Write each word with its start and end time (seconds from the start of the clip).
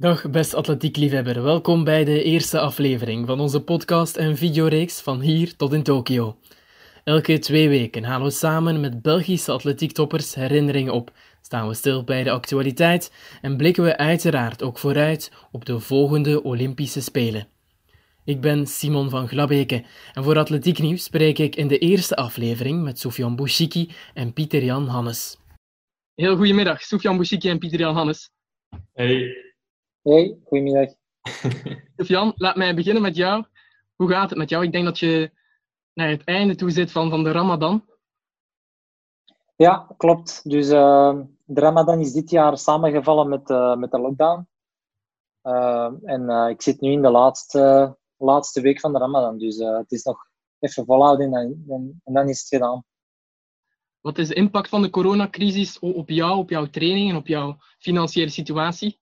Dag 0.00 0.30
beste 0.30 0.56
atletiekliefhebber, 0.56 1.42
welkom 1.42 1.84
bij 1.84 2.04
de 2.04 2.22
eerste 2.22 2.60
aflevering 2.60 3.26
van 3.26 3.40
onze 3.40 3.62
podcast 3.62 4.16
en 4.16 4.36
videoreeks 4.36 5.00
van 5.00 5.20
hier 5.20 5.56
tot 5.56 5.72
in 5.72 5.82
Tokio. 5.82 6.38
Elke 7.04 7.38
twee 7.38 7.68
weken 7.68 8.04
halen 8.04 8.26
we 8.26 8.32
samen 8.32 8.80
met 8.80 9.02
Belgische 9.02 9.52
atletiektoppers 9.52 10.34
herinneringen 10.34 10.92
op, 10.92 11.12
staan 11.40 11.68
we 11.68 11.74
stil 11.74 12.04
bij 12.04 12.22
de 12.22 12.30
actualiteit 12.30 13.12
en 13.42 13.56
blikken 13.56 13.84
we 13.84 13.96
uiteraard 13.96 14.62
ook 14.62 14.78
vooruit 14.78 15.32
op 15.52 15.64
de 15.64 15.80
volgende 15.80 16.42
Olympische 16.42 17.00
Spelen. 17.00 17.48
Ik 18.24 18.40
ben 18.40 18.66
Simon 18.66 19.10
van 19.10 19.28
Glabeke 19.28 19.84
en 20.12 20.24
voor 20.24 20.38
Atletiek 20.38 20.78
Nieuws 20.78 21.04
spreek 21.04 21.38
ik 21.38 21.56
in 21.56 21.68
de 21.68 21.78
eerste 21.78 22.16
aflevering 22.16 22.82
met 22.82 22.98
Sofian 22.98 23.36
Bouchiki 23.36 23.90
en 24.14 24.32
Pieter-Jan 24.32 24.86
Hannes. 24.86 25.38
Heel 26.14 26.36
goedemiddag, 26.36 26.82
Sofian 26.82 27.16
Bouchiki 27.16 27.48
en 27.48 27.58
Pieter-Jan 27.58 27.94
Hannes. 27.94 28.30
Hey. 28.92 29.48
Hey, 30.02 30.38
goedemiddag. 30.44 30.94
Sofian, 31.96 32.32
laat 32.36 32.56
mij 32.56 32.74
beginnen 32.74 33.02
met 33.02 33.16
jou. 33.16 33.44
Hoe 33.96 34.08
gaat 34.10 34.30
het 34.30 34.38
met 34.38 34.48
jou? 34.48 34.64
Ik 34.64 34.72
denk 34.72 34.84
dat 34.84 34.98
je 34.98 35.30
naar 35.92 36.08
het 36.08 36.24
einde 36.24 36.54
toe 36.54 36.70
zit 36.70 36.92
van, 36.92 37.10
van 37.10 37.24
de 37.24 37.32
Ramadan. 37.32 37.84
Ja, 39.56 39.94
klopt. 39.96 40.50
Dus 40.50 40.70
uh, 40.70 41.20
de 41.44 41.60
Ramadan 41.60 42.00
is 42.00 42.12
dit 42.12 42.30
jaar 42.30 42.58
samengevallen 42.58 43.28
met, 43.28 43.50
uh, 43.50 43.76
met 43.76 43.90
de 43.90 44.00
lockdown. 44.00 44.48
Uh, 45.42 45.92
en 46.02 46.48
ik 46.48 46.62
zit 46.62 46.80
nu 46.80 46.90
in 46.90 47.02
de 47.02 47.10
laatste, 47.10 47.96
laatste 48.16 48.60
week 48.60 48.80
van 48.80 48.92
de 48.92 48.98
Ramadan. 48.98 49.38
Dus 49.38 49.56
het 49.56 49.92
is 49.92 50.02
nog 50.02 50.26
even 50.58 50.84
volhouden 50.84 51.34
en, 51.34 51.64
en, 51.68 52.00
en, 52.04 52.12
dan 52.14 52.28
is 52.28 52.38
het 52.38 52.48
gedaan. 52.48 52.84
Wat 54.00 54.18
is 54.18 54.28
de 54.28 54.34
impact 54.34 54.68
van 54.68 54.82
de 54.82 54.90
coronacrisis 54.90 55.78
op 55.78 56.08
jou, 56.08 56.38
op 56.38 56.50
jouw 56.50 56.66
training 56.66 57.10
en 57.10 57.16
op 57.16 57.26
jouw 57.26 57.56
financiële 57.78 58.30
situatie? 58.30 58.99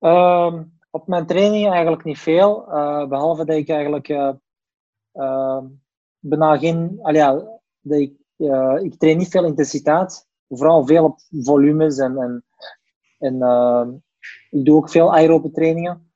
Ehm, 0.00 0.64
op 0.90 1.06
mijn 1.06 1.26
training 1.26 1.70
eigenlijk 1.70 2.04
niet 2.04 2.18
veel. 2.18 2.64
behalve 3.08 3.44
dat 3.44 3.56
ik 3.56 3.68
eigenlijk 3.68 4.08
uh, 5.12 5.62
bijna 6.18 6.58
geen. 6.58 6.98
Al 7.02 7.14
ja, 7.14 7.32
dat 7.80 7.98
ik, 7.98 8.14
uh, 8.36 8.78
ik 8.82 8.98
train 8.98 9.18
niet 9.18 9.28
veel 9.28 9.44
intensiteit, 9.44 10.28
vooral 10.48 10.86
veel 10.86 11.04
op 11.04 11.18
volumes 11.30 11.98
en, 11.98 12.18
en, 12.18 12.44
en 13.18 13.34
uh, 13.34 13.86
ik 14.50 14.64
doe 14.64 14.76
ook 14.76 14.90
veel 14.90 15.14
aerobe 15.14 15.50
trainingen. 15.50 16.12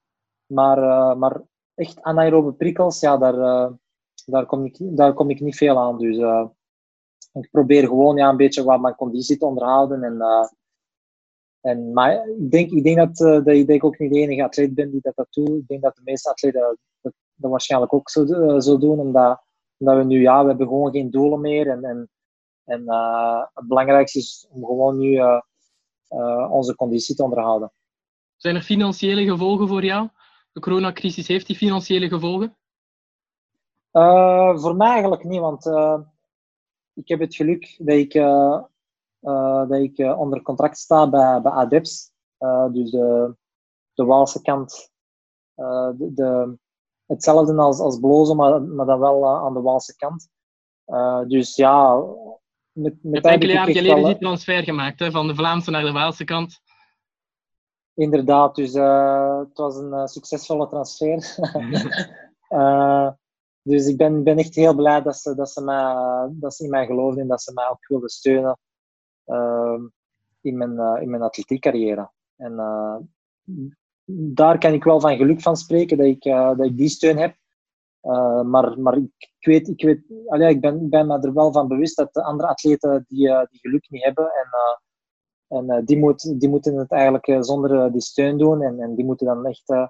Maar, 0.47 1.19
maar 1.19 1.43
echt 1.75 2.03
anaerobe 2.03 2.53
prikkels, 2.53 3.01
ja, 3.01 3.17
daar, 3.17 3.71
daar, 4.27 4.47
kom 4.47 4.65
ik, 4.65 4.77
daar 4.79 5.15
kom 5.15 5.31
ik 5.31 5.41
niet 5.41 5.57
veel 5.57 5.79
aan. 5.79 5.99
Dus 5.99 6.17
ik 7.33 7.51
probeer 7.51 7.87
gewoon 7.87 8.17
ja, 8.17 8.29
een 8.29 8.37
beetje 8.37 8.65
wat 8.65 8.81
mijn 8.81 8.95
conditie 8.95 9.37
te 9.37 9.47
onderhouden. 9.47 10.03
En, 10.03 10.19
en, 11.65 11.93
maar 11.93 12.29
ik 12.29 12.51
denk, 12.51 12.71
ik 12.71 12.85
denk 12.85 12.97
dat, 12.97 13.17
dat, 13.17 13.55
ik, 13.55 13.67
dat 13.67 13.77
ik 13.77 13.85
ook 13.85 13.99
niet 13.99 14.13
de 14.13 14.21
enige 14.21 14.45
atleet 14.45 14.75
ben 14.75 14.91
die 14.91 15.01
dat, 15.01 15.17
dat 15.17 15.27
doet. 15.31 15.49
Ik 15.49 15.67
denk 15.67 15.83
dat 15.83 15.95
de 15.95 16.01
meeste 16.05 16.31
atleten 16.31 16.79
dat, 17.01 17.13
dat 17.35 17.51
waarschijnlijk 17.51 17.93
ook 17.93 18.11
zo, 18.11 18.25
uh, 18.25 18.61
zo 18.61 18.79
doen, 18.79 18.99
omdat, 18.99 19.43
omdat 19.77 19.97
we 19.97 20.05
nu, 20.05 20.21
ja, 20.21 20.43
we 20.43 20.49
hebben 20.49 20.67
gewoon 20.67 20.93
geen 20.93 21.11
doelen 21.11 21.41
meer. 21.41 21.69
En, 21.69 21.85
en, 21.85 22.11
en 22.65 22.83
uh, 22.87 23.45
het 23.55 23.69
belangrijkste 23.69 24.19
is 24.19 24.47
om 24.51 24.65
gewoon 24.65 24.99
nu 24.99 25.21
onze 26.51 26.75
conditie 26.75 27.15
te 27.15 27.23
onderhouden. 27.23 27.73
Zijn 28.37 28.55
er 28.55 28.63
financiële 28.63 29.25
gevolgen 29.25 29.69
voor 29.69 29.85
jou? 29.85 30.09
De 30.53 30.61
coronacrisis 30.61 31.29
heeft 31.29 31.47
die 31.47 31.57
financiële 31.57 32.09
gevolgen? 32.09 32.57
voor 34.55 34.77
mij 34.77 34.91
eigenlijk 34.91 35.25
niet, 35.25 35.41
want 35.41 35.67
ik 36.95 37.09
heb 37.09 37.21
het 37.21 37.35
geluk 37.35 37.77
dat 37.79 37.97
ik, 37.97 38.13
dat 39.69 39.79
ik 39.79 39.99
onder 39.99 40.43
contract 40.43 40.79
sta 40.79 41.09
bij, 41.09 41.43
bij 41.43 41.53
ADEPS. 41.53 42.13
dus 42.73 42.91
de, 42.91 43.37
de 43.95 44.05
Waalse 44.05 44.43
kant, 44.43 44.91
de, 45.55 46.11
de, 46.15 46.59
hetzelfde 47.07 47.55
als, 47.55 47.79
als 47.79 48.01
blozen, 48.01 48.37
maar, 48.37 48.63
maar 48.63 48.87
dan 48.87 49.01
wel 49.01 49.29
aan 49.29 49.55
de 49.55 49.61
Waalse 49.61 49.97
kant. 49.97 50.29
Dus 51.29 51.57
ja, 51.57 52.03
met, 52.75 52.93
met 53.03 53.03
Je 53.03 53.11
hebt 53.11 53.27
enkele 53.27 53.53
jaar 53.53 53.67
geleden 53.67 53.95
wel, 53.95 54.05
die 54.05 54.19
transfer 54.19 54.63
gemaakt, 54.63 54.99
hè, 54.99 55.11
van 55.11 55.27
de 55.27 55.35
Vlaamse 55.35 55.71
naar 55.71 55.85
de 55.85 55.93
Waalse 55.93 56.25
kant. 56.25 56.61
Inderdaad, 57.95 58.55
dus 58.55 58.75
uh, 58.75 59.39
het 59.39 59.59
was 59.59 59.77
een 59.77 60.09
succesvolle 60.09 60.69
transfer. 60.69 61.37
dus 63.63 63.87
ik 63.87 63.97
ben, 63.97 64.23
ben 64.23 64.39
echt 64.39 64.55
heel 64.55 64.75
blij 64.75 65.03
dat 65.03 65.17
ze, 65.17 65.35
dat, 65.35 65.51
ze 65.51 65.63
mij, 65.65 66.29
dat 66.31 66.55
ze 66.55 66.65
in 66.65 66.71
mij 66.71 66.87
geloofden 66.87 67.23
en 67.23 67.29
dat 67.29 67.43
ze 67.43 67.53
mij 67.53 67.69
ook 67.69 67.87
wilden 67.87 68.09
steunen 68.09 68.59
in 70.41 70.57
mijn, 70.57 71.01
in 71.03 71.11
mijn 71.11 71.23
atletiekcarrière. 71.23 72.11
En 72.37 72.55
daar 74.07 74.59
kan 74.59 74.73
ik 74.73 74.85
wel 74.85 75.01
van 75.01 75.17
geluk 75.17 75.41
van 75.41 75.57
spreken 75.57 75.97
dat 75.97 76.07
ik, 76.07 76.25
uh, 76.25 76.57
dat 76.57 76.67
ik 76.67 76.77
die 76.77 76.89
steun 76.89 77.19
heb. 77.19 77.37
Maar 78.45 78.81
maar 78.81 78.97
ik, 78.97 79.37
weet, 79.41 79.69
ik, 79.69 79.83
weet 79.83 80.03
allee, 80.27 80.49
ik 80.49 80.61
ben, 80.61 80.89
ben 80.89 81.07
me 81.07 81.19
er 81.21 81.33
wel 81.33 81.53
van 81.53 81.69
bewust 81.69 81.97
dat 81.97 82.13
de 82.13 82.23
andere 82.23 82.49
atleten 82.49 83.05
die, 83.09 83.29
die 83.29 83.61
geluk 83.61 83.91
niet 83.91 84.05
hebben. 84.05 84.33
En, 85.49 85.69
en 85.69 85.85
die, 85.85 85.99
moet, 85.99 86.41
die 86.41 86.49
moeten 86.49 86.77
het 86.77 86.91
eigenlijk 86.91 87.45
zonder 87.45 87.93
die 87.93 88.01
steun 88.01 88.39
doen. 88.39 88.63
En, 88.63 88.81
en 88.81 88.95
die 88.95 89.05
moeten 89.05 89.27
dan 89.27 89.47
echt 89.47 89.89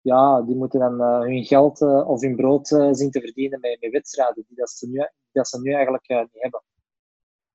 ja, 0.00 0.42
die 0.42 0.56
moeten 0.56 0.80
dan 0.80 1.00
hun 1.00 1.44
geld 1.44 1.80
of 1.82 2.20
hun 2.20 2.36
brood 2.36 2.68
zien 2.90 3.10
te 3.10 3.20
verdienen 3.20 3.60
met, 3.60 3.76
met 3.80 3.90
wedstrijden 3.90 4.44
die 4.48 4.56
dat 4.56 4.70
ze 4.70 4.88
nu, 4.88 5.08
dat 5.32 5.48
ze 5.48 5.60
nu 5.60 5.72
eigenlijk 5.72 6.08
niet 6.08 6.42
hebben. 6.42 6.62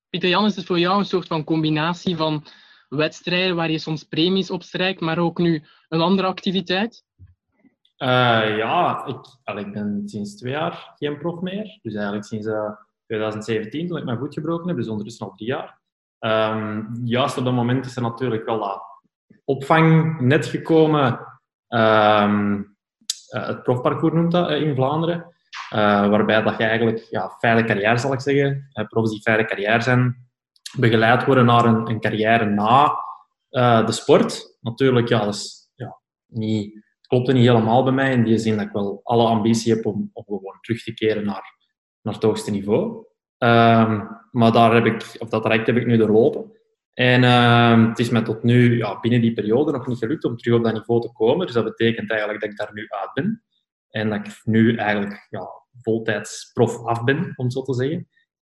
Pieter 0.09 0.29
Jan, 0.29 0.45
is 0.45 0.55
het 0.55 0.65
voor 0.65 0.79
jou 0.79 0.99
een 0.99 1.05
soort 1.05 1.27
van 1.27 1.43
combinatie 1.43 2.15
van 2.15 2.43
wedstrijden 2.89 3.55
waar 3.55 3.71
je 3.71 3.79
soms 3.79 4.03
premies 4.03 4.51
opstrijkt, 4.51 5.01
maar 5.01 5.17
ook 5.17 5.37
nu 5.37 5.63
een 5.89 6.01
andere 6.01 6.27
activiteit? 6.27 7.03
Uh, 7.97 8.57
ja, 8.57 9.05
ik, 9.05 9.57
ik 9.57 9.73
ben 9.73 10.01
sinds 10.05 10.35
twee 10.35 10.51
jaar 10.51 10.93
geen 10.95 11.17
prof 11.17 11.41
meer. 11.41 11.79
Dus 11.81 11.93
eigenlijk 11.93 12.25
sinds 12.25 12.47
uh, 12.47 12.53
eh, 12.53 12.71
2017, 13.05 13.87
toen 13.87 13.97
ik 13.97 14.03
mijn 14.03 14.17
voet 14.17 14.33
gebroken 14.33 14.67
heb, 14.67 14.77
dus 14.77 14.87
ondertussen 14.87 15.25
al 15.25 15.35
drie 15.35 15.47
jaar. 15.47 15.79
Um, 16.19 17.01
juist 17.03 17.37
op 17.37 17.43
dat 17.43 17.53
moment 17.53 17.85
is 17.85 17.95
er 17.95 18.01
natuurlijk 18.01 18.45
wel 18.45 18.59
dat 18.59 18.81
opvang 19.45 20.19
net 20.19 20.45
gekomen. 20.45 21.19
Um, 21.67 22.75
uh, 23.29 23.47
het 23.47 23.63
profparcours 23.63 24.13
noemt 24.13 24.31
dat 24.31 24.49
in 24.49 24.75
Vlaanderen. 24.75 25.35
Waarbij 25.69 26.41
dat 26.41 26.57
je 26.57 26.63
eigenlijk 26.63 27.07
ja, 27.09 27.29
fijne 27.39 27.63
carrière, 27.63 27.97
zal 27.97 28.13
ik 28.13 28.21
zeggen. 28.21 28.69
profs 28.89 29.11
die 29.11 29.21
fijne 29.21 29.45
carrière 29.45 29.81
zijn, 29.81 30.27
begeleid 30.77 31.25
worden 31.25 31.45
naar 31.45 31.65
een, 31.65 31.89
een 31.89 31.99
carrière 31.99 32.45
na 32.45 32.97
uh, 33.51 33.85
de 33.85 33.91
sport. 33.91 34.57
Natuurlijk, 34.61 35.07
ja, 35.07 35.25
dat 35.25 35.33
is, 35.33 35.71
ja, 35.75 35.99
niet, 36.25 36.73
het 36.73 37.07
klopt 37.07 37.33
niet 37.33 37.47
helemaal 37.47 37.83
bij 37.83 37.93
mij 37.93 38.11
in 38.11 38.23
die 38.23 38.37
zin 38.37 38.57
dat 38.57 38.65
ik 38.65 38.71
wel 38.71 38.99
alle 39.03 39.27
ambitie 39.27 39.73
heb 39.73 39.85
om, 39.85 40.09
om 40.13 40.23
gewoon 40.25 40.57
terug 40.61 40.83
te 40.83 40.93
keren 40.93 41.25
naar, 41.25 41.43
naar 42.01 42.13
het 42.13 42.23
hoogste 42.23 42.51
niveau. 42.51 43.05
Um, 43.37 44.09
maar 44.31 44.51
daar 44.51 44.73
heb 44.73 44.85
ik, 44.85 45.15
of 45.19 45.29
dat 45.29 45.43
traject 45.43 45.67
heb 45.67 45.77
ik 45.77 45.85
nu 45.85 45.97
doorlopen. 45.97 46.51
En 46.93 47.23
uh, 47.23 47.89
het 47.89 47.99
is 47.99 48.09
mij 48.09 48.21
tot 48.21 48.43
nu 48.43 48.77
ja, 48.77 48.99
binnen 48.99 49.21
die 49.21 49.33
periode 49.33 49.71
nog 49.71 49.87
niet 49.87 49.97
gelukt 49.97 50.23
om 50.23 50.37
terug 50.37 50.57
op 50.57 50.63
dat 50.63 50.73
niveau 50.73 51.01
te 51.01 51.11
komen. 51.11 51.45
Dus 51.45 51.55
dat 51.55 51.63
betekent 51.63 52.09
eigenlijk 52.09 52.41
dat 52.41 52.49
ik 52.51 52.57
daar 52.57 52.73
nu 52.73 52.85
uit 52.89 53.13
ben. 53.13 53.43
En 53.97 54.09
dat 54.09 54.27
ik 54.27 54.41
nu 54.43 54.75
eigenlijk 54.75 55.27
ja, 55.29 55.49
voltijds 55.81 56.51
prof 56.53 56.85
af 56.85 57.03
ben, 57.03 57.33
om 57.35 57.49
zo 57.49 57.61
te 57.61 57.73
zeggen. 57.73 57.97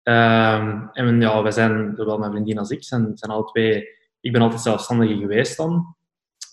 Um, 0.03 0.89
en 0.91 1.21
ja, 1.21 1.41
wij 1.41 1.51
zijn, 1.51 1.93
zowel 1.95 2.17
mijn 2.17 2.31
vriendin 2.31 2.57
als 2.57 2.69
ik, 2.69 2.83
zijn, 2.83 3.17
zijn 3.17 3.31
alle 3.31 3.45
twee... 3.45 3.87
Ik 4.19 4.31
ben 4.31 4.41
altijd 4.41 4.61
zelfstandige 4.61 5.17
geweest 5.17 5.57
dan, 5.57 5.95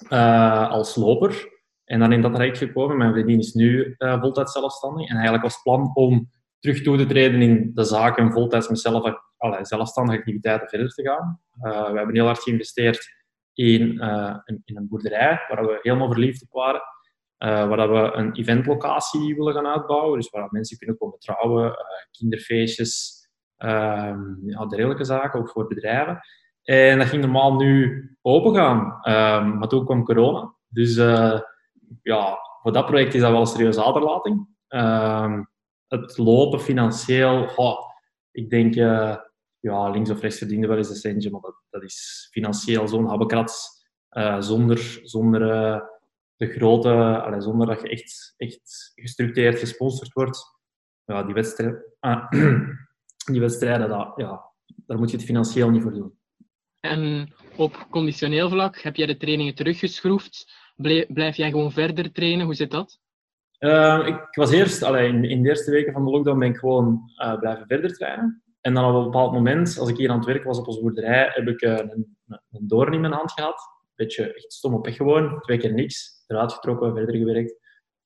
uh, 0.08 0.70
als 0.70 0.96
loper. 0.96 1.50
En 1.84 1.98
dan 1.98 2.12
in 2.12 2.20
dat 2.20 2.34
traject 2.34 2.58
gekomen. 2.58 2.96
Mijn 2.96 3.12
vriendin 3.12 3.38
is 3.38 3.52
nu 3.52 3.94
uh, 3.98 4.20
voltijds 4.20 4.52
zelfstandig. 4.52 5.08
En 5.08 5.14
eigenlijk 5.14 5.42
was 5.42 5.54
het 5.54 5.62
plan 5.62 5.90
om 5.94 6.30
terug 6.58 6.82
toe 6.82 6.96
te 6.96 7.06
treden 7.06 7.42
in 7.42 7.70
de 7.74 7.84
zaken 7.84 8.24
en 8.24 8.32
voltijds 8.32 8.68
mezelf 8.68 9.14
allerlei 9.36 9.66
zelfstandige 9.66 10.18
activiteiten 10.18 10.68
verder 10.68 10.88
te 10.88 11.02
gaan. 11.02 11.40
Uh, 11.62 11.90
we 11.90 11.96
hebben 11.96 12.14
heel 12.14 12.26
hard 12.26 12.42
geïnvesteerd 12.42 13.14
in, 13.52 13.80
in, 14.64 14.76
een 14.76 14.88
boerderij 14.88 15.44
waar 15.48 15.66
we 15.66 15.78
helemaal 15.82 16.12
verliefd 16.12 16.42
op 16.42 16.52
waren. 16.52 16.80
Uh, 17.44 17.68
waar 17.68 17.92
we 17.92 18.12
een 18.12 18.32
eventlocatie 18.32 19.34
willen 19.34 19.54
gaan 19.54 19.66
uitbouwen. 19.66 20.18
Dus 20.18 20.30
waar 20.30 20.48
mensen 20.50 20.78
kunnen 20.78 20.96
komen 20.96 21.18
trouwen, 21.18 21.76
kinderfeestjes, 22.10 23.22
um, 23.58 24.42
ja, 24.46 24.66
dergelijke 24.66 25.04
zaken, 25.04 25.40
ook 25.40 25.48
voor 25.50 25.66
bedrijven. 25.66 26.20
En 26.62 26.98
dat 26.98 27.06
ging 27.06 27.22
normaal 27.22 27.54
nu 27.54 28.16
open 28.20 28.54
gaan. 28.54 28.80
Um, 28.80 29.58
maar 29.58 29.68
toen 29.68 29.84
kwam 29.84 30.04
corona. 30.04 30.54
Dus 30.68 30.96
uh, 30.96 31.40
ja, 32.02 32.38
voor 32.62 32.72
dat 32.72 32.86
project 32.86 33.14
is 33.14 33.20
dat 33.20 33.30
wel 33.30 33.40
een 33.40 33.46
serieuze 33.46 33.84
aderlating. 33.84 34.48
Um, 34.68 35.50
het 35.88 36.18
lopen 36.18 36.60
financieel, 36.60 37.48
ik 38.30 38.50
denk, 38.50 38.74
ja, 39.60 39.88
links 39.90 40.10
of 40.10 40.20
rechts 40.20 40.38
verdiende 40.38 40.66
wel 40.66 40.76
eens 40.76 40.90
een 40.90 40.96
centje, 40.96 41.30
maar 41.30 41.40
dat, 41.70 41.82
is 41.82 42.28
financieel 42.30 42.88
zo'n 42.88 43.06
habbekrats. 43.06 43.86
Zonder 44.38 45.00
zonder 45.02 45.90
de 46.42 46.52
grote, 46.52 47.20
allez, 47.22 47.44
zonder 47.44 47.66
dat 47.66 47.80
je 47.80 47.88
echt, 47.88 48.34
echt 48.36 48.92
gestructureerd 48.94 49.58
gesponsord 49.58 50.12
wordt. 50.12 50.40
Ja, 51.04 51.22
die 51.22 51.34
wedstrijd, 51.34 51.76
die 53.32 53.40
wedstrijden, 53.40 53.88
dat, 53.88 54.12
ja, 54.16 54.44
daar 54.86 54.98
moet 54.98 55.10
je 55.10 55.16
het 55.16 55.26
financieel 55.26 55.70
niet 55.70 55.82
voor 55.82 55.92
doen. 55.92 56.18
En 56.80 57.32
op 57.56 57.86
conditioneel 57.90 58.48
vlak 58.48 58.78
heb 58.80 58.96
jij 58.96 59.06
de 59.06 59.16
trainingen 59.16 59.54
teruggeschroefd. 59.54 60.52
Blijf 61.08 61.36
jij 61.36 61.50
gewoon 61.50 61.72
verder 61.72 62.12
trainen? 62.12 62.44
Hoe 62.44 62.54
zit 62.54 62.70
dat? 62.70 62.98
Uh, 63.58 64.06
ik 64.06 64.28
was 64.30 64.50
eerst, 64.50 64.82
allee, 64.82 65.08
in, 65.08 65.24
in, 65.24 65.42
de 65.42 65.48
eerste 65.48 65.70
weken 65.70 65.92
van 65.92 66.04
de 66.04 66.10
lockdown 66.10 66.38
ben 66.38 66.48
ik 66.48 66.56
gewoon 66.56 67.10
uh, 67.16 67.38
blijven 67.38 67.66
verder 67.66 67.92
trainen. 67.92 68.42
En 68.60 68.74
dan 68.74 68.84
op 68.84 68.94
een 68.94 69.10
bepaald 69.10 69.32
moment, 69.32 69.78
als 69.78 69.88
ik 69.88 69.96
hier 69.96 70.10
aan 70.10 70.16
het 70.16 70.26
werk 70.26 70.44
was 70.44 70.58
op 70.58 70.66
onze 70.66 70.80
boerderij, 70.80 71.30
heb 71.32 71.48
ik 71.48 71.62
uh, 71.62 71.76
een, 71.78 72.16
een 72.26 72.68
doorn 72.68 72.92
in 72.92 73.00
mijn 73.00 73.12
hand 73.12 73.32
gehad. 73.32 73.58
Een 73.82 74.06
beetje 74.06 74.34
echt 74.34 74.52
stom 74.52 74.74
op 74.74 74.84
weg 74.84 74.96
gewoon. 74.96 75.40
Twee 75.40 75.58
keer 75.58 75.72
niks. 75.72 76.11
Eruit 76.32 76.52
getrokken, 76.52 76.94
verder 76.94 77.16
gewerkt. 77.16 77.54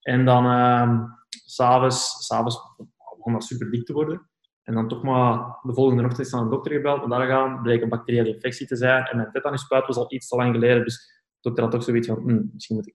En 0.00 0.24
dan 0.24 0.44
uh, 0.44 1.02
s'avonds, 1.28 2.26
s'avonds 2.26 2.60
begon 3.16 3.32
dat 3.32 3.44
super 3.44 3.70
dik 3.70 3.84
te 3.84 3.92
worden. 3.92 4.30
En 4.62 4.74
dan 4.74 4.88
toch 4.88 5.02
maar 5.02 5.58
de 5.62 5.74
volgende 5.74 6.04
ochtend 6.04 6.32
naar 6.32 6.40
een 6.40 6.50
dokter 6.50 6.72
gebeld. 6.72 7.02
En 7.02 7.08
daar 7.08 7.26
gaan 7.26 7.62
bleek 7.62 7.82
een 7.82 7.88
bacteriële 7.88 8.34
infectie 8.34 8.66
te 8.66 8.76
zijn. 8.76 9.04
En 9.04 9.16
mijn 9.16 9.30
tetanusspuit 9.30 9.86
was 9.86 9.96
al 9.96 10.12
iets 10.12 10.28
te 10.28 10.36
lang 10.36 10.54
geleden. 10.54 10.84
Dus 10.84 10.96
de 10.96 11.38
dokter 11.40 11.62
had 11.62 11.72
toch 11.72 11.82
zoiets 11.82 12.08
van, 12.08 12.16
hm, 12.16 12.42
misschien 12.52 12.76
moet 12.76 12.86
ik 12.86 12.94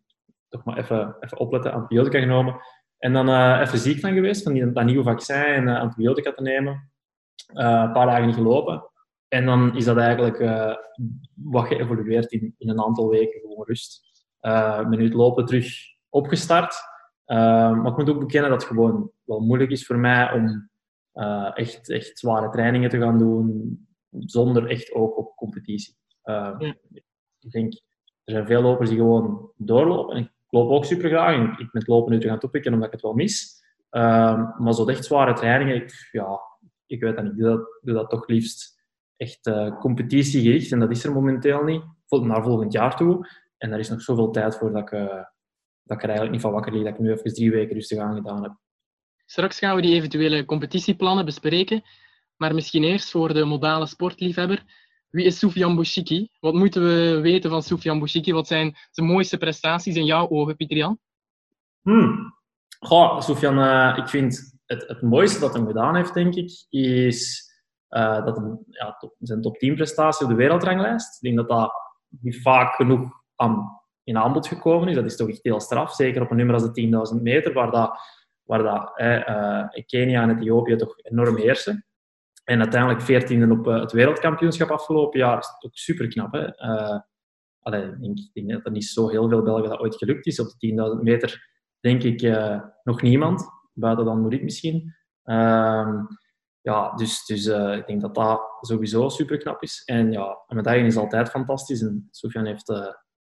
toch 0.49 0.63
maar 0.63 0.77
even, 0.77 1.15
even 1.19 1.37
opletten, 1.37 1.73
antibiotica 1.73 2.19
genomen. 2.19 2.59
En 2.97 3.13
dan 3.13 3.29
uh, 3.29 3.59
even 3.61 3.77
ziek 3.77 3.99
van 3.99 4.13
geweest, 4.13 4.43
van 4.43 4.53
die, 4.53 4.71
dat 4.71 4.85
nieuwe 4.85 5.03
vaccin 5.03 5.35
en 5.35 5.67
uh, 5.67 5.79
antibiotica 5.79 6.31
te 6.31 6.41
nemen. 6.41 6.91
Uh, 7.53 7.83
een 7.85 7.91
paar 7.91 8.05
dagen 8.05 8.25
niet 8.25 8.35
gelopen. 8.35 8.89
En 9.27 9.45
dan 9.45 9.75
is 9.75 9.85
dat 9.85 9.97
eigenlijk 9.97 10.37
wat 11.33 11.67
geëvolueerd 11.67 12.31
in, 12.31 12.55
in 12.57 12.69
een 12.69 12.81
aantal 12.81 13.09
weken, 13.09 13.39
gewoon 13.39 13.65
rust. 13.65 14.10
Uh, 14.41 14.89
ben 14.89 14.97
nu 14.99 15.03
het 15.03 15.13
lopen 15.13 15.45
terug 15.45 15.67
opgestart. 16.09 16.75
maar 17.25 17.85
ik 17.85 17.97
moet 17.97 18.09
ook 18.09 18.19
bekennen 18.19 18.49
dat 18.49 18.61
het 18.61 18.69
gewoon 18.69 19.11
wel 19.23 19.39
moeilijk 19.39 19.71
is 19.71 19.85
voor 19.85 19.97
mij 19.97 20.31
om 20.31 20.69
echt, 21.53 21.89
echt 21.89 22.19
zware 22.19 22.49
trainingen 22.49 22.89
te 22.89 22.99
gaan 22.99 23.17
doen 23.17 23.79
zonder 24.09 24.67
echt 24.67 24.91
oog 24.93 25.15
op 25.15 25.35
competitie. 25.35 25.95
Ja. 26.23 26.57
Ik 27.39 27.51
denk, 27.51 27.73
er 28.23 28.33
zijn 28.33 28.45
veel 28.45 28.61
lopers 28.61 28.89
die 28.89 28.97
gewoon 28.97 29.51
doorlopen 29.57 30.31
loop 30.51 30.69
ook 30.69 30.85
super 30.85 31.09
graag. 31.09 31.59
Ik 31.59 31.73
met 31.73 31.87
lopen 31.87 32.11
nu 32.11 32.19
te 32.19 32.27
gaan 32.27 32.39
toepikken 32.39 32.73
omdat 32.73 32.87
ik 32.87 32.93
het 32.93 33.01
wel 33.01 33.13
mis. 33.13 33.63
Maar 34.57 34.73
zo 34.73 34.85
echt 34.85 35.05
zware 35.05 35.33
trainingen, 35.33 35.75
ik, 35.75 36.09
ja, 36.11 36.39
ik 36.85 37.01
weet 37.01 37.15
dat 37.15 37.23
niet. 37.23 37.33
Ik 37.33 37.39
doe 37.39 37.49
dat, 37.49 37.79
doe 37.81 37.93
dat 37.93 38.09
toch 38.09 38.27
liefst 38.27 38.79
echt 39.17 39.51
competitiegericht. 39.79 40.71
En 40.71 40.79
dat 40.79 40.91
is 40.91 41.03
er 41.03 41.13
momenteel 41.13 41.63
niet. 41.63 41.83
Naar 42.09 42.43
volgend 42.43 42.73
jaar 42.73 42.95
toe. 42.95 43.27
En 43.61 43.69
daar 43.69 43.79
is 43.79 43.89
nog 43.89 44.01
zoveel 44.01 44.31
tijd 44.31 44.57
voor 44.57 44.71
dat 44.71 44.81
ik, 44.81 44.91
uh, 44.91 45.05
dat 45.83 45.97
ik 45.97 46.03
er 46.03 46.09
eigenlijk 46.09 46.31
niet 46.31 46.41
van 46.41 46.51
wakker 46.51 46.73
lig. 46.73 46.83
Dat 46.83 46.93
ik 46.93 46.99
nu 46.99 47.11
even 47.11 47.33
drie 47.33 47.51
weken 47.51 47.75
rustig 47.75 47.99
aan 47.99 48.15
gedaan 48.15 48.43
heb. 48.43 48.57
Straks 49.25 49.59
gaan 49.59 49.75
we 49.75 49.81
die 49.81 49.93
eventuele 49.93 50.45
competitieplannen 50.45 51.25
bespreken. 51.25 51.83
Maar 52.35 52.53
misschien 52.53 52.83
eerst 52.83 53.11
voor 53.11 53.33
de 53.33 53.45
modale 53.45 53.85
sportliefhebber. 53.85 54.63
Wie 55.09 55.25
is 55.25 55.39
Soufiane 55.39 55.75
Bouchiki? 55.75 56.29
Wat 56.39 56.53
moeten 56.53 56.83
we 56.83 57.19
weten 57.21 57.49
van 57.49 57.63
Soufiane 57.63 57.99
Bouchiki? 57.99 58.33
Wat 58.33 58.47
zijn 58.47 58.77
zijn 58.91 59.07
mooiste 59.07 59.37
prestaties 59.37 59.95
in 59.95 60.05
jouw 60.05 60.29
ogen, 60.29 60.55
Pieter-Jan? 60.55 60.99
Hmm. 61.81 62.35
Goh, 62.79 63.21
Soufiane, 63.21 63.93
uh, 63.93 63.97
ik 63.97 64.09
vind 64.09 64.59
het, 64.65 64.87
het 64.87 65.01
mooiste 65.01 65.39
dat 65.39 65.53
hij 65.53 65.65
gedaan 65.65 65.95
heeft, 65.95 66.13
denk 66.13 66.35
ik, 66.35 66.65
is 66.69 67.49
uh, 67.89 68.25
dat 68.25 68.37
hem, 68.37 68.63
ja, 68.67 68.95
top, 68.99 69.15
zijn 69.19 69.41
top 69.41 69.57
10 69.57 69.75
prestatie 69.75 70.25
op 70.25 70.31
de 70.31 70.37
wereldranglijst. 70.37 71.15
Ik 71.15 71.21
denk 71.21 71.35
dat 71.35 71.47
dat 71.47 71.71
niet 72.09 72.41
vaak 72.41 72.75
genoeg 72.75 73.20
in 74.03 74.17
aanbod 74.17 74.47
gekomen 74.47 74.87
is. 74.87 74.95
Dat 74.95 75.05
is 75.05 75.15
toch 75.15 75.29
echt 75.29 75.43
heel 75.43 75.59
straf. 75.59 75.93
Zeker 75.93 76.21
op 76.21 76.31
een 76.31 76.37
nummer 76.37 76.55
als 76.55 76.73
de 76.73 77.13
10.000 77.15 77.21
meter, 77.21 77.53
waar, 77.53 77.71
dat, 77.71 77.99
waar 78.43 78.63
dat, 78.63 78.93
uh, 78.97 79.83
Kenia 79.85 80.21
en 80.21 80.37
Ethiopië 80.37 80.75
toch 80.75 80.95
enorm 80.97 81.37
heersen. 81.37 81.85
En 82.43 82.59
uiteindelijk 82.59 83.01
veertiende 83.01 83.53
op 83.53 83.67
uh, 83.67 83.79
het 83.79 83.91
wereldkampioenschap 83.91 84.69
afgelopen 84.69 85.19
jaar. 85.19 85.35
Dat 85.35 85.55
is 85.59 85.65
ook 85.65 85.77
super 85.77 86.07
knap. 86.07 86.33
Hè? 86.33 86.49
Allee, 87.59 87.83
ik, 88.01 88.29
denk, 88.33 88.49
dat 88.49 88.65
er 88.65 88.71
niet 88.71 88.85
zo 88.85 89.09
heel 89.09 89.29
veel 89.29 89.41
Belgen 89.41 89.69
dat 89.69 89.79
ooit 89.79 89.95
gelukt 89.95 90.25
is. 90.25 90.39
Op 90.39 90.47
de 90.57 90.95
10.000 90.97 91.03
meter 91.03 91.49
denk 91.79 92.03
ik 92.03 92.21
uh, 92.21 92.61
nog 92.83 93.01
niemand. 93.01 93.49
Buiten 93.73 94.05
dan 94.05 94.21
Morit 94.21 94.43
misschien. 94.43 94.95
Ehm, 95.23 95.97
ja, 96.61 96.93
dus, 96.95 97.25
dus 97.25 97.45
ik 97.77 97.87
denk 97.87 98.01
dat 98.01 98.15
dat 98.15 98.41
sowieso 98.61 99.09
super 99.09 99.37
knap 99.37 99.63
is. 99.63 99.81
En 99.85 100.11
ja, 100.11 100.37
medaille 100.47 100.85
is 100.85 100.97
altijd 100.97 101.29
fantastisch. 101.29 101.81
En 101.81 102.07
Sofian 102.11 102.45
heeft 102.45 102.67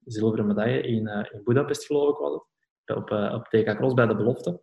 zilveren 0.05 0.47
medaille 0.47 0.81
in, 0.81 1.07
in 1.07 1.41
Budapest, 1.43 1.85
geloof 1.85 2.09
ik, 2.09 2.17
was 2.17 2.33
het. 2.33 2.49
Op, 2.97 3.11
op 3.11 3.47
TK 3.47 3.75
Cross 3.75 3.93
bij 3.93 4.07
de 4.07 4.15
belofte. 4.15 4.61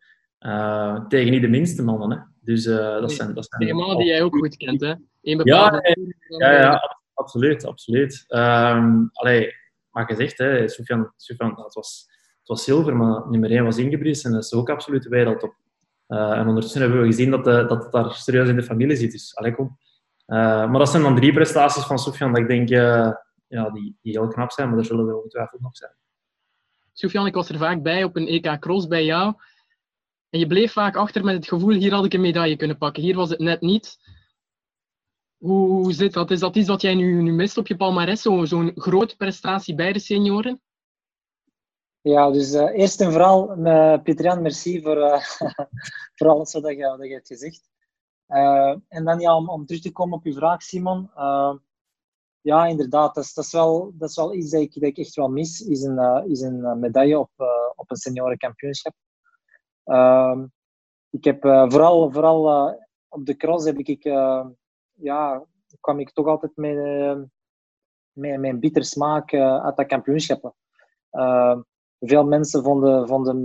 tegen 1.09 1.31
niet 1.31 1.43
de 1.43 1.49
minste 1.49 1.83
mannen. 1.83 2.11
Hè? 2.11 2.19
Dus 2.41 2.65
dat 2.65 3.13
zijn... 3.13 3.35
Dat 3.35 3.47
zijn 3.49 3.77
mannen 3.77 3.97
die 3.97 4.07
jij 4.07 4.23
ook 4.23 4.37
goed 4.37 4.57
kent, 4.57 4.81
hè? 4.81 4.95
Een 5.23 5.41
ja, 5.45 5.83
ja, 6.39 6.53
ja, 6.53 6.97
absoluut, 7.15 7.65
absoluut. 7.67 8.25
Um, 8.29 9.11
allee, 9.13 9.55
maar 9.91 10.07
gezegd, 10.07 10.39
hè, 10.39 10.69
Sofian, 10.69 11.13
Sofian 11.17 11.63
het, 11.63 11.75
was, 11.75 12.07
het 12.39 12.49
was 12.49 12.65
zilver, 12.65 12.97
maar 12.97 13.29
nummer 13.29 13.51
1 13.51 13.65
was 13.65 13.79
Ingebrigtsen 13.79 14.31
en 14.31 14.37
dat 14.37 14.45
is 14.45 14.53
ook 14.53 14.71
absoluut 14.71 15.03
de 15.03 15.09
wereldtop. 15.09 15.55
Uh, 16.09 16.31
en 16.31 16.47
ondertussen 16.47 16.81
hebben 16.81 17.01
we 17.01 17.07
gezien 17.07 17.31
dat, 17.31 17.45
de, 17.45 17.65
dat 17.67 17.83
het 17.83 17.93
daar 17.93 18.13
serieus 18.13 18.49
in 18.49 18.57
de 18.57 18.63
familie 18.63 18.97
zit. 18.97 19.13
Dus, 19.13 19.37
allee, 19.37 19.55
kom. 19.55 19.79
Uh, 20.27 20.37
maar 20.39 20.79
dat 20.79 20.91
zijn 20.91 21.03
dan 21.03 21.17
drie 21.17 21.33
prestaties 21.33 21.85
van 21.85 21.99
Sofian 21.99 22.33
dat 22.33 22.41
ik 22.41 22.49
denk 22.49 22.71
uh, 22.71 23.11
ja, 23.49 23.71
die, 23.71 23.99
die 24.03 24.13
heel 24.13 24.29
knap 24.29 24.51
zijn, 24.51 24.69
maar 24.69 24.79
er 24.79 24.85
zullen 24.85 25.09
er 25.09 25.17
ongetwijfeld 25.17 25.61
nog 25.61 25.77
zijn. 25.77 25.97
Sofian, 26.93 27.27
ik 27.27 27.35
was 27.35 27.49
er 27.49 27.59
vaak 27.59 27.83
bij 27.83 28.05
op 28.05 28.17
een 28.17 28.27
EK 28.27 28.59
Cross 28.59 28.87
bij 28.87 29.05
jou. 29.05 29.35
En 30.31 30.39
je 30.39 30.47
bleef 30.47 30.73
vaak 30.73 30.97
achter 30.97 31.25
met 31.25 31.35
het 31.35 31.49
gevoel, 31.49 31.71
hier 31.73 31.95
had 31.95 32.05
ik 32.05 32.13
een 32.13 32.21
medaille 32.21 32.57
kunnen 32.57 32.79
pakken. 32.79 33.03
Hier 33.03 33.15
was 33.15 33.31
het 33.31 33.39
net 33.39 33.61
niet. 33.61 33.99
Hoe, 35.37 35.69
hoe 35.69 35.93
zit 35.93 36.13
dat? 36.13 36.31
Is 36.31 36.41
dat 36.41 36.57
iets 36.57 36.69
wat 36.69 36.81
jij 36.81 36.95
nu, 36.95 37.23
nu 37.23 37.33
mist 37.33 37.57
op 37.57 37.67
je 37.67 37.77
palmarès? 37.77 38.23
Zo'n 38.23 38.47
zo 38.47 38.71
grote 38.75 39.17
prestatie 39.17 39.75
bij 39.75 39.93
de 39.93 39.99
senioren? 39.99 40.61
Ja, 42.01 42.31
dus 42.31 42.55
uh, 42.55 42.79
eerst 42.79 43.01
en 43.01 43.13
vooral, 43.13 43.59
uh, 43.59 44.03
Pieter-Jan, 44.03 44.43
merci 44.43 44.83
voor, 44.83 44.97
uh, 44.97 45.21
voor 46.17 46.29
alles 46.29 46.53
wat 46.53 46.69
je, 46.71 46.95
wat 46.99 47.07
je 47.07 47.13
hebt 47.13 47.27
gezegd. 47.27 47.69
en 48.89 49.05
dan 49.05 49.21
ja, 49.21 49.37
om, 49.37 49.49
om, 49.49 49.67
terug 49.67 49.83
te 49.83 49.93
komen 49.93 50.19
op 50.19 50.25
je 50.25 50.33
vraag, 50.33 50.63
Simon. 50.63 51.11
Ja, 52.49 52.67
inderdaad, 52.67 53.15
dat 53.15 53.25
is, 53.25 53.35
dat, 53.35 53.45
is 53.45 53.53
wel, 53.53 53.93
dat 53.95 54.09
is 54.09 54.17
wel 54.17 54.35
iets 54.35 54.51
dat 54.51 54.61
ik, 54.61 54.99
echt 54.99 55.15
wel 55.15 55.29
mis, 55.29 55.61
is 55.61 55.83
een, 55.83 56.25
is 56.31 56.41
een 56.41 56.79
medaille 56.79 57.19
op, 57.19 57.31
op 57.75 57.91
een 57.91 57.97
seniorenkampioenschap. 57.97 58.95
Ehm, 59.85 60.47
ik 61.11 61.25
heb 61.25 61.41
vooral, 61.43 62.11
vooral 62.11 62.75
op 63.09 63.27
de 63.27 63.37
cross 63.37 63.67
heb 63.67 63.79
ik, 63.79 64.03
ja, 64.93 65.45
kwam 65.81 66.01
ik 66.01 66.11
toch 66.11 66.27
altijd 66.27 66.57
met, 66.57 66.77
met, 68.13 68.45
een 68.45 68.61
bitter 68.61 68.85
smaak 68.85 69.35
uit 69.35 69.77
dat 69.77 69.87
kampioenschap. 69.87 70.55
Ehm, 71.11 71.61
veel 72.01 72.25
mensen 72.25 72.63
vonden, 72.63 73.09
vonden, 73.09 73.37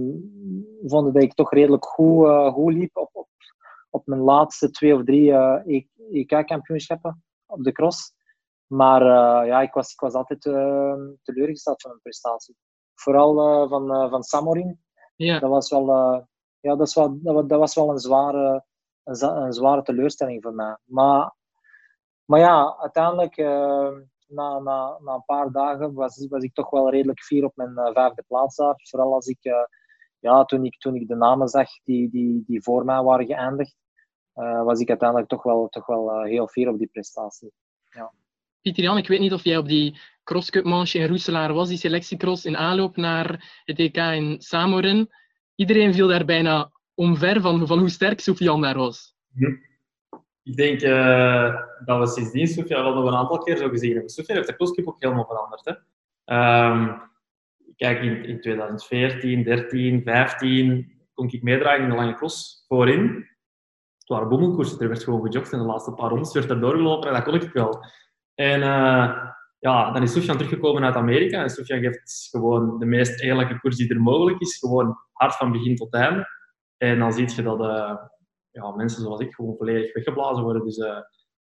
vonden 0.86 1.14
dat 1.14 1.24
ik 1.24 1.34
toch 1.34 1.52
redelijk 1.52 1.86
goed, 1.86 2.28
goed 2.54 2.74
liep 2.74 2.98
op, 2.98 3.10
op, 3.12 3.28
op 3.90 4.06
mijn 4.06 4.22
laatste 4.22 4.70
twee 4.70 4.96
of 4.96 5.04
drie 5.04 5.34
EK-kampioenschappen 6.12 7.24
op 7.46 7.64
de 7.64 7.72
cross. 7.72 8.22
Maar 8.74 9.04
ja, 9.46 9.62
ik 9.62 9.74
was, 9.74 9.92
ik 9.92 10.00
was 10.00 10.14
altijd 10.14 10.42
teleurgesteld 11.22 11.82
van 11.82 11.90
mijn 11.90 12.02
prestatie. 12.02 12.56
Vooral 12.94 13.68
van, 13.68 14.10
van 14.10 14.24
Samorin. 14.24 14.84
Ja. 15.16 15.40
Dat 15.40 15.50
was 15.50 15.70
wel, 15.70 15.86
ja, 16.60 16.76
dat, 16.76 16.88
is 16.88 16.96
wel, 16.96 17.18
dat, 17.22 17.50
dat 17.50 17.60
was 17.60 17.76
wel 17.76 17.90
een 17.90 18.00
zware, 18.00 18.64
een, 19.04 19.24
een, 19.24 19.54
zware 19.54 19.82
teleurstelling 19.82 20.44
voor 20.44 20.54
mij. 20.54 20.78
Maar, 20.84 21.36
maar 22.26 22.40
ja, 22.40 22.78
uiteindelijk, 22.78 23.38
uh, 23.38 23.90
na, 24.28 24.60
na, 24.60 24.98
na 25.00 25.14
een 25.14 25.26
paar 25.26 25.52
dagen, 25.52 25.94
was, 25.94 26.28
was 26.30 26.44
ik 26.44 26.54
toch 26.54 26.70
wel 26.70 26.90
redelijk 26.90 27.24
fier 27.24 27.46
op 27.46 27.56
mijn 27.56 27.74
vijfde 27.94 28.24
plaats 28.28 28.56
daar. 28.56 28.76
Vooral 28.90 29.14
als 29.14 29.28
ik, 29.28 29.68
ja, 30.20 30.46
toen 30.46 30.66
ik, 30.66 30.80
toen 30.80 30.96
ik 30.96 31.08
de 31.08 31.16
namen 31.16 31.48
zag 31.48 31.70
die, 31.84 32.10
die, 32.10 32.44
die 32.46 32.64
voor 32.64 32.86
mij 32.86 33.02
waren 33.02 33.26
geëindigd, 33.26 33.76
was 34.64 34.80
ik 34.80 34.90
uiteindelijk 34.90 35.30
toch 35.30 35.44
wel, 35.44 35.68
toch 35.68 35.86
wel 35.86 36.24
heel 36.24 36.48
fier 36.48 36.70
op 36.70 36.78
die 36.78 36.90
prestatie. 36.92 37.52
Ja. 37.90 38.12
Pieter 38.64 38.84
Jan, 38.84 38.98
ik 38.98 39.08
weet 39.08 39.20
niet 39.20 39.34
of 39.34 39.44
jij 39.44 39.58
op 39.58 39.68
die 39.68 40.00
crosscup 40.24 40.64
manche 40.64 41.00
in 41.00 41.08
Roeselaar 41.08 41.54
was, 41.54 41.68
die 41.70 41.78
selectiecross 41.78 42.46
in 42.46 42.58
aanloop 42.58 42.96
naar 42.96 43.62
het 43.66 43.80
EK 43.80 43.98
in 43.98 44.42
Samorin 44.42 45.10
iedereen 45.56 45.94
viel 45.94 46.08
daar 46.08 46.26
bijna 46.26 46.72
omver 46.94 47.42
van, 47.42 47.68
van 47.68 47.80
hoe 47.80 47.90
sterk 47.90 48.20
Sofian 48.20 48.62
daar 48.62 48.78
was. 48.78 49.16
Ik 50.44 50.56
denk 50.56 50.82
uh, 50.82 51.56
dat 51.86 52.00
we 52.00 52.08
sindsdien 52.08 52.48
Sofian 52.48 52.84
wel 52.84 53.08
een 53.08 53.16
aantal 53.16 53.38
keer 53.38 53.58
zo 53.58 53.70
gezien 53.70 53.92
hebben. 53.92 54.10
Sofian 54.10 54.38
heeft 54.38 54.50
de 54.50 54.56
crosscup 54.56 54.88
ook 54.88 55.02
helemaal 55.02 55.26
veranderd. 55.26 55.66
Hè? 55.66 55.74
Um, 56.72 57.02
kijk, 57.76 58.02
in, 58.02 58.26
in 58.26 58.42
2014, 58.42 59.44
13, 59.44 60.02
15 60.04 60.92
kon 61.14 61.28
ik 61.32 61.44
meedragen 61.44 61.84
in 61.84 61.90
de 61.90 61.96
lange 61.96 62.16
cross 62.16 62.66
voorin. 62.68 63.28
Het 63.98 64.08
waren 64.08 64.30
bommelkoersen, 64.30 64.80
er 64.80 64.88
werd 64.88 65.04
gewoon 65.04 65.22
gejogd 65.22 65.52
en 65.52 65.60
de 65.60 65.66
laatste 65.66 65.92
paar 65.92 66.10
rondes 66.10 66.34
werd 66.34 66.50
er 66.50 66.60
doorgelopen 66.60 67.08
en 67.08 67.14
dat 67.14 67.24
kon 67.24 67.34
ik 67.34 67.54
wel. 67.54 67.86
En 68.36 68.60
uh, 68.60 69.32
ja, 69.60 69.92
dan 69.92 70.02
is 70.02 70.14
Sofian 70.14 70.38
teruggekomen 70.38 70.84
uit 70.84 70.96
Amerika 70.96 71.42
en 71.42 71.50
Sofian 71.50 71.80
geeft 71.80 72.28
gewoon 72.32 72.80
de 72.80 72.86
meest 72.86 73.22
eerlijke 73.22 73.60
koers 73.60 73.78
die 73.78 73.90
er 73.90 74.02
mogelijk 74.02 74.40
is. 74.40 74.58
Gewoon 74.58 74.98
hard 75.12 75.36
van 75.36 75.52
begin 75.52 75.76
tot 75.76 75.94
einde. 75.94 76.28
En 76.78 77.00
dan 77.00 77.14
zie 77.14 77.36
je 77.36 77.42
dat 77.42 77.60
uh, 77.60 77.96
ja, 78.52 78.76
mensen 78.76 79.02
zoals 79.02 79.20
ik 79.20 79.34
gewoon 79.34 79.56
volledig 79.58 79.94
weggeblazen 79.94 80.44
worden. 80.44 80.64
Dus 80.64 80.78
uh, 80.78 80.98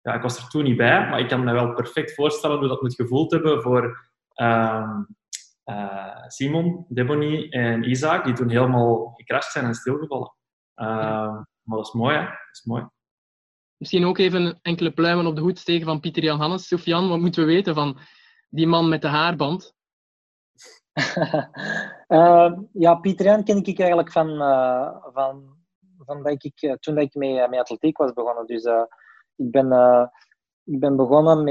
ja, 0.01 0.15
ik 0.15 0.23
was 0.23 0.39
er 0.39 0.49
toen 0.49 0.65
niet 0.65 0.77
bij, 0.77 1.09
maar 1.09 1.21
ik 1.21 1.29
kan 1.29 1.45
me 1.45 1.53
wel 1.53 1.75
perfect 1.75 2.15
voorstellen 2.15 2.59
hoe 2.59 2.69
dat 2.69 2.83
moet 2.83 2.95
gevoeld 2.95 3.31
hebben 3.31 3.63
voor 3.63 4.11
ehm, 4.35 5.03
eh, 5.65 6.27
Simon, 6.27 6.87
Debony 6.89 7.49
en 7.51 7.91
Isaac, 7.91 8.25
die 8.25 8.35
toen 8.35 8.49
helemaal 8.49 9.13
gecrashed 9.17 9.53
zijn 9.53 9.65
en 9.65 9.75
stilgevallen. 9.75 10.35
Ehm, 10.75 11.33
maar 11.63 11.77
dat 11.77 11.87
is 11.87 11.93
mooi, 11.93 12.17
hè? 12.17 12.23
Dat 12.23 12.49
is 12.53 12.65
mooi. 12.65 12.87
Misschien 13.77 14.05
ook 14.05 14.19
even 14.19 14.59
enkele 14.63 14.93
pluimen 14.93 15.27
op 15.27 15.35
de 15.37 15.43
hoed 15.43 15.59
steken 15.59 15.87
van 15.87 16.01
Pieter 16.01 16.23
Jan 16.23 16.41
Hannes. 16.41 16.67
Sofian, 16.67 17.09
wat 17.09 17.19
moeten 17.19 17.47
we 17.47 17.53
weten 17.53 17.75
van 17.75 17.99
die 18.49 18.67
man 18.67 18.89
met 18.89 19.03
de 19.03 19.09
haarband? 19.09 19.75
uh, 22.09 22.53
ja, 22.85 22.95
Pieter 22.95 23.27
Jan 23.27 23.45
ken 23.45 23.65
ik 23.65 23.79
eigenlijk 23.79 24.13
van, 24.13 24.29
uh, 24.29 24.97
van, 25.13 25.57
van 25.99 26.27
ik, 26.27 26.63
eh, 26.63 26.73
toen 26.73 26.95
dat 26.95 27.05
ik 27.05 27.15
met, 27.15 27.51
met 27.51 27.59
atletiek 27.61 27.97
was 27.97 28.13
begonnen. 28.13 28.47
Dus 28.47 28.65
ik, 29.37 29.51
ben, 29.51 29.73
ik 30.65 30.81
ben 30.81 30.97
begonnen 30.97 31.45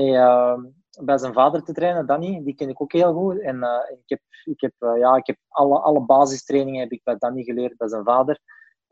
bij 1.02 1.18
zijn 1.18 1.34
vader 1.34 1.64
te 1.64 1.74
trainen, 1.74 2.06
Danny. 2.06 2.44
Die 2.44 2.56
ken 2.56 2.70
ik 2.70 2.82
ook 2.82 2.92
heel 2.92 3.14
goed. 3.14 3.40
En 3.40 3.64
ik 3.90 4.10
heb, 4.10 4.22
ik 4.44 4.62
heb, 4.62 4.74
ja, 4.98 5.16
ik 5.16 5.28
heb 5.28 5.38
alle, 5.50 5.80
alle 5.80 6.06
basistrainingen 6.06 6.82
heb 6.82 6.92
ik 6.92 7.04
bij 7.04 7.16
Danny 7.18 7.44
geleerd, 7.44 7.78
bij 7.78 7.88
zijn 7.88 8.04
vader. 8.04 8.40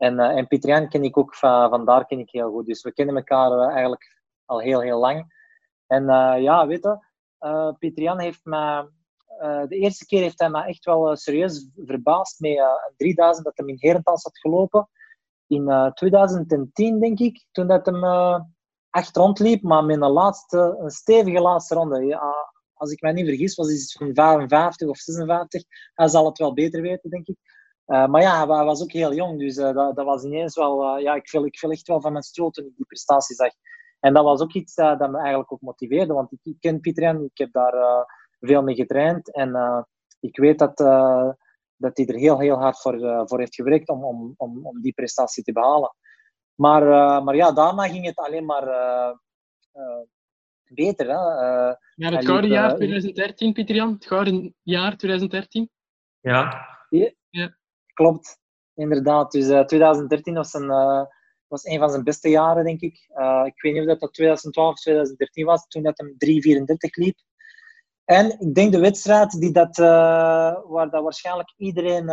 En, 0.02 0.18
en 0.18 0.46
Pieter 0.46 0.70
Jan 0.70 0.88
ken 0.88 1.04
ik 1.04 1.16
ook 1.16 1.34
van, 1.34 1.84
daar 1.84 2.06
ken 2.06 2.18
ik 2.18 2.30
heel 2.30 2.50
goed. 2.50 2.66
Dus 2.66 2.82
we 2.82 2.92
kennen 2.92 3.16
elkaar 3.16 3.58
eigenlijk 3.68 4.20
al 4.44 4.60
heel, 4.60 4.80
heel 4.80 4.98
lang. 4.98 5.34
En 5.86 6.04
ja, 6.42 6.66
weet 6.66 6.98
je, 7.78 7.92
Jan 7.94 8.18
heeft 8.18 8.40
uh, 9.42 9.62
de 9.68 9.76
eerste 9.76 10.06
keer 10.06 10.20
heeft 10.20 10.38
hij 10.38 10.50
me 10.50 10.64
echt 10.64 10.84
wel 10.84 11.10
uh, 11.10 11.16
serieus 11.16 11.68
verbaasd 11.76 12.40
met 12.40 12.52
uh, 12.52 12.66
3000 12.96 13.44
dat 13.44 13.56
hij 13.56 13.66
in 13.66 13.76
Herentals 13.78 14.22
had 14.22 14.38
gelopen. 14.38 14.88
In 15.46 15.92
2010, 15.94 17.00
denk 17.00 17.18
ik, 17.18 17.44
toen 17.52 17.66
dat 17.66 17.86
hem 17.86 18.04
echt 18.90 19.16
rondliep, 19.16 19.62
maar 19.62 19.84
met 19.84 20.02
een, 20.02 20.10
laatste, 20.10 20.76
een 20.78 20.90
stevige 20.90 21.40
laatste 21.40 21.74
ronde. 21.74 22.04
Ja, 22.04 22.52
als 22.74 22.90
ik 22.90 23.00
mij 23.00 23.12
niet 23.12 23.26
vergis, 23.26 23.54
was 23.54 23.66
hij 23.66 24.06
van 24.06 24.14
55 24.14 24.88
of 24.88 24.96
56. 24.96 25.62
Hij 25.94 26.08
zal 26.08 26.26
het 26.26 26.38
wel 26.38 26.54
beter 26.54 26.82
weten, 26.82 27.10
denk 27.10 27.26
ik. 27.26 27.36
Maar 27.84 28.20
ja, 28.20 28.46
hij 28.46 28.64
was 28.64 28.82
ook 28.82 28.92
heel 28.92 29.14
jong, 29.14 29.38
dus 29.38 29.54
dat, 29.54 29.74
dat, 29.74 30.04
was 30.04 30.24
ineens 30.24 30.56
wel... 30.56 30.98
ja, 30.98 31.14
ik 31.14 31.28
viel, 31.28 31.44
ik 31.44 31.58
viel 31.58 31.70
echt 31.70 31.86
wel 31.86 32.00
van 32.00 32.12
mijn 32.12 32.24
stoel 32.24 32.50
toen 32.50 32.64
ik 32.64 32.76
die 32.76 32.86
prestatie 32.86 33.36
zag. 33.36 33.52
En 34.00 34.14
dat 34.14 34.24
was 34.24 34.40
ook 34.40 34.52
iets 34.52 34.74
dat 34.74 35.10
me 35.10 35.18
eigenlijk 35.18 35.52
ook 35.52 35.60
motiveerde, 35.60 36.12
want 36.12 36.32
ik, 36.32 36.38
ik 36.42 36.56
ken 36.60 36.80
Pieter 36.80 37.04
en 37.04 37.24
ik 37.24 37.38
heb 37.38 37.52
daar 37.52 38.06
veel 38.46 38.62
mee 38.62 38.74
getraind. 38.74 39.34
En 39.34 39.48
uh, 39.48 39.82
ik 40.20 40.36
weet 40.36 40.58
dat, 40.58 40.80
uh, 40.80 41.30
dat 41.76 41.96
hij 41.96 42.06
er 42.06 42.14
heel, 42.14 42.38
heel 42.38 42.58
hard 42.58 42.80
voor, 42.80 42.94
uh, 42.94 43.22
voor 43.24 43.38
heeft 43.38 43.54
gewerkt 43.54 43.88
om, 43.88 44.04
om, 44.04 44.34
om, 44.36 44.66
om 44.66 44.80
die 44.80 44.92
prestatie 44.92 45.42
te 45.42 45.52
behalen. 45.52 45.96
Maar, 46.54 46.82
maar 47.24 47.36
ja, 47.36 47.52
daarna 47.52 47.88
ging 47.88 48.06
het 48.06 48.16
alleen 48.16 48.44
maar 48.44 48.64
beter. 50.64 51.06
Hè? 51.06 51.12
ja, 51.94 52.10
het 52.10 52.24
gouden 52.24 52.50
jaar 52.50 52.74
2013, 52.74 53.52
Pieter 53.52 53.74
Jan. 53.74 53.92
Het 53.92 54.06
gouden 54.06 54.54
jaar 54.62 54.96
2013. 54.96 55.70
Ja. 56.20 56.66
Klopt, 57.92 58.38
inderdaad. 58.74 59.32
Dus 59.32 59.66
2013 59.66 60.34
was 60.34 60.54
een 60.54 60.70
was 61.52 61.64
een 61.64 61.78
van 61.78 61.90
zijn 61.90 62.04
beste 62.04 62.28
jaren, 62.28 62.64
denk 62.64 62.80
ik. 62.80 63.08
Uh, 63.14 63.42
ik 63.44 63.62
weet 63.62 63.72
niet 63.72 63.88
of 63.88 63.98
dat 63.98 64.12
2012 64.12 64.72
of 64.72 64.80
2013 64.80 65.44
was, 65.44 65.66
toen 65.66 65.82
dat 65.82 65.98
hem 65.98 66.16
3,34 66.18 66.64
liep. 66.90 67.18
En 68.04 68.40
ik 68.40 68.54
denk 68.54 68.72
de 68.72 68.80
wedstrijd 68.80 69.40
die 69.40 69.52
dat, 69.52 69.76
waar 69.76 70.90
dat 70.90 71.02
waarschijnlijk 71.02 71.54
iedereen 71.56 72.04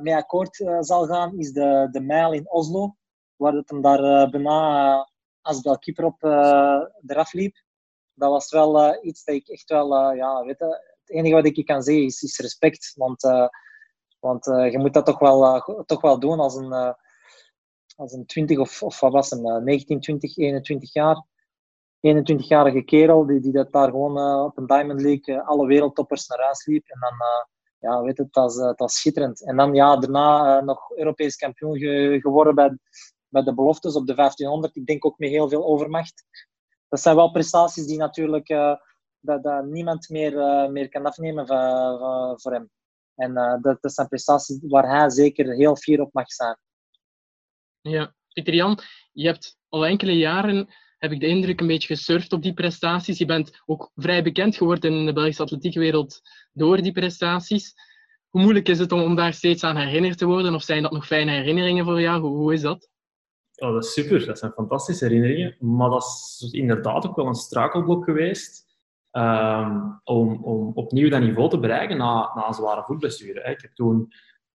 mee 0.00 0.16
akkoord 0.16 0.56
zal 0.80 1.06
gaan, 1.06 1.38
is 1.38 1.52
de, 1.52 1.88
de 1.90 2.00
mijl 2.00 2.32
in 2.32 2.50
Oslo. 2.50 2.96
Waar 3.36 3.52
het 3.52 3.70
hem 3.70 3.82
daar 3.82 4.30
bijna 4.30 5.10
als 5.40 5.60
keeper 5.78 6.04
op 6.04 6.22
eraf 7.06 7.32
liep. 7.32 7.56
Dat 8.14 8.30
was 8.30 8.50
wel 8.50 9.04
iets 9.04 9.24
dat 9.24 9.34
ik 9.34 9.48
echt 9.48 9.68
wel, 9.68 10.12
ja, 10.12 10.44
weet 10.44 10.58
het 10.58 10.80
enige 11.04 11.34
wat 11.34 11.46
ik 11.46 11.66
kan 11.66 11.82
zeggen 11.82 12.04
is, 12.04 12.22
is 12.22 12.38
respect. 12.38 12.92
Want, 12.96 13.22
want 14.20 14.44
je 14.44 14.78
moet 14.78 14.94
dat 14.94 15.06
toch 15.06 15.18
wel, 15.18 15.62
toch 15.86 16.00
wel 16.00 16.18
doen 16.18 16.38
als 16.38 16.54
een, 16.54 16.72
als 17.96 18.12
een 18.12 18.26
20 18.26 18.58
of, 18.58 18.82
of 18.82 19.00
wat 19.00 19.12
was 19.12 19.30
een 19.30 19.64
19, 19.64 20.00
20, 20.00 20.36
21 20.36 20.92
jaar 20.92 21.26
21-jarige 22.00 22.82
kerel 22.82 23.26
die, 23.26 23.40
die 23.40 23.52
dat 23.52 23.72
daar 23.72 23.90
gewoon 23.90 24.44
op 24.44 24.58
een 24.58 24.66
Diamond 24.66 25.00
League 25.00 25.40
alle 25.40 25.66
wereldtoppers 25.66 26.26
naar 26.26 26.40
huis 26.40 26.66
liep. 26.66 26.88
En 26.88 27.00
dan, 27.00 27.14
ja, 27.78 28.02
weet 28.02 28.18
het, 28.18 28.32
dat 28.32 28.54
was, 28.54 28.76
dat 28.76 28.92
schitterend. 28.92 29.44
En 29.44 29.56
dan 29.56 29.74
ja, 29.74 29.96
daarna 29.96 30.60
nog 30.60 30.90
Europees 30.90 31.36
kampioen 31.36 31.78
ge 31.78 32.18
geworden 32.20 32.54
bij, 32.54 32.78
bij 33.28 33.42
de 33.42 33.54
beloftes 33.54 33.94
op 33.94 34.06
de 34.06 34.14
1500. 34.14 34.76
Ik 34.76 34.86
denk 34.86 35.04
ook 35.04 35.18
met 35.18 35.30
heel 35.30 35.48
veel 35.48 35.64
overmacht. 35.64 36.24
Dat 36.88 37.00
zijn 37.00 37.16
wel 37.16 37.30
prestaties 37.30 37.86
die 37.86 37.98
natuurlijk 37.98 38.48
dat, 39.20 39.42
dat 39.42 39.64
niemand 39.64 40.08
meer, 40.08 40.32
meer 40.70 40.88
kan 40.88 41.06
afnemen 41.06 41.46
voor 42.40 42.52
hem. 42.52 42.70
En 43.18 43.34
dat, 43.62 43.82
dat 43.82 43.92
zijn 43.92 44.08
prestaties 44.08 44.58
waar 44.60 44.88
hij 44.88 45.10
zeker 45.10 45.54
heel 45.54 45.76
fier 45.76 46.00
op 46.00 46.12
mag 46.12 46.32
zijn. 46.32 46.58
Ja, 47.80 48.14
Pieter 48.32 48.54
Jan, 48.54 48.78
je 49.12 49.26
hebt 49.26 49.56
al 49.68 49.86
enkele 49.86 50.16
jaren 50.16 50.68
heb 50.98 51.12
ik 51.12 51.20
de 51.20 51.26
indruk 51.26 51.60
een 51.60 51.66
beetje 51.66 51.94
gesurfd 51.94 52.32
op 52.32 52.42
die 52.42 52.54
prestaties. 52.54 53.18
Je 53.18 53.24
bent 53.24 53.62
ook 53.66 53.90
vrij 53.94 54.22
bekend 54.22 54.56
geworden 54.56 54.92
in 54.92 55.06
de 55.06 55.12
Belgische 55.12 55.42
atletiekwereld 55.42 56.20
door 56.52 56.82
die 56.82 56.92
prestaties. 56.92 57.74
Hoe 58.28 58.42
moeilijk 58.42 58.68
is 58.68 58.78
het 58.78 58.92
om, 58.92 59.02
om 59.02 59.16
daar 59.16 59.34
steeds 59.34 59.64
aan 59.64 59.76
herinnerd 59.76 60.18
te 60.18 60.26
worden? 60.26 60.54
Of 60.54 60.62
zijn 60.62 60.82
dat 60.82 60.92
nog 60.92 61.06
fijne 61.06 61.30
herinneringen 61.30 61.84
voor 61.84 62.00
jou? 62.00 62.20
Hoe, 62.20 62.36
hoe 62.36 62.52
is 62.52 62.60
dat? 62.60 62.88
Oh, 63.54 63.72
dat 63.72 63.84
is 63.84 63.92
super. 63.92 64.26
Dat 64.26 64.38
zijn 64.38 64.52
fantastische 64.52 65.04
herinneringen. 65.04 65.56
Maar 65.60 65.90
dat 65.90 66.02
is 66.02 66.48
inderdaad 66.50 67.06
ook 67.06 67.16
wel 67.16 67.26
een 67.26 67.34
struikelblok 67.34 68.04
geweest 68.04 68.67
um, 69.18 70.00
om, 70.04 70.44
om 70.44 70.72
opnieuw 70.74 71.10
dat 71.10 71.20
niveau 71.20 71.48
te 71.50 71.60
bereiken 71.60 71.96
na, 71.96 72.32
na 72.34 72.46
een 72.46 72.54
zware 72.54 72.82
voetblessure. 72.84 73.50
Ik 73.50 73.60
heb 73.60 73.74
toen 73.74 74.12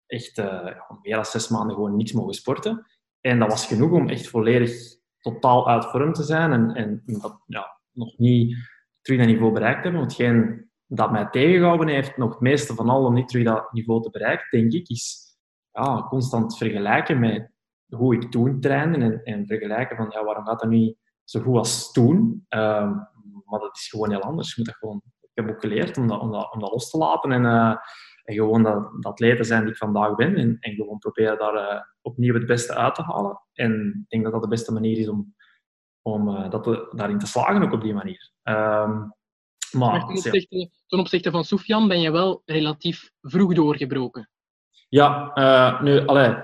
echt 0.05 0.37
uh, 0.37 0.63
meer 1.01 1.15
dan 1.15 1.25
zes 1.25 1.49
maanden 1.49 1.75
gewoon 1.75 1.95
niks 1.95 2.11
mogen 2.11 2.33
sporten. 2.33 2.85
En 3.19 3.39
dat 3.39 3.49
was 3.49 3.67
genoeg 3.67 3.91
om 3.91 4.09
echt 4.09 4.27
volledig 4.27 4.71
totaal 5.19 5.67
uit 5.67 5.85
vorm 5.85 6.13
te 6.13 6.23
zijn 6.23 6.51
en, 6.51 6.75
en 6.75 7.03
dat, 7.05 7.41
ja, 7.45 7.79
nog 7.91 8.17
niet 8.17 8.57
terug 9.01 9.19
dat 9.19 9.27
niveau 9.27 9.53
bereikt 9.53 9.83
hebben. 9.83 9.99
Want 9.99 10.17
hetgeen 10.17 10.69
dat 10.87 11.11
mij 11.11 11.27
tegengehouden 11.29 11.87
heeft, 11.87 12.17
nog 12.17 12.29
het 12.29 12.39
meeste 12.39 12.73
van 12.73 12.89
al 12.89 13.05
om 13.05 13.13
niet 13.13 13.27
terug 13.27 13.45
dat 13.45 13.71
niveau 13.71 14.01
te 14.01 14.09
bereiken, 14.09 14.47
denk 14.49 14.73
ik, 14.73 14.89
is 14.89 15.35
ja, 15.71 16.05
constant 16.09 16.57
vergelijken 16.57 17.19
met 17.19 17.51
hoe 17.95 18.15
ik 18.15 18.31
toen 18.31 18.59
trainde 18.59 18.97
en, 18.97 19.23
en 19.23 19.45
vergelijken 19.45 19.97
van 19.97 20.09
ja, 20.09 20.23
waarom 20.23 20.45
gaat 20.45 20.59
dat 20.59 20.69
niet 20.69 20.97
zo 21.23 21.39
goed 21.39 21.57
als 21.57 21.91
toen. 21.91 22.45
Um, 22.49 23.07
maar 23.51 23.59
dat 23.59 23.75
is 23.75 23.89
gewoon 23.89 24.09
heel 24.09 24.21
anders. 24.21 24.47
Je 24.47 24.53
moet 24.57 24.65
dat 24.65 24.75
gewoon, 24.75 25.01
ik 25.21 25.29
heb 25.33 25.49
ook 25.49 25.59
geleerd 25.59 25.97
om 25.97 26.07
dat, 26.07 26.19
om 26.19 26.31
dat, 26.31 26.53
om 26.53 26.59
dat 26.59 26.71
los 26.71 26.89
te 26.89 26.97
laten 26.97 27.31
en, 27.31 27.43
uh, 27.43 27.75
en 28.23 28.35
gewoon 28.35 28.63
dat, 28.63 28.91
dat 28.99 29.11
atleten 29.11 29.45
zijn 29.45 29.61
die 29.61 29.71
ik 29.71 29.77
vandaag 29.77 30.15
ben 30.15 30.35
en, 30.35 30.57
en 30.59 30.75
gewoon 30.75 30.97
proberen 30.97 31.37
daar 31.37 31.55
uh, 31.55 31.81
opnieuw 32.01 32.33
het 32.33 32.45
beste 32.45 32.75
uit 32.75 32.95
te 32.95 33.01
halen. 33.01 33.41
En 33.53 33.99
ik 34.03 34.09
denk 34.09 34.23
dat 34.23 34.31
dat 34.31 34.41
de 34.41 34.47
beste 34.47 34.73
manier 34.73 34.97
is 34.97 35.07
om, 35.07 35.35
om 36.01 36.27
uh, 36.27 36.49
dat 36.49 36.63
te, 36.63 36.91
daarin 36.95 37.19
te 37.19 37.27
slagen, 37.27 37.63
ook 37.63 37.73
op 37.73 37.81
die 37.81 37.93
manier. 37.93 38.31
Um, 38.43 39.13
maar, 39.71 39.99
ten, 39.99 40.09
opzichte, 40.09 40.69
ten 40.87 40.99
opzichte 40.99 41.31
van 41.31 41.43
Sofian 41.43 41.87
ben 41.87 42.01
je 42.01 42.11
wel 42.11 42.41
relatief 42.45 43.11
vroeg 43.21 43.53
doorgebroken. 43.53 44.29
Ja, 44.89 45.31
uh, 45.35 45.81
nu, 45.81 46.05
allee, 46.05 46.35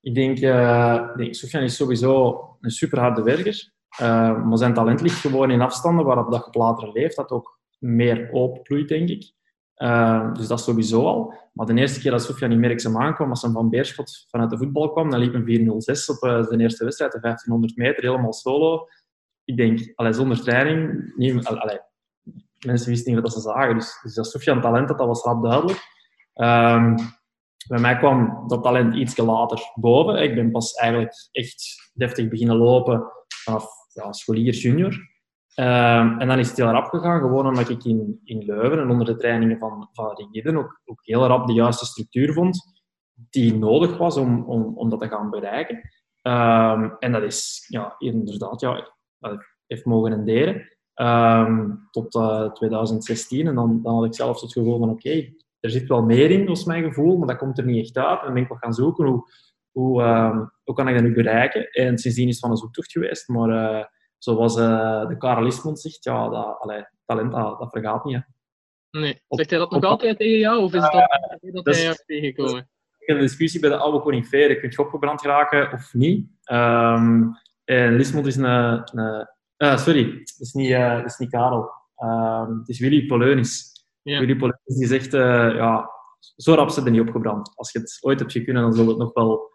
ik 0.00 0.14
denk, 0.14 0.38
uh, 0.38 1.16
denk 1.16 1.34
Sofian 1.34 1.62
is 1.62 1.76
sowieso 1.76 2.40
een 2.60 2.70
super 2.70 2.98
harde 2.98 3.22
werker. 3.22 3.74
Uh, 4.00 4.44
maar 4.44 4.58
zijn 4.58 4.74
talent 4.74 5.00
ligt 5.00 5.20
gewoon 5.20 5.50
in 5.50 5.60
afstanden 5.60 6.04
waarop 6.04 6.30
dat 6.30 6.48
je 6.50 6.58
later 6.58 6.92
leeft, 6.92 7.16
dat 7.16 7.30
ook 7.30 7.60
meer 7.78 8.28
openbloeit, 8.32 8.88
denk 8.88 9.08
ik. 9.08 9.34
Uh, 9.76 10.34
dus 10.34 10.46
dat 10.46 10.60
sowieso 10.60 11.06
al. 11.06 11.34
Maar 11.52 11.66
de 11.66 11.74
eerste 11.74 12.00
keer 12.00 12.10
dat 12.10 12.22
Sofia 12.22 12.46
niet 12.46 12.58
merkzaam 12.58 13.02
aankwam, 13.02 13.30
als 13.30 13.42
hij 13.42 13.50
van 13.50 13.70
Beerschot 13.70 14.26
vanuit 14.30 14.50
de 14.50 14.56
voetbal 14.56 14.90
kwam, 14.92 15.10
dan 15.10 15.20
liep 15.20 15.34
een 15.34 15.44
406 15.44 16.08
op 16.08 16.22
uh, 16.22 16.46
de 16.46 16.58
eerste 16.58 16.84
wedstrijd, 16.84 17.12
de 17.12 17.20
1500 17.20 17.76
meter, 17.76 18.04
helemaal 18.04 18.32
solo. 18.32 18.88
Ik 19.44 19.56
denk, 19.56 19.92
allee, 19.94 20.12
zonder 20.12 20.40
training, 20.42 21.12
niet, 21.16 21.34
mensen 22.66 22.90
wisten 22.90 23.12
niet 23.12 23.22
wat 23.22 23.32
ze 23.32 23.40
zagen. 23.40 23.74
Dus, 23.74 23.98
dus 24.02 24.14
dat 24.14 24.26
Sofia 24.26 24.52
een 24.52 24.60
talent 24.60 24.88
had, 24.88 24.98
dat 24.98 25.06
was 25.06 25.22
rap 25.22 25.42
duidelijk. 25.42 25.78
Um, 26.34 26.94
bij 27.68 27.80
mij 27.80 27.96
kwam 27.96 28.44
dat 28.48 28.62
talent 28.62 28.94
iets 28.94 29.16
later 29.16 29.72
boven. 29.74 30.22
Ik 30.22 30.34
ben 30.34 30.50
pas 30.50 30.72
eigenlijk 30.74 31.14
echt 31.32 31.90
deftig 31.94 32.28
beginnen 32.28 32.56
lopen 32.56 33.04
vanaf 33.28 33.66
ja, 33.92 34.12
scholier 34.12 34.54
junior. 34.54 34.92
Um, 35.58 36.18
en 36.18 36.28
dan 36.28 36.38
is 36.38 36.48
het 36.48 36.56
heel 36.56 36.70
rap 36.70 36.88
gegaan, 36.88 37.20
gewoon 37.20 37.46
omdat 37.46 37.68
ik 37.68 37.84
in, 37.84 38.20
in 38.24 38.44
Leuven 38.44 38.78
en 38.78 38.90
onder 38.90 39.06
de 39.06 39.16
trainingen 39.16 39.58
van, 39.58 39.88
van 39.92 40.14
Rigiden 40.14 40.56
ook, 40.56 40.80
ook 40.84 41.00
heel 41.02 41.26
rap 41.26 41.46
de 41.46 41.52
juiste 41.52 41.84
structuur 41.84 42.32
vond 42.32 42.74
die 43.30 43.54
nodig 43.54 43.96
was 43.96 44.16
om, 44.16 44.44
om, 44.44 44.76
om 44.76 44.90
dat 44.90 45.00
te 45.00 45.08
gaan 45.08 45.30
bereiken. 45.30 45.76
Um, 46.22 46.96
en 46.98 47.12
dat 47.12 47.22
is 47.22 47.66
ja, 47.68 47.94
inderdaad, 47.98 48.60
ja, 48.60 48.92
dat 49.18 49.44
heeft 49.66 49.84
mogen 49.84 50.10
renderen 50.10 50.68
um, 50.94 51.88
tot 51.90 52.14
uh, 52.14 52.44
eh, 52.44 52.52
2016. 52.52 53.46
En 53.46 53.54
dan, 53.54 53.82
dan 53.82 53.94
had 53.94 54.04
ik 54.04 54.14
zelfs 54.14 54.42
het 54.42 54.52
gevoel 54.52 54.78
van 54.78 54.90
oké, 54.90 55.32
er 55.66 55.72
zit 55.72 55.88
wel 55.88 56.02
meer 56.02 56.30
in, 56.30 56.46
was 56.46 56.64
mijn 56.64 56.84
gevoel, 56.84 57.16
maar 57.16 57.28
dat 57.28 57.36
komt 57.36 57.58
er 57.58 57.64
niet 57.64 57.84
echt 57.84 57.96
uit. 57.96 58.18
En 58.18 58.24
dan 58.24 58.34
ben 58.34 58.42
ik 58.42 58.48
wat 58.48 58.58
gaan 58.58 58.74
zoeken, 58.74 59.06
hoe, 59.06 59.30
hoe, 59.70 60.02
hoe 60.64 60.74
kan 60.74 60.88
ik 60.88 60.94
dat 60.94 61.02
nu 61.02 61.14
bereiken? 61.14 61.70
En 61.70 61.98
sindsdien 61.98 62.28
is 62.28 62.34
het 62.34 62.40
van 62.40 62.50
een 62.50 62.56
zoektocht 62.56 62.92
geweest, 62.92 63.28
maar... 63.28 63.48
Uh, 63.48 63.84
zoals 64.18 64.56
uh, 64.56 65.08
de 65.08 65.16
Karel 65.16 65.46
Ismond 65.46 65.80
zegt, 65.80 66.04
ja, 66.04 66.28
dat, 66.28 66.58
allee, 66.58 66.84
talent, 67.04 67.32
dat, 67.32 67.58
dat 67.58 67.70
vergaat 67.70 68.04
niet. 68.04 68.14
Hè. 68.14 68.20
Nee. 69.00 69.22
Zegt 69.28 69.50
hij 69.50 69.58
dat 69.58 69.70
nog 69.70 69.84
altijd 69.84 70.18
tegen 70.18 70.38
jou, 70.38 70.62
of 70.62 70.74
is 70.74 70.82
het 70.82 70.92
dat, 70.92 71.08
dat, 71.40 71.64
dat 71.64 71.74
hij 71.74 71.84
jou 71.84 71.96
tegengekomen? 72.06 72.68
In 72.98 73.14
de 73.14 73.20
discussie 73.20 73.60
bij 73.60 73.70
de 73.70 73.76
oude 73.76 74.00
koning 74.00 74.26
Veer, 74.26 74.56
kun 74.60 74.70
je 74.70 74.78
opgebrand 74.78 75.20
geraken 75.20 75.72
of 75.72 75.94
niet. 75.94 76.28
Um, 76.50 77.36
en 77.64 77.96
Lismond 77.96 78.26
is 78.26 78.36
een... 78.36 78.44
een 78.44 79.28
uh, 79.58 79.76
sorry, 79.76 80.18
het 80.18 80.36
is 80.38 80.52
niet, 80.52 80.70
uh, 80.70 81.04
is 81.04 81.16
niet 81.16 81.30
Karel. 81.30 81.70
Um, 81.98 82.58
het 82.58 82.68
is 82.68 82.78
Willy 82.78 83.06
Poleunis. 83.06 83.75
Ja. 84.06 84.20
Willy 84.20 84.36
Poleunis 84.36 84.76
die 84.76 84.86
zegt, 84.86 85.14
uh, 85.14 85.54
ja, 85.54 85.90
zo 86.36 86.54
rap 86.54 86.70
zit 86.70 86.84
er 86.84 86.90
niet 86.90 87.00
opgebrand. 87.00 87.56
Als 87.56 87.72
je 87.72 87.78
het 87.78 87.98
ooit 88.00 88.18
hebt 88.18 88.32
kunnen, 88.32 88.62
dan 88.62 88.72
zal 88.72 88.88
het 88.88 88.98
nog 88.98 89.12
wel 89.12 89.50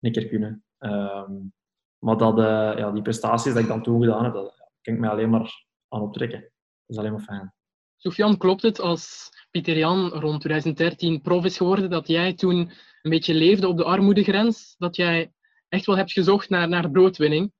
een 0.00 0.12
keer 0.12 0.28
kunnen. 0.28 0.64
Um, 0.78 1.52
maar 1.98 2.16
dat, 2.16 2.38
ja, 2.78 2.90
die 2.90 3.02
prestaties 3.02 3.52
dat 3.52 3.62
ik 3.62 3.68
dan 3.68 3.82
toen 3.82 4.00
gedaan 4.00 4.24
heb, 4.24 4.32
dat 4.32 4.54
kan 4.82 4.94
ik 4.94 5.00
mij 5.00 5.10
alleen 5.10 5.30
maar 5.30 5.64
aan 5.88 6.00
optrekken. 6.00 6.40
Dat 6.40 6.50
is 6.86 6.96
alleen 6.96 7.12
maar 7.12 7.20
fijn. 7.20 7.54
Sofian, 7.96 8.36
klopt 8.36 8.62
het 8.62 8.80
als 8.80 9.28
Pieter 9.50 9.76
Jan 9.76 10.08
rond 10.08 10.40
2013 10.40 11.20
prof 11.20 11.44
is 11.44 11.56
geworden, 11.56 11.90
dat 11.90 12.08
jij 12.08 12.34
toen 12.34 12.70
een 13.02 13.10
beetje 13.10 13.34
leefde 13.34 13.68
op 13.68 13.76
de 13.76 13.84
armoedegrens? 13.84 14.74
Dat 14.78 14.96
jij 14.96 15.32
echt 15.68 15.86
wel 15.86 15.96
hebt 15.96 16.12
gezocht 16.12 16.48
naar, 16.48 16.68
naar 16.68 16.90
broodwinning? 16.90 17.52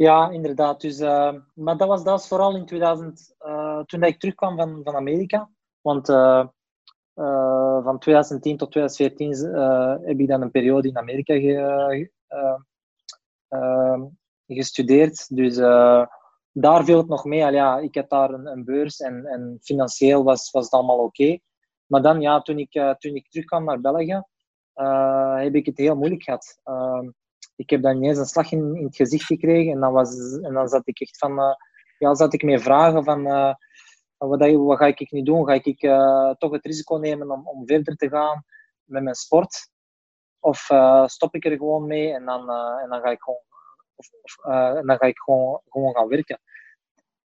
Ja, 0.00 0.30
inderdaad. 0.30 0.80
Dus, 0.80 1.00
uh, 1.00 1.34
maar 1.54 1.76
dat 1.76 1.88
was, 1.88 2.04
dat 2.04 2.12
was 2.12 2.28
vooral 2.28 2.56
in 2.56 2.66
2000, 2.66 3.34
uh, 3.40 3.80
toen 3.80 4.02
ik 4.02 4.18
terugkwam 4.18 4.56
van, 4.56 4.80
van 4.84 4.94
Amerika. 4.94 5.50
Want 5.80 6.08
uh, 6.08 6.46
van 7.82 7.98
2010 7.98 8.56
tot 8.56 8.70
2014 8.70 10.06
heb 10.06 10.20
ik 10.20 10.28
dan 10.28 10.42
een 10.42 10.50
periode 10.50 10.88
in 10.88 10.98
Amerika 10.98 11.34
ge, 11.34 12.10
gestudeerd. 14.46 15.36
Dus 15.36 15.56
daar 16.52 16.84
viel 16.84 16.98
het 16.98 17.08
nog 17.08 17.24
mee. 17.24 17.44
Al 17.44 17.52
ja, 17.52 17.78
ik 17.78 17.94
had 17.94 18.10
daar 18.10 18.30
een, 18.30 18.46
een 18.46 18.64
beurs 18.64 19.00
en, 19.00 19.26
en, 19.26 19.58
financieel 19.62 20.24
was, 20.24 20.50
was 20.50 20.64
het 20.64 20.72
allemaal 20.72 20.98
oké. 20.98 21.38
Maar 21.86 22.02
dan, 22.02 22.20
ja, 22.20 22.40
toen 22.40 22.58
ik, 22.58 22.72
toen 22.98 23.14
ik 23.14 23.30
terugkwam 23.30 23.64
naar 23.64 23.80
België, 23.80 24.22
heb 25.44 25.54
ik 25.54 25.66
het 25.66 25.78
heel 25.78 25.96
moeilijk 25.96 26.22
gehad. 26.22 26.60
Ehm, 26.64 27.08
ik 27.60 27.70
heb 27.70 27.82
dan 27.82 27.96
ineens 27.96 28.18
een 28.18 28.24
slag 28.24 28.52
in, 28.52 28.84
het 28.84 28.96
gezicht 28.96 29.24
gekregen. 29.24 29.72
En 29.72 29.80
dan, 29.80 29.92
was, 29.92 30.38
en 30.42 30.52
dan 30.52 30.68
zat 30.68 30.88
ik 30.88 31.00
echt 31.00 31.18
van... 31.18 31.38
Uh, 31.38 31.54
ja, 31.98 32.14
zat 32.14 32.32
ik 32.32 32.42
met 32.42 32.62
vragen 32.62 33.04
van... 33.04 33.26
Uh, 33.26 33.54
wat, 34.16 34.52
wat, 34.52 34.78
ga 34.78 34.86
ik 34.86 35.10
nu 35.10 35.22
doen? 35.22 35.46
Ga 35.46 35.52
ik 35.52 35.82
uh, 35.82 36.30
toch 36.30 36.52
het 36.52 36.64
risico 36.64 36.96
nemen 36.96 37.30
om, 37.30 37.48
om 37.48 37.66
verder 37.66 37.96
te 37.96 38.08
gaan 38.08 38.44
met 38.84 39.02
mijn 39.02 39.14
sport? 39.14 39.70
Of 40.38 40.58
stop 41.06 41.34
ik 41.34 41.44
er 41.44 41.56
gewoon 41.56 41.86
mee 41.86 42.12
en 42.12 42.24
dan, 42.24 42.40
en 42.80 42.88
dan 42.88 43.00
ga 43.00 43.10
ik 43.10 43.22
gewoon, 43.22 44.86
dan 44.86 44.96
ga 44.96 45.06
ik 45.06 45.18
gewoon, 45.18 45.60
gewoon 45.68 45.94
gaan 45.94 46.08
werken? 46.08 46.40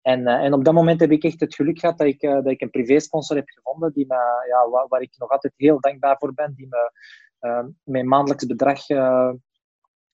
En, 0.03 0.27
en 0.27 0.53
op 0.53 0.65
dat 0.65 0.75
moment 0.75 1.01
heb 1.01 1.11
ik 1.11 1.25
echt 1.25 1.41
het 1.41 1.55
geluk 1.55 1.79
gehad 1.79 1.99
dat 1.99 2.07
ik, 2.07 2.21
dat 2.21 2.47
ik 2.47 2.61
een 2.61 2.71
privé-sponsor 2.71 3.37
heb 3.37 3.49
gevonden 3.49 3.93
die 3.93 4.07
me, 4.07 4.45
ja, 4.49 4.69
waar, 4.71 4.89
waar, 4.89 5.01
ik 5.01 5.15
nog 5.19 5.31
altijd 5.31 5.53
heel 5.57 5.81
dankbaar 5.81 6.17
voor 6.19 6.35
ben, 6.35 6.55
die 6.55 6.69
me 6.69 6.91
mijn 7.83 8.09
maandelijks 8.09 8.47
bedrag 8.47 8.87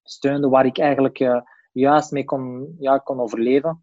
steunde, 0.02 0.48
waar 0.48 0.66
ik 0.66 0.78
eigenlijk 0.78 1.20
uh, 1.20 1.40
juist 1.72 2.10
mee 2.10 2.24
kon, 2.24 2.76
ja, 2.78 2.98
kon 2.98 3.20
overleven. 3.20 3.82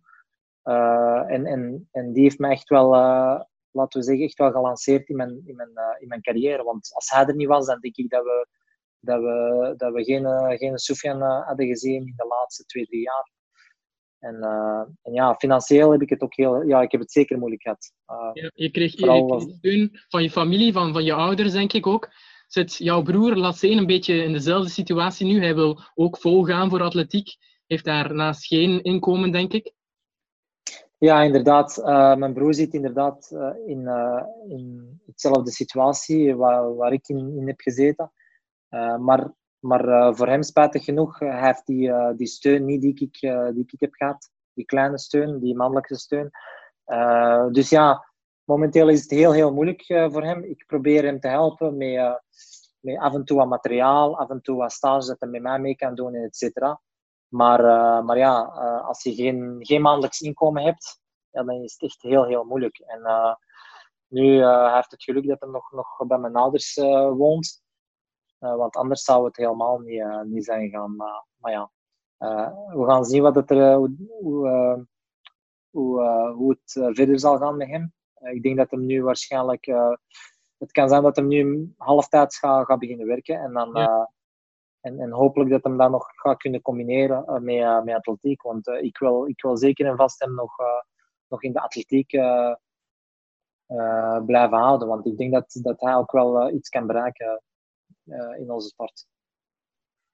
Uh, 0.64 1.24
en, 1.28 1.46
en, 1.46 1.88
en 1.92 2.14
die 2.14 2.24
heeft 2.24 2.40
mij 2.40 2.52
echt 2.52 2.70
wel, 2.70 2.94
uh, 2.94 3.42
laten 3.72 4.00
we 4.00 4.06
zeggen, 4.06 4.26
echt 4.26 4.38
wel 4.38 4.52
gelanceerd 4.52 5.10
in 5.10 5.16
mijn, 5.16 5.42
in, 5.46 5.56
mijn, 5.56 5.70
in 6.00 6.08
mijn 6.08 6.22
carrière. 6.22 6.64
Want 6.64 6.94
als 6.94 7.10
hij 7.10 7.26
er 7.26 7.36
niet 7.36 7.48
was, 7.48 7.66
dan 7.66 7.80
denk 7.80 7.96
ik 7.96 8.10
dat 8.10 8.24
we, 8.24 8.48
dat 9.00 9.22
we, 9.22 9.74
dat 9.78 9.94
we 9.94 10.04
geen, 10.04 10.26
geen 10.58 11.44
hadden 11.46 11.68
gezien 11.68 12.08
in 12.08 12.14
de 12.16 12.28
laatste 12.28 12.66
twee, 12.66 12.86
drie 12.86 13.02
jaar. 13.02 13.32
En, 14.20 14.44
en, 15.02 15.14
ja, 15.14 15.36
financieel 15.36 15.92
heb 15.92 16.02
ik 16.02 16.10
het 16.10 16.22
ook 16.22 16.36
heel, 16.36 16.62
ja, 16.62 16.82
ik 16.82 16.92
heb 16.92 17.02
het 17.02 17.12
zeker 17.12 17.38
moeilijk 17.38 17.62
gehad. 17.62 17.94
ja, 18.34 18.52
je 18.54 18.72
kreeg, 18.72 18.92
je 18.92 19.56
steun 19.58 20.00
van 20.08 20.24
je 20.24 20.32
familie, 20.32 20.74
van, 20.74 20.94
van 20.94 21.04
je 21.04 21.14
ouders, 21.14 21.52
denk 21.52 21.74
ik 21.74 21.88
ook 21.88 22.10
zit 22.52 22.76
jouw 22.76 23.02
broer 23.02 23.36
Lasseen 23.36 23.78
een 23.78 23.86
beetje 23.86 24.24
in 24.24 24.32
dezelfde 24.32 24.70
situatie 24.70 25.26
nu. 25.26 25.40
Hij 25.40 25.56
wil 25.56 25.82
ook 25.96 26.18
volgaan 26.18 26.70
voor 26.70 26.82
atletiek. 26.82 27.38
Heeft 27.68 27.86
daarnaast 27.86 28.46
geen 28.46 28.84
inkomen, 28.84 29.32
denk 29.32 29.54
ik. 29.54 29.74
Ja, 30.98 31.22
inderdaad. 31.22 31.78
Uh, 31.78 32.16
mijn 32.16 32.34
broer 32.34 32.54
zit 32.54 32.74
inderdaad 32.74 33.30
uh, 33.34 33.50
in, 33.66 33.80
uh, 33.80 34.24
in 34.48 35.00
hetzelfde 35.06 35.52
situatie 35.52 36.36
waar, 36.36 36.76
waar 36.76 36.94
ik 36.94 37.08
in, 37.08 37.38
in 37.38 37.48
heb 37.48 37.60
gezeten. 37.60 38.12
maar 39.00 39.38
maar 39.60 40.16
voor 40.16 40.28
hem, 40.28 40.44
spijtig 40.44 40.84
genoeg, 40.84 41.20
hij 41.20 41.46
heeft 41.46 41.66
die, 41.66 41.92
die 42.16 42.28
steun 42.28 42.66
niet 42.66 42.82
die 42.82 42.94
ik, 42.94 43.20
die 43.54 43.64
ik 43.68 43.80
heb 43.80 43.94
gehad. 43.94 44.30
Die 44.54 44.66
kleine 44.66 45.00
steun, 45.00 45.40
die 45.40 45.56
mannelijke 45.56 45.96
steun. 45.96 46.30
dus 47.52 47.70
ja, 47.70 48.09
momenteel 48.50 48.90
is 48.90 49.02
het 49.02 49.12
heel, 49.12 49.32
heel 49.32 49.54
moeilijk 49.54 49.84
voor 49.86 50.24
hem. 50.24 50.44
Ik 50.44 50.64
probeer 50.68 51.04
hem 51.04 51.20
te 51.20 51.28
helpen 51.28 51.78
met 51.78 52.22
met 52.80 52.98
af 52.98 53.14
en 53.14 53.26
toe 53.26 53.38
wat 53.38 53.48
materiaal, 53.48 54.18
af 54.18 54.30
en 54.30 54.42
toe 54.42 54.58
wat 54.58 54.72
stage 54.72 55.08
dat 55.08 55.20
hij 55.20 55.30
met 55.30 55.42
mij 55.42 55.60
mee 55.60 55.76
kan 55.76 55.96
doen, 55.96 56.16
et 56.16 56.36
cetera. 56.36 56.82
Maar, 57.28 57.60
uh, 57.60 58.06
maar 58.06 58.18
ja, 58.18 58.42
als 58.88 59.04
je 59.04 59.14
geen, 59.14 59.58
geen 59.60 59.82
maandelijks 59.82 60.20
inkomen 60.20 60.64
hebt, 60.64 61.00
ja, 61.30 61.44
dan 61.44 61.64
is 61.64 61.74
het 61.74 61.82
echt 61.82 62.02
heel, 62.02 62.26
heel 62.26 62.44
moeilijk. 62.44 62.78
En 62.78 63.00
uh, 63.00 63.36
nu 64.08 64.44
hij 64.44 64.74
heeft 64.76 64.92
het 64.92 65.04
geluk 65.04 65.28
dat 65.28 65.40
hij 65.40 65.50
nog, 65.50 65.72
nog 65.72 66.08
bij 66.08 66.18
mijn 66.18 66.36
ouders 66.36 66.76
woont. 67.18 67.62
want 68.40 68.76
anders 68.76 69.04
zou 69.04 69.26
het 69.26 69.38
helemaal 69.38 69.80
niet, 69.80 70.04
niet 70.24 70.46
zijn 70.46 70.70
gegaan. 70.70 70.96
Maar, 70.96 71.26
maar 71.38 71.52
ja, 71.52 71.72
we 72.76 72.84
gaan 72.88 73.06
zien 73.06 73.22
wat 73.22 73.36
het 73.36 73.52
er, 73.52 73.76
hoe, 73.76 74.86
hoe, 75.70 76.02
hoe 76.36 76.50
het 76.50 76.96
verder 76.96 77.20
zal 77.20 77.38
gaan 77.38 77.58
met 77.58 77.68
hem. 77.68 77.94
Ik 78.22 78.44
denk 78.44 78.58
dat 78.58 78.72
hem 78.72 78.86
nu 78.86 79.04
waarschijnlijk 79.04 79.68
het 80.60 80.72
kan 80.72 80.90
zijn 80.90 81.04
dat 81.04 81.16
hem 81.16 81.28
nu 81.28 81.74
halftijds 81.78 82.38
gaat, 82.38 82.66
gaat 82.66 82.80
beginnen 82.80 83.08
werken. 83.08 83.40
En, 83.40 83.54
dan, 83.54 83.78
uh, 83.78 84.06
en, 84.82 85.00
en, 85.00 85.12
hopelijk 85.12 85.50
dat 85.50 85.64
hem 85.64 85.78
dat 85.78 85.92
nog 85.92 86.06
gaat 86.16 86.38
kunnen 86.38 86.62
combineren 86.62 87.24
uh, 87.28 87.38
met, 87.38 87.56
uh, 87.56 87.82
met 87.84 87.96
atletiek. 87.96 88.42
Want 88.42 88.68
ik, 88.68 88.98
wil, 88.98 89.28
ik 89.28 89.42
wil 89.42 89.58
zeker 89.58 89.86
en 89.86 89.96
vast 89.96 90.20
hem 90.20 90.34
nog, 90.34 90.56
nog 91.28 91.44
in 91.44 91.54
de 91.54 91.62
atletiek 91.62 92.10
blijven 94.26 94.58
houden. 94.58 94.88
Want 94.88 95.06
ik 95.06 95.18
denk 95.18 95.34
dat, 95.34 95.60
dat 95.62 95.82
hij 95.82 95.96
ook 95.96 96.12
wel 96.12 96.52
iets 96.52 96.70
kan 96.70 96.88
bereiken 96.88 97.42
in 98.38 98.52
onze 98.52 98.68
sport. 98.68 99.08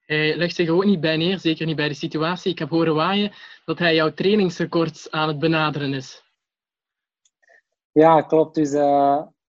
Hij 0.00 0.36
legt 0.36 0.54
zich 0.54 0.68
ook 0.68 0.84
niet 0.84 1.00
bij 1.00 1.16
neer, 1.16 1.38
zeker 1.38 1.66
niet 1.66 1.76
bij 1.76 1.88
de 1.88 1.94
situatie. 1.94 2.52
Ik 2.52 2.58
heb 2.58 2.68
horen 2.68 2.94
waaien 2.94 3.32
dat 3.64 3.78
hij 3.78 3.94
jouw 3.94 4.12
trainingsrecord 4.12 5.10
aan 5.10 5.28
het 5.28 5.38
benaderen 5.38 5.94
is. 5.94 6.25
Ja, 7.96 8.22
klopt. 8.22 8.54
Dus 8.54 8.72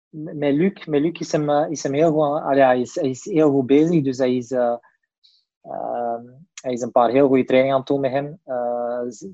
met 0.09 0.53
Luc, 0.53 0.85
met 0.85 1.01
Luc 1.01 1.19
is, 1.19 1.31
hem, 1.31 1.49
eh, 1.49 1.69
is 1.69 1.83
hem 1.83 1.93
heel 1.93 2.11
goed, 2.11 2.55
ja, 2.55 2.71
is, 2.71 2.95
is 2.95 3.23
heel 3.23 3.51
goed 3.51 3.65
bezig. 3.65 4.03
Dus 4.03 4.17
hij 4.17 4.35
is, 4.35 4.51
uh, 4.51 4.77
uh, 5.63 6.19
hij 6.61 6.73
is 6.73 6.81
een 6.81 6.91
paar 6.91 7.09
heel 7.09 7.27
goede 7.27 7.43
trainingen 7.43 7.75
aan 7.75 7.81
het 7.81 7.89
doen 7.89 7.99
met 7.99 8.11
hem. 8.11 8.39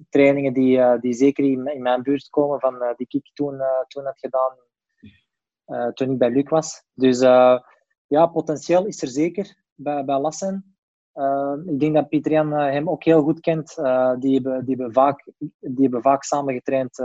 Trainingen 0.10 0.54
die, 0.54 1.00
die 1.00 1.14
zeker 1.14 1.44
in, 1.44 1.82
mijn 1.82 2.04
buurt 2.04 2.30
komen, 2.30 2.60
van, 2.60 2.94
die 2.96 3.08
ik 3.10 3.32
toen, 3.34 3.62
toen 3.88 4.06
had 4.06 4.20
gedaan 4.20 4.56
toen 5.94 6.12
ik 6.12 6.18
bij 6.18 6.30
Luc 6.30 6.50
was. 6.50 6.84
Dus 6.94 7.20
ja, 8.08 8.28
potentieel 8.34 8.86
is 8.86 9.02
er 9.02 9.08
zeker 9.08 9.56
bij, 9.74 10.06
bij 10.06 10.20
Lassen. 10.20 10.76
ik 11.66 11.80
denk 11.80 11.94
dat 11.94 12.10
Pieter 12.10 12.32
Jan 12.32 12.52
hem 12.52 12.90
ook 12.90 13.04
heel 13.04 13.24
goed 13.24 13.40
kent. 13.40 13.76
die, 14.20 14.34
hebben, 14.34 14.66
die, 14.66 14.76
hebben 14.76 14.94
vaak, 14.94 15.32
die 15.60 15.82
hebben 15.82 16.02
vaak 16.02 16.24
samen 16.24 16.54
getraind 16.54 17.00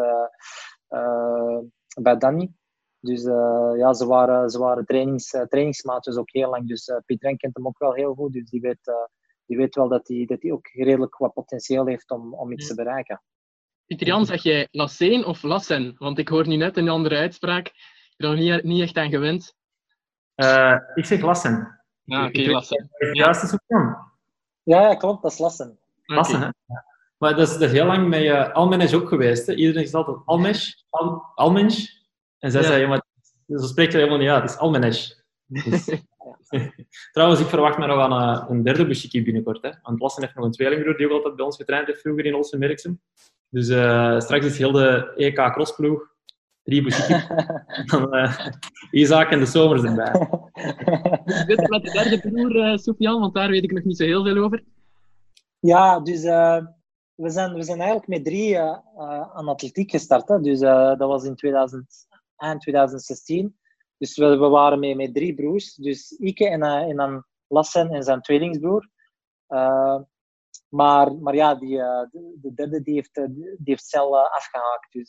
bij 2.02 2.16
Danny. 2.16 2.52
Dus 3.00 3.24
uh, 3.24 3.72
ja, 3.76 3.92
ze 3.92 4.06
waren, 4.06 4.50
ze 4.50 4.58
waren 4.58 4.86
trainings, 4.86 5.32
uh, 5.32 5.42
trainingsmaatjes 5.42 6.16
ook 6.16 6.30
heel 6.30 6.50
lang. 6.50 6.68
Dus 6.68 6.88
uh, 6.88 6.96
Pieter 7.06 7.36
kent 7.36 7.56
hem 7.56 7.66
ook 7.66 7.78
wel 7.78 7.92
heel 7.92 8.14
goed. 8.14 8.32
Dus 8.32 8.50
die 8.50 8.60
weet, 8.60 8.92
die 9.46 9.56
weet 9.56 9.74
wel 9.74 9.88
dat 9.88 10.08
hij 10.08 10.24
dat 10.26 10.40
die 10.40 10.52
ook 10.52 10.66
redelijk 10.66 11.16
wat 11.16 11.32
potentieel 11.32 11.86
heeft 11.86 12.10
om, 12.10 12.34
om 12.34 12.52
iets 12.52 12.66
te 12.66 12.74
bereiken. 12.74 13.22
Pieter 13.86 14.06
Jan, 14.06 14.26
zeg 14.26 14.42
jij 14.42 14.68
Lasseen 14.70 15.24
of 15.24 15.42
Lassen? 15.42 15.94
Want 15.98 16.18
ik 16.18 16.28
hoor 16.28 16.46
nu 16.46 16.56
net 16.56 16.76
een 16.76 16.88
andere 16.88 17.16
uitspraak. 17.16 17.66
Ik 17.66 18.14
ben 18.16 18.30
er 18.30 18.36
niet, 18.36 18.62
niet 18.62 18.82
echt 18.82 18.96
aan 18.96 19.10
gewend. 19.10 19.54
ik 20.94 21.04
zeg 21.04 21.20
Lassen. 21.20 21.80
Ja, 22.02 22.26
oké, 22.26 22.40
okay, 22.40 22.52
Lassen. 22.52 22.88
Juist 23.12 23.56
ja. 23.66 24.10
ja, 24.62 24.94
klopt. 24.94 25.22
Dat 25.22 25.32
is 25.32 25.38
Lassen. 25.38 25.78
Lassen, 26.04 26.40
hè? 26.40 26.48
Maar 27.18 27.36
dat 27.36 27.48
is, 27.48 27.52
dat 27.52 27.62
is 27.62 27.72
heel 27.72 27.86
lang 27.86 28.08
met 28.08 28.22
uh, 28.22 28.52
Almensch 28.52 28.94
ook 28.94 29.08
geweest. 29.08 29.46
Hè? 29.46 29.54
Iedereen 29.54 29.82
zegt 29.82 29.94
altijd 29.94 30.16
Almensch, 30.24 30.72
Al, 30.90 31.22
Almensch. 31.34 31.94
En 32.38 32.50
zij 32.50 32.60
ja. 32.60 32.66
zei, 32.66 32.86
maar 32.86 33.02
zo 33.46 33.66
spreekt 33.66 33.92
er 33.92 33.98
helemaal 33.98 34.18
niet 34.18 34.28
uit. 34.28 34.42
Het 34.42 34.50
is 34.50 34.58
Almenesh. 34.58 35.10
Dus, 35.46 35.84
trouwens, 37.12 37.40
ik 37.40 37.46
verwacht 37.46 37.78
me 37.78 37.86
nog 37.86 38.00
aan 38.00 38.12
een, 38.12 38.36
eh, 38.38 38.44
een 38.48 38.62
derde 38.62 38.86
Bushiki 38.86 39.22
binnenkort. 39.22 39.62
Hè. 39.62 39.70
Want 39.82 40.00
Lassen 40.00 40.22
heeft 40.22 40.34
nog 40.34 40.44
een 40.44 40.50
tweelingbroer 40.50 40.96
die 40.96 41.06
ook 41.06 41.12
altijd 41.12 41.36
bij 41.36 41.44
ons 41.44 41.56
getraind 41.56 41.86
heeft 41.86 42.00
vroeger 42.00 42.24
in 42.24 42.34
Olsen 42.34 42.58
Merksem. 42.58 43.00
Dus 43.48 43.68
uh, 43.68 44.20
straks 44.20 44.46
is 44.46 44.58
heel 44.58 44.72
de 44.72 45.12
EK 45.16 45.52
crossploeg 45.52 46.14
drie 46.62 46.82
Bushiki. 46.82 47.26
dan 47.90 48.16
uh, 48.16 48.46
Isaac 48.90 49.30
en 49.30 49.38
de 49.38 49.46
Zomers 49.46 49.82
erbij. 49.82 50.12
Dit 51.46 51.68
met 51.68 51.82
de 51.84 51.90
derde 51.92 52.20
broer, 52.20 52.56
uh, 52.56 52.76
Sofian, 52.76 53.20
want 53.20 53.34
daar 53.34 53.50
weet 53.50 53.64
ik 53.64 53.72
nog 53.72 53.84
niet 53.84 53.96
zo 53.96 54.04
heel 54.04 54.24
veel 54.24 54.36
over. 54.36 54.64
Ja, 55.58 56.00
dus 56.00 56.22
we 57.16 57.30
zijn, 57.30 57.54
we 57.54 57.62
zijn 57.62 57.78
eigenlijk 57.78 58.08
met 58.08 58.24
drie 58.24 58.54
uh, 58.54 58.80
aan 59.34 59.48
atletiek 59.48 59.90
gestart. 59.90 60.28
Hè. 60.28 60.40
Dus 60.40 60.60
dat 60.60 60.98
was 60.98 61.24
in 61.24 61.34
2000, 61.34 62.06
eind 62.36 62.60
2016. 62.60 63.58
Dus 63.98 64.16
we, 64.16 64.36
waren 64.36 64.78
met, 64.78 64.96
met 64.96 65.14
drie 65.14 65.34
broers. 65.34 65.74
Dus 65.74 66.10
ik 66.10 66.40
en, 66.40 66.62
en 66.62 66.96
dan 66.96 67.24
Lassen 67.48 67.90
en 67.90 68.02
zijn 68.02 68.20
tweelingsbroer. 68.20 68.90
maar, 70.68 71.14
maar 71.14 71.34
ja, 71.34 71.54
die, 71.54 71.76
de, 71.76 72.36
de, 72.40 72.54
derde 72.54 72.82
die 72.82 72.94
heeft, 72.94 73.14
die 73.14 73.56
heeft 73.58 73.86
zelf 73.86 74.14
afgehaakt. 74.14 74.92
Dus 74.92 75.08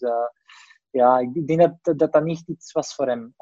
ja, 0.89 1.19
ik 1.19 1.47
denk 1.47 1.59
dat, 1.59 1.97
dat 1.97 2.13
dat 2.13 2.23
niet 2.23 2.47
iets 2.47 2.71
was 2.71 2.95
voor 2.95 3.07
hem. 3.07 3.35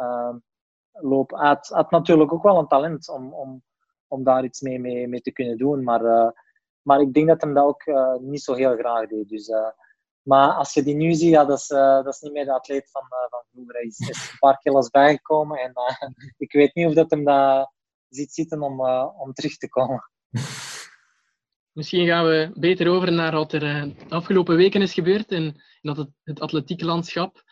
loop. 0.92 1.32
Hij 1.32 1.48
had, 1.48 1.68
had 1.68 1.92
natuurlijk 1.92 2.34
ook 2.34 2.44
wel 2.44 2.58
een 2.58 2.68
talent 2.68 3.10
om, 3.10 3.34
om, 3.34 3.64
om 4.08 4.24
daar 4.24 4.44
iets 4.44 4.62
mee, 4.62 4.80
mee, 4.80 5.08
mee 5.08 5.22
te 5.22 5.32
kunnen 5.32 5.58
doen. 5.58 5.84
Maar 5.84 6.34
maar 6.86 7.02
ik 7.02 7.14
denk 7.14 7.28
dat 7.28 7.42
hem 7.42 7.54
dat 7.54 7.66
ook 7.66 7.86
uh, 7.86 8.16
niet 8.16 8.44
zo 8.44 8.54
heel 8.54 8.78
graag 8.78 9.08
deed. 9.08 9.30
Dus, 9.30 9.48
uh, 9.48 9.70
maar 10.22 10.52
als 10.52 10.74
je 10.74 10.84
die 10.84 10.96
nu 10.96 11.14
ziet, 11.14 11.30
ja, 11.30 11.46
dat, 11.46 11.60
is, 11.60 11.70
uh, 11.70 12.04
dat 12.04 12.14
is 12.14 12.20
niet 12.20 12.32
meer 12.32 12.46
de 12.46 12.54
atleet 12.54 12.92
van, 12.92 13.04
van 13.30 13.44
vroeger. 13.52 13.76
Hij 13.76 13.84
is, 13.84 14.00
een 14.00 14.38
paar 14.40 14.58
kilo's 14.58 14.90
bijgekomen. 14.90 15.60
En 15.60 15.74
ik 16.38 16.52
weet 16.52 16.76
niet 16.76 16.88
of 16.88 16.94
dat 16.94 17.10
hem 17.10 17.24
dat 17.24 17.72
ziet 18.10 18.34
zitten 18.34 18.62
om, 18.62 18.82
om 19.18 19.34
terug 19.34 19.58
te 19.58 19.70
komen. 19.70 20.10
Misschien 21.72 22.08
gaan 22.08 22.26
we 22.26 22.52
beter 22.54 22.90
over 22.90 23.12
naar 23.12 23.32
wat 23.32 23.54
er 23.54 23.60
de 23.60 23.96
afgelopen 24.10 24.56
weken 24.56 24.82
is 24.82 24.94
gebeurd 24.94 25.32
in 25.32 25.62
dat 25.82 25.98
het, 25.98 26.10
het 26.24 26.40
atletieke 26.40 26.86
landschap. 26.86 27.44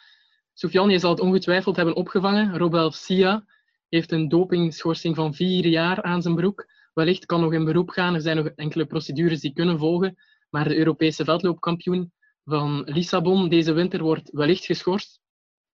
Sofiane, 0.53 0.91
je 0.91 0.99
zal 0.99 1.09
het 1.09 1.19
ongetwijfeld 1.19 1.75
hebben 1.75 1.95
opgevangen. 1.95 2.57
Robel 2.57 2.91
Sia 2.91 3.45
heeft 3.89 4.11
een 4.11 4.29
dopingschorsing 4.29 5.15
van 5.15 5.33
vier 5.33 5.65
jaar 5.65 6.01
aan 6.01 6.21
zijn 6.21 6.35
broek 6.35 6.65
wellicht 6.93 7.25
kan 7.25 7.41
nog 7.41 7.53
in 7.53 7.65
beroep 7.65 7.89
gaan. 7.89 8.13
Er 8.13 8.21
zijn 8.21 8.37
nog 8.37 8.47
enkele 8.47 8.85
procedures 8.85 9.39
die 9.39 9.53
kunnen 9.53 9.79
volgen. 9.79 10.15
Maar 10.49 10.67
de 10.67 10.77
Europese 10.77 11.23
veldloopkampioen 11.23 12.11
van 12.43 12.83
Lissabon 12.85 13.49
deze 13.49 13.73
winter 13.73 14.01
wordt 14.01 14.29
wellicht 14.31 14.65
geschorst. 14.65 15.21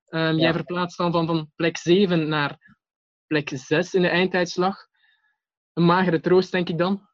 Um, 0.10 0.38
Jij 0.38 0.54
verplaatst 0.54 0.98
dan 0.98 1.12
van, 1.12 1.26
van 1.26 1.52
plek 1.56 1.78
7 1.78 2.28
naar 2.28 2.78
plek 3.28 3.50
6 3.50 3.94
in 3.94 4.02
de 4.02 4.08
eindtijdslag. 4.08 4.88
Een 5.74 5.86
magere 5.86 6.20
troost, 6.20 6.52
denk 6.52 6.70
ik 6.70 6.78
dan. 6.78 7.08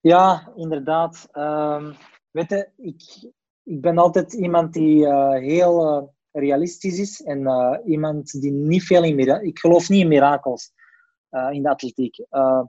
Ja, 0.00 0.52
inderdaad. 0.56 1.28
Um, 1.32 1.94
weet 2.30 2.50
je, 2.50 2.68
ik, 2.76 3.32
ik 3.62 3.80
ben 3.80 3.98
altijd 3.98 4.32
iemand 4.32 4.72
die 4.72 5.06
uh, 5.06 5.30
heel 5.30 6.02
uh, 6.02 6.08
realistisch 6.32 6.98
is 6.98 7.22
en 7.22 7.40
uh, 7.40 7.78
iemand 7.84 8.40
die 8.40 8.52
niet 8.52 8.82
veel 8.82 9.04
in 9.04 9.14
mirakels. 9.14 9.48
Ik 9.48 9.58
geloof 9.58 9.88
niet 9.88 10.00
in 10.00 10.08
mirakels. 10.08 10.72
Eh, 11.32 11.50
in 11.50 11.62
de 11.62 11.68
atletiek. 11.68 12.18
Eh, 12.18 12.62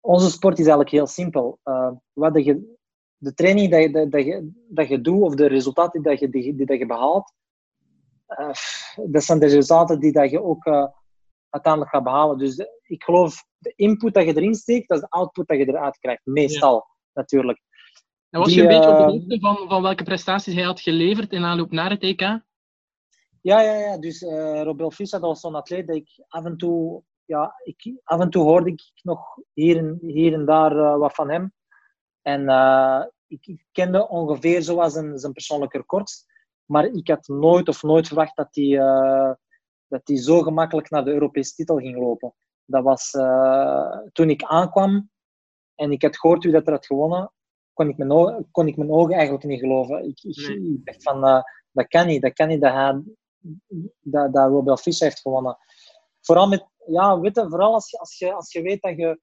onze 0.00 0.30
sport 0.30 0.54
is 0.58 0.66
eigenlijk 0.66 0.90
heel 0.90 1.06
simpel. 1.06 1.58
Eh, 1.62 1.90
wat 2.12 2.44
je, 2.44 2.76
de 3.16 3.34
training 3.34 3.70
dat 3.70 3.82
je, 3.82 4.08
dat, 4.08 4.24
je, 4.24 4.50
dat 4.68 4.88
je 4.88 5.00
doet, 5.00 5.22
of 5.22 5.34
de 5.34 5.46
resultaten 5.46 6.02
die, 6.02 6.18
je, 6.18 6.28
die, 6.28 6.54
die 6.54 6.66
dat 6.66 6.78
je 6.78 6.86
behaalt, 6.86 7.32
dat 9.06 9.24
zijn 9.24 9.38
de 9.38 9.46
resultaten 9.46 10.00
die 10.00 10.12
dat 10.12 10.30
je 10.30 10.42
ook 10.42 10.64
uiteindelijk 11.50 11.92
gaat 11.92 12.04
behalen. 12.04 12.38
Dus 12.38 12.58
ik 12.82 13.02
geloof, 13.02 13.44
de 13.58 13.72
input 13.76 14.14
dat 14.14 14.24
je 14.24 14.36
erin 14.36 14.54
steekt, 14.54 14.88
dat 14.88 14.98
is 14.98 15.02
de 15.02 15.10
output 15.10 15.46
dat 15.46 15.58
je 15.58 15.68
eruit 15.68 15.98
krijgt. 15.98 16.20
Meestal, 16.24 16.86
natuurlijk. 17.12 17.60
En 18.30 18.40
was 18.40 18.54
je 18.54 18.60
een 18.60 18.68
beetje 18.68 18.90
op 18.90 18.96
de 18.96 19.02
hoogte 19.02 19.38
van, 19.40 19.68
van 19.68 19.82
welke 19.82 20.04
prestaties 20.04 20.54
hij 20.54 20.64
had 20.64 20.80
geleverd 20.80 21.32
in 21.32 21.44
aanloop 21.44 21.70
naar 21.70 21.90
het 21.90 22.02
EK? 22.02 22.20
Ja, 23.40 23.60
ja, 23.60 23.72
ja. 23.72 23.98
Dus 23.98 24.22
uh, 24.22 24.62
Robel 24.62 24.90
Fissa, 24.90 25.18
dat 25.18 25.28
was 25.28 25.40
zo'n 25.40 25.54
atleet 25.54 25.86
dat 25.86 25.96
ik 25.96 26.24
af 26.28 26.44
en 26.44 26.56
toe 26.56 27.02
ja, 27.26 27.60
ik, 27.62 28.00
af 28.02 28.20
en 28.20 28.30
toe 28.30 28.42
hoorde 28.42 28.70
ik 28.70 28.82
nog 29.02 29.38
hier 29.52 29.76
en, 29.76 29.98
hier 30.00 30.32
en 30.32 30.44
daar 30.44 30.76
uh, 30.76 30.96
wat 30.96 31.14
van 31.14 31.30
hem. 31.30 31.52
En 32.22 32.42
uh, 32.42 33.04
ik, 33.26 33.64
kende 33.72 34.08
ongeveer 34.08 34.62
zoals 34.62 34.92
zijn, 34.92 35.18
zijn 35.18 35.32
persoonlijke 35.32 35.76
records. 35.76 36.26
Maar 36.64 36.84
ik 36.84 37.08
had 37.08 37.28
nooit 37.28 37.68
of 37.68 37.82
nooit 37.82 38.06
verwacht 38.06 38.36
dat 38.36 38.48
hij, 38.50 38.64
uh, 38.64 39.32
dat 39.88 40.00
hij 40.04 40.16
zo 40.16 40.42
gemakkelijk 40.42 40.90
naar 40.90 41.04
de 41.04 41.12
Europese 41.12 41.54
titel 41.54 41.76
ging 41.76 41.98
lopen. 41.98 42.34
Dat 42.64 42.82
was 42.82 43.10
toen 44.12 44.30
ik 44.30 44.42
aankwam 44.42 45.10
en 45.74 45.90
ik 45.90 46.02
had 46.02 46.18
gehoord 46.18 46.44
wie 46.44 46.52
dat 46.52 46.66
er 46.66 46.72
had 46.72 46.86
gewonnen, 46.86 47.32
kon 47.72 47.88
ik 47.88 47.96
mijn 47.96 48.12
ogen, 48.12 48.48
kon 48.50 48.66
ik 48.66 48.76
mijn 48.76 48.90
ogen 48.90 49.14
eigenlijk 49.14 49.44
niet 49.44 49.60
geloven. 49.60 50.04
Ik, 50.04 50.22
ik, 50.22 50.36
ik 50.36 50.84
dacht 50.84 51.02
van, 51.02 51.44
dat 51.70 51.86
kan 51.88 52.06
niet, 52.06 52.22
dat 52.22 52.32
kan 52.32 52.48
niet 52.48 52.60
dat, 52.60 52.72
hij, 52.72 53.02
dat, 54.00 54.32
dat 54.32 54.50
Robert 54.50 54.80
Fischer 54.80 55.06
heeft 55.06 55.20
gewonnen. 55.20 55.58
Vooral 56.20 56.48
met, 56.48 56.66
ja, 56.86 57.20
weet 57.20 57.36
je, 57.36 57.48
vooral 57.48 57.72
als 57.72 57.90
je, 57.90 57.98
als 57.98 58.18
je, 58.18 58.32
als 58.32 58.52
je 58.52 58.62
weet 58.62 58.82
dat, 58.82 58.96
je, 58.96 59.20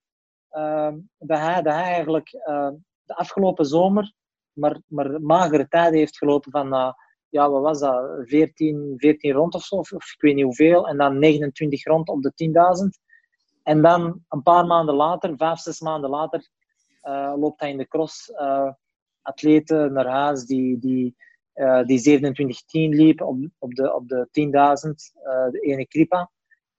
uh, 0.52 0.94
dat, 1.18 1.38
hij, 1.40 1.62
dat 1.62 1.74
hij 1.74 1.84
eigenlijk 1.84 2.34
uh, 2.34 2.70
de 3.04 3.16
afgelopen 3.16 3.66
zomer 3.66 4.14
maar, 4.54 4.82
maar 4.88 5.22
magere 5.22 5.68
tijden 5.68 6.00
heeft 6.00 6.18
gelopen 6.18 6.52
van, 6.52 6.74
uh, 6.74 6.94
ja, 7.30 7.50
wat 7.50 7.62
was 7.62 7.80
dat, 7.80 8.28
14, 8.28 8.94
14 8.98 9.32
rond 9.32 9.56
of 9.56 9.64
zo, 9.64 9.76
of, 9.76 9.92
of, 9.92 10.14
ik 10.14 10.22
weet 10.22 10.36
niet 10.36 10.44
hoeveel, 10.44 10.88
en 10.88 10.98
dan 10.98 11.20
29 11.20 11.84
rond 11.86 12.10
op 12.10 12.22
de 12.22 12.34
10.000. 12.96 13.04
En 13.64 13.82
dan 13.82 14.24
een 14.30 14.44
paar 14.44 14.66
maanden 14.66 14.96
later, 14.96 15.38
vijf, 15.38 15.60
zes 15.60 15.80
maanden 15.80 16.10
later, 16.10 16.48
uh, 17.04 17.34
loopt 17.38 17.60
hij 17.60 17.70
in 17.70 17.78
de 17.78 17.88
cross 17.88 18.30
uh, 18.30 18.72
atleten 19.22 19.94
naar 19.94 20.08
huis 20.08 20.46
die, 20.46 20.80
die, 20.80 21.16
die 21.86 22.20
27-10 22.20 22.34
liep 22.72 23.22
op, 23.22 23.38
op 23.60 23.74
de, 23.74 23.94
op 23.94 24.08
de 24.08 24.28
10.000, 24.28 25.52
de 25.52 25.60
ene 25.60 25.88
Kripa. 25.88 26.32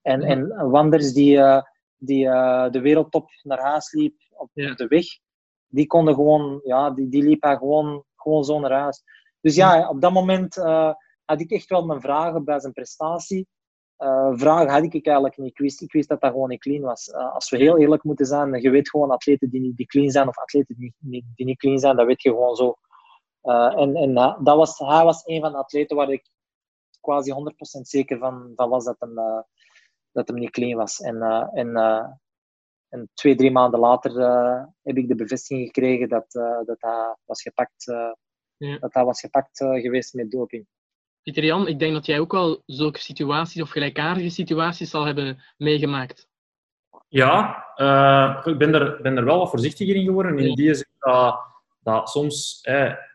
En, 0.05 0.23
en 0.23 0.71
wanders 0.71 1.13
die, 1.13 1.37
uh, 1.37 1.63
die 1.97 2.25
uh, 2.25 2.71
de 2.71 2.81
wereldtop 2.81 3.31
naar 3.43 3.59
huis 3.59 3.93
liep 3.93 4.15
op, 4.31 4.51
de 4.55 4.87
weg, 4.89 5.07
die 5.67 5.87
konden 5.87 6.15
gewoon, 6.15 6.61
ja, 6.63 6.91
die, 6.91 7.09
die 7.09 7.23
liepen 7.23 7.57
gewoon, 7.57 8.05
gewoon 8.17 8.45
zo 8.45 8.61
naar 8.61 8.81
huis. 8.81 9.03
Dus 9.41 9.55
ja, 9.55 9.89
op 9.89 10.01
dat 10.01 10.13
moment 10.13 10.57
uh, 10.57 10.93
had 11.25 11.41
ik 11.41 11.51
echt 11.51 11.69
wel 11.69 11.85
mijn 11.85 12.01
vragen 12.01 12.45
bij 12.45 12.61
zijn 12.61 12.73
prestatie. 12.73 13.47
vragen 14.33 14.69
had 14.69 14.83
ik 14.83 15.07
eigenlijk 15.07 15.37
niet. 15.37 15.51
Ik 15.51 15.59
wist, 15.59 15.83
ik 15.83 15.93
wist 15.93 16.09
dat 16.09 16.21
dat 16.21 16.31
gewoon 16.31 16.49
niet 16.49 16.61
clean 16.61 16.83
was. 16.83 17.13
als 17.13 17.51
we 17.51 17.57
heel 17.57 17.79
eerlijk 17.79 18.03
moeten 18.03 18.27
zijn, 18.27 18.61
je 18.61 18.71
weet 18.71 18.91
gewoon 18.91 19.11
atleten 19.11 19.51
die, 19.51 19.61
niet, 19.61 19.77
die 19.77 19.87
clean 19.87 20.11
zijn 20.11 20.29
of 20.29 20.39
atleten 20.39 20.77
die, 20.79 20.95
die, 20.99 21.33
die 21.35 21.47
niet 21.47 21.59
clean 21.59 21.79
zijn, 21.79 21.97
dat 21.97 22.07
weet 22.07 22.23
je 22.23 22.31
gewoon 22.31 22.57
zo. 22.57 22.77
en 23.43 23.95
en 23.95 24.15
dat 24.15 24.57
was, 24.57 24.79
hij 24.79 25.05
was 25.05 25.27
een 25.27 25.41
van 25.41 25.53
de 25.53 25.59
atleten 25.59 25.97
waar 25.97 26.11
ik 26.11 26.29
quasi 27.01 27.33
100% 27.33 27.35
zeker 27.81 28.19
van, 28.19 28.53
van 28.57 28.69
was 28.69 28.85
dat 28.85 28.97
een, 28.99 29.45
dat 30.15 30.29
hem 30.29 30.39
niet 30.39 30.51
clean 30.51 30.77
was. 30.77 31.01
En, 31.01 31.17
uh, 31.17 31.47
en, 31.53 31.69
uh, 31.69 32.07
en 32.89 33.11
twee, 33.15 33.35
drie 33.35 33.51
maanden 33.51 33.81
later 33.81 34.17
uh, 34.17 34.65
heb 34.83 34.97
ik 34.97 35.09
de 35.09 35.15
bevestiging 35.15 35.67
gekregen 35.67 36.09
dat, 36.09 36.33
dat 36.67 36.77
hij 36.81 37.17
was 37.25 37.43
gepakt, 37.43 37.85
ja. 38.57 38.79
dat 38.79 38.95
hij 38.95 39.05
was 39.05 39.21
gepakt 39.21 39.59
geweest 39.59 40.15
met 40.15 40.31
doping. 40.31 40.67
Pieter 41.23 41.45
Jan, 41.45 41.69
ik 41.69 41.79
denk 41.79 41.93
dat 41.93 42.07
jij 42.07 42.21
ook 42.21 42.33
wel 42.33 42.63
zulke 42.67 43.01
situaties 43.01 43.63
of 43.63 43.71
gelijkaardige 43.71 44.31
situaties 44.31 44.91
zal 44.91 45.05
hebben 45.05 45.43
meegemaakt. 45.57 46.29
Ja, 47.09 47.57
ik 48.45 48.59
ben 48.59 48.75
er, 48.75 49.03
ben 49.03 49.17
er 49.17 49.25
wel 49.25 49.39
wat 49.39 49.51
voorzichtiger 49.51 49.95
in 49.95 50.05
geworden. 50.05 50.39
In 50.39 50.55
die 50.55 50.75
zin 50.75 50.87
dat, 50.99 51.54
dat 51.85 52.09
soms 52.09 52.61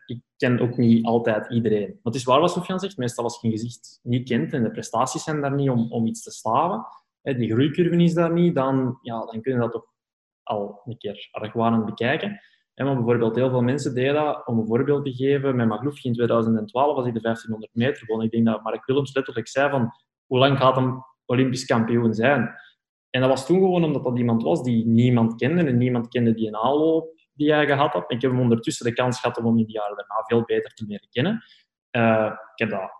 ik 0.06 0.22
ken 0.36 0.60
ook 0.60 0.76
niet 0.76 1.04
altijd 1.04 1.50
iedereen. 1.50 1.98
Wat 2.02 2.14
is 2.14 2.24
waar 2.24 2.40
wat 2.40 2.50
Sofian 2.50 2.78
zegt, 2.78 2.96
meestal 2.96 3.24
als 3.24 3.40
je 3.40 3.46
een 3.46 3.52
gezicht 3.52 4.00
niet 4.02 4.28
kent 4.28 4.52
en 4.52 4.62
de 4.62 4.70
prestaties 4.70 5.22
zijn 5.22 5.40
daar 5.40 5.54
niet 5.54 5.70
om, 5.70 5.92
om 5.92 6.06
iets 6.06 6.22
te 6.22 6.30
slaven, 6.30 6.86
die 7.22 7.52
groeicurve 7.52 8.02
is 8.02 8.14
daar 8.14 8.32
niet, 8.32 8.54
dan, 8.54 8.98
ja, 9.02 9.24
dan 9.24 9.40
kun 9.40 9.52
je 9.52 9.58
dat 9.58 9.72
toch 9.72 9.86
al 10.42 10.82
een 10.84 10.98
keer 10.98 11.28
argwanend 11.30 11.84
bekijken. 11.84 12.40
En 12.74 12.86
maar 12.86 12.94
bijvoorbeeld 12.94 13.36
heel 13.36 13.50
veel 13.50 13.62
mensen 13.62 13.94
deden 13.94 14.14
dat, 14.14 14.46
om 14.46 14.58
een 14.58 14.66
voorbeeld 14.66 15.04
te 15.04 15.12
geven, 15.12 15.56
met 15.56 15.68
Magloufje 15.68 16.08
in 16.08 16.14
2012 16.14 16.94
was 16.94 17.04
hij 17.04 17.12
de 17.12 17.20
1500 17.20 17.74
meter 17.74 18.06
gewoon. 18.06 18.22
Ik 18.22 18.30
denk 18.30 18.46
dat 18.46 18.62
Mark 18.62 18.86
Willems 18.86 19.14
letterlijk 19.14 19.48
zei 19.48 19.70
van, 19.70 19.92
hoe 20.26 20.38
lang 20.38 20.58
gaat 20.58 20.74
hem 20.74 21.04
Olympisch 21.26 21.64
kampioen 21.64 22.14
zijn? 22.14 22.54
En 23.10 23.20
dat 23.20 23.30
was 23.30 23.46
toen 23.46 23.58
gewoon 23.58 23.84
omdat 23.84 24.04
dat 24.04 24.18
iemand 24.18 24.42
was 24.42 24.62
die 24.62 24.86
niemand 24.86 25.34
kende 25.34 25.64
en 25.64 25.78
niemand 25.78 26.08
kende 26.08 26.34
die 26.34 26.46
een 26.48 26.56
aanloop 26.56 27.19
die 27.40 27.52
hij 27.52 27.66
gehad 27.66 27.92
had. 27.92 28.10
Ik 28.10 28.22
heb 28.22 28.30
hem 28.30 28.40
ondertussen 28.40 28.86
de 28.86 28.92
kans 28.92 29.20
gehad 29.20 29.38
om 29.38 29.44
hem 29.44 29.58
in 29.58 29.66
de 29.66 29.72
jaren 29.72 29.96
daarna 29.96 30.22
veel 30.22 30.44
beter 30.44 30.74
te 30.74 30.84
leren 30.86 31.08
kennen. 31.10 31.44
Uh, 31.96 32.32
ik 32.54 32.58
heb 32.58 32.70
dat 32.70 32.90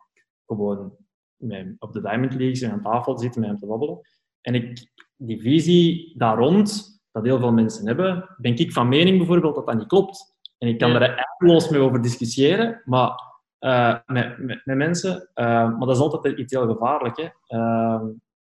gewoon 0.47 0.97
met, 1.37 1.75
op 1.79 1.93
de 1.93 2.01
Diamond 2.01 2.35
Leagues 2.35 2.65
aan 2.65 2.83
tafel 2.83 3.19
zitten 3.19 3.41
met 3.41 3.51
hem 3.51 3.59
te 3.59 3.67
babbelen. 3.67 4.01
En 4.41 4.55
ik, 4.55 4.93
die 5.17 5.41
visie 5.41 6.19
daar 6.19 6.37
rond, 6.37 7.01
dat 7.11 7.25
heel 7.25 7.39
veel 7.39 7.53
mensen 7.53 7.87
hebben, 7.87 8.35
ben 8.37 8.57
ik 8.57 8.73
van 8.73 8.89
mening 8.89 9.19
bijvoorbeeld 9.19 9.55
dat 9.55 9.67
dat 9.67 9.75
niet 9.75 9.87
klopt. 9.87 10.39
En 10.59 10.69
ik 10.69 10.79
kan 10.79 10.91
ja. 10.91 11.01
er 11.01 11.25
eindeloos 11.39 11.69
mee 11.69 11.81
over 11.81 12.03
discussiëren, 12.03 12.83
maar 12.85 13.13
uh, 13.61 13.99
met, 14.07 14.39
met, 14.39 14.61
met, 14.65 14.77
mensen. 14.77 15.31
Uh, 15.35 15.45
maar 15.45 15.87
dat 15.87 15.97
is 15.97 16.03
altijd 16.03 16.39
iets 16.39 16.53
heel 16.53 16.67
gevaarlijk. 16.67 17.17
Hè? 17.17 17.29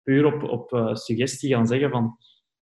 puur 0.02 0.26
op, 0.34 0.42
op 0.42 0.96
suggestie 0.96 1.54
gaan 1.54 1.66
zeggen 1.66 1.90
van, 1.90 2.16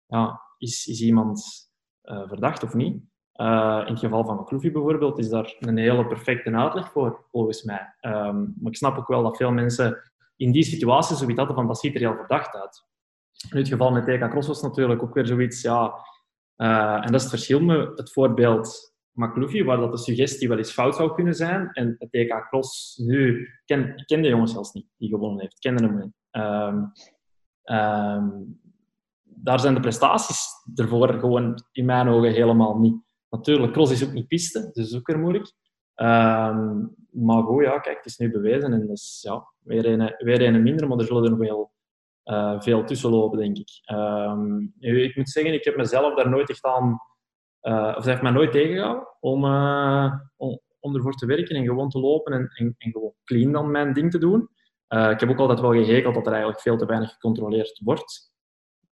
ja, 0.06 0.42
is, 0.58 0.88
is 0.88 1.02
iemand 1.02 1.70
verdacht 2.02 2.64
of 2.64 2.74
niet? 2.74 3.09
Uh, 3.42 3.82
in 3.86 3.92
het 3.92 4.00
geval 4.00 4.26
van 4.26 4.36
McCloofy 4.36 4.72
bijvoorbeeld 4.72 5.20
is 5.20 5.30
daar 5.30 5.56
een 5.60 5.78
hele 5.78 6.08
perfecte 6.08 6.52
uitleg 6.52 6.92
voor, 6.92 7.26
volgens 7.32 7.64
mij. 7.64 7.96
Um, 8.02 8.54
maar 8.60 8.72
ik 8.72 8.76
snap 8.76 8.98
ook 8.98 9.08
wel 9.08 9.24
dat 9.24 9.38
veel 9.38 9.52
mensen 9.52 10.12
in 10.36 10.52
die 10.52 10.64
situatie 10.64 11.16
zoiets 11.16 11.38
hadden 11.38 11.56
van 11.56 11.68
dat 11.68 11.80
ziet 11.80 11.94
er 11.94 12.00
heel 12.00 12.16
verdacht 12.16 12.56
uit. 12.56 12.86
In 13.52 13.58
het 13.58 13.68
geval 13.68 13.92
met 13.92 14.06
TK 14.06 14.30
Cross 14.30 14.48
was 14.48 14.62
natuurlijk 14.62 15.04
ook 15.04 15.14
weer 15.14 15.28
zoiets, 15.28 15.62
ja... 15.62 15.94
Uh, 16.58 16.94
en 16.94 17.12
dat 17.12 17.14
is 17.14 17.22
het 17.22 17.30
verschil 17.30 17.62
met 17.62 17.98
het 17.98 18.12
voorbeeld 18.12 18.94
McLuffy, 19.20 19.64
waar 19.64 19.78
dat 19.78 19.92
de 19.92 19.98
suggestie 19.98 20.48
wel 20.48 20.58
eens 20.58 20.72
fout 20.72 20.96
zou 20.96 21.14
kunnen 21.16 21.36
zijn. 21.36 21.70
En 21.72 21.98
EK 22.10 22.48
Cross 22.50 22.98
nu, 22.98 23.50
ken, 23.66 24.04
ken 24.06 24.22
de 24.22 24.28
jongen 24.28 24.48
zelfs 24.48 24.72
niet 24.72 24.88
die 24.98 25.10
gewonnen 25.10 25.40
heeft. 25.40 25.60
Kende 25.60 25.84
hem 25.84 25.98
niet. 25.98 26.14
Ehm, 26.32 26.84
ehm, 27.64 28.30
daar 29.24 29.60
zijn 29.60 29.74
de 29.74 29.80
prestaties 29.80 30.48
ervoor 30.76 31.14
gewoon 31.14 31.64
in 31.72 31.86
mijn 31.86 32.08
ogen 32.08 32.32
helemaal 32.32 32.78
niet. 32.78 33.09
Natuurlijk, 33.30 33.74
cross 33.74 33.92
is 33.92 34.06
ook 34.06 34.14
niet 34.14 34.28
piste, 34.28 34.70
dus 34.74 34.96
ook 34.96 35.08
weer 35.08 35.20
moeilijk. 35.20 35.54
Ehm, 35.96 36.86
maar 37.12 37.44
goed, 37.44 37.64
ja, 37.64 37.80
kijk, 37.80 37.98
het 37.98 38.06
is 38.06 38.18
nu 38.18 38.32
bewezen 38.32 38.74
en 38.74 38.88
dus 38.88 39.20
ja, 39.22 39.48
weer 39.60 39.86
een, 39.86 40.16
weer 40.18 40.42
een 40.42 40.64
minder, 40.64 40.88
maar 40.88 40.98
er 40.98 41.06
zullen 41.06 41.24
er 41.24 41.30
nog 41.30 41.40
wel 41.40 41.72
uh, 42.26 42.62
veel 42.62 42.84
tussen 42.84 43.10
lopen, 43.10 43.40
denk 43.40 43.58
ik. 43.58 43.70
Um, 43.92 44.74
ik 44.80 45.16
moet 45.16 45.30
zeggen, 45.30 45.54
ik 45.54 45.64
heb 45.64 45.76
mezelf 45.76 46.16
daar 46.16 46.30
nooit 46.30 46.50
echt 46.50 46.66
aan, 46.66 47.00
uh, 47.62 47.88
of 47.88 47.96
dat 47.96 48.06
heeft 48.06 48.22
mij 48.22 48.32
nooit 48.32 48.52
tegengehouden 48.52 49.08
om, 49.20 49.46
uh, 49.46 50.14
om, 50.80 50.96
ervoor 50.96 51.14
te 51.14 51.26
werken 51.26 51.56
en 51.56 51.66
gewoon 51.66 51.90
te 51.90 52.00
lopen 52.00 52.34
en, 52.34 52.50
en, 52.56 52.76
en 52.78 52.92
gewoon 52.92 53.14
clean 53.24 53.52
dan 53.52 53.72
mijn 53.72 53.94
ding 53.94 54.12
te 54.12 54.18
doen. 54.18 54.50
ik 54.88 55.20
heb 55.20 55.30
ook 55.30 55.40
altijd 55.40 55.60
wel 55.60 55.72
gehekeld 55.72 56.14
dat 56.14 56.26
er 56.26 56.32
eigenlijk 56.32 56.62
veel 56.62 56.78
te 56.78 56.86
weinig 56.86 57.12
gecontroleerd 57.12 57.82
wordt. 57.84 58.32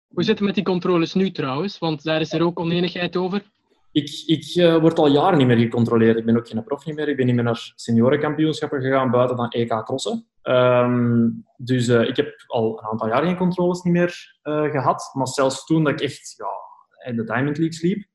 Hoe 0.08 0.24
zit 0.24 0.38
het 0.38 0.48
met 0.48 0.56
die 0.56 0.64
controles 0.64 1.14
nu 1.14 1.32
trouwens? 1.32 1.78
Want 1.80 2.04
daar 2.04 2.22
is 2.22 2.34
er 2.34 2.44
ook 2.44 2.60
oneenigheid 2.60 3.18
over. 3.18 3.54
Ik, 3.96 4.24
ik 4.26 4.56
uh, 4.56 4.78
word 4.78 5.00
al 5.00 5.08
jaren 5.08 5.38
niet 5.38 5.48
meer 5.48 5.58
gecontroleerd. 5.58 6.18
Ik 6.18 6.26
ben 6.26 6.38
ook 6.38 6.48
geen 6.48 6.64
prof 6.64 6.86
niet 6.86 6.96
meer. 6.96 7.08
Ik 7.08 7.18
ben 7.18 7.26
niet 7.26 7.36
meer 7.36 7.44
naar 7.44 7.72
seniorenkampioenschappen 7.76 8.82
gegaan 8.82 9.12
buiten 9.12 9.38
dan 9.38 9.50
EK 9.50 9.84
crossen. 9.84 10.28
Um, 10.44 11.46
dus 11.58 11.88
uh, 11.88 12.08
ik 12.08 12.16
heb 12.16 12.44
al 12.48 12.80
een 12.80 12.86
aantal 12.86 13.08
jaar 13.08 13.24
geen 13.24 13.38
controles 13.38 13.82
niet 13.82 13.94
meer 13.94 14.38
uh, 14.44 14.72
gehad. 14.72 15.10
Maar 15.14 15.28
zelfs 15.28 15.66
toen 15.66 15.84
dat 15.84 15.94
ik 15.94 16.02
echt 16.02 16.34
ja, 16.38 17.10
in 17.10 17.16
de 17.16 17.24
Diamond 17.24 17.58
League 17.58 17.74
sliep, 17.74 18.06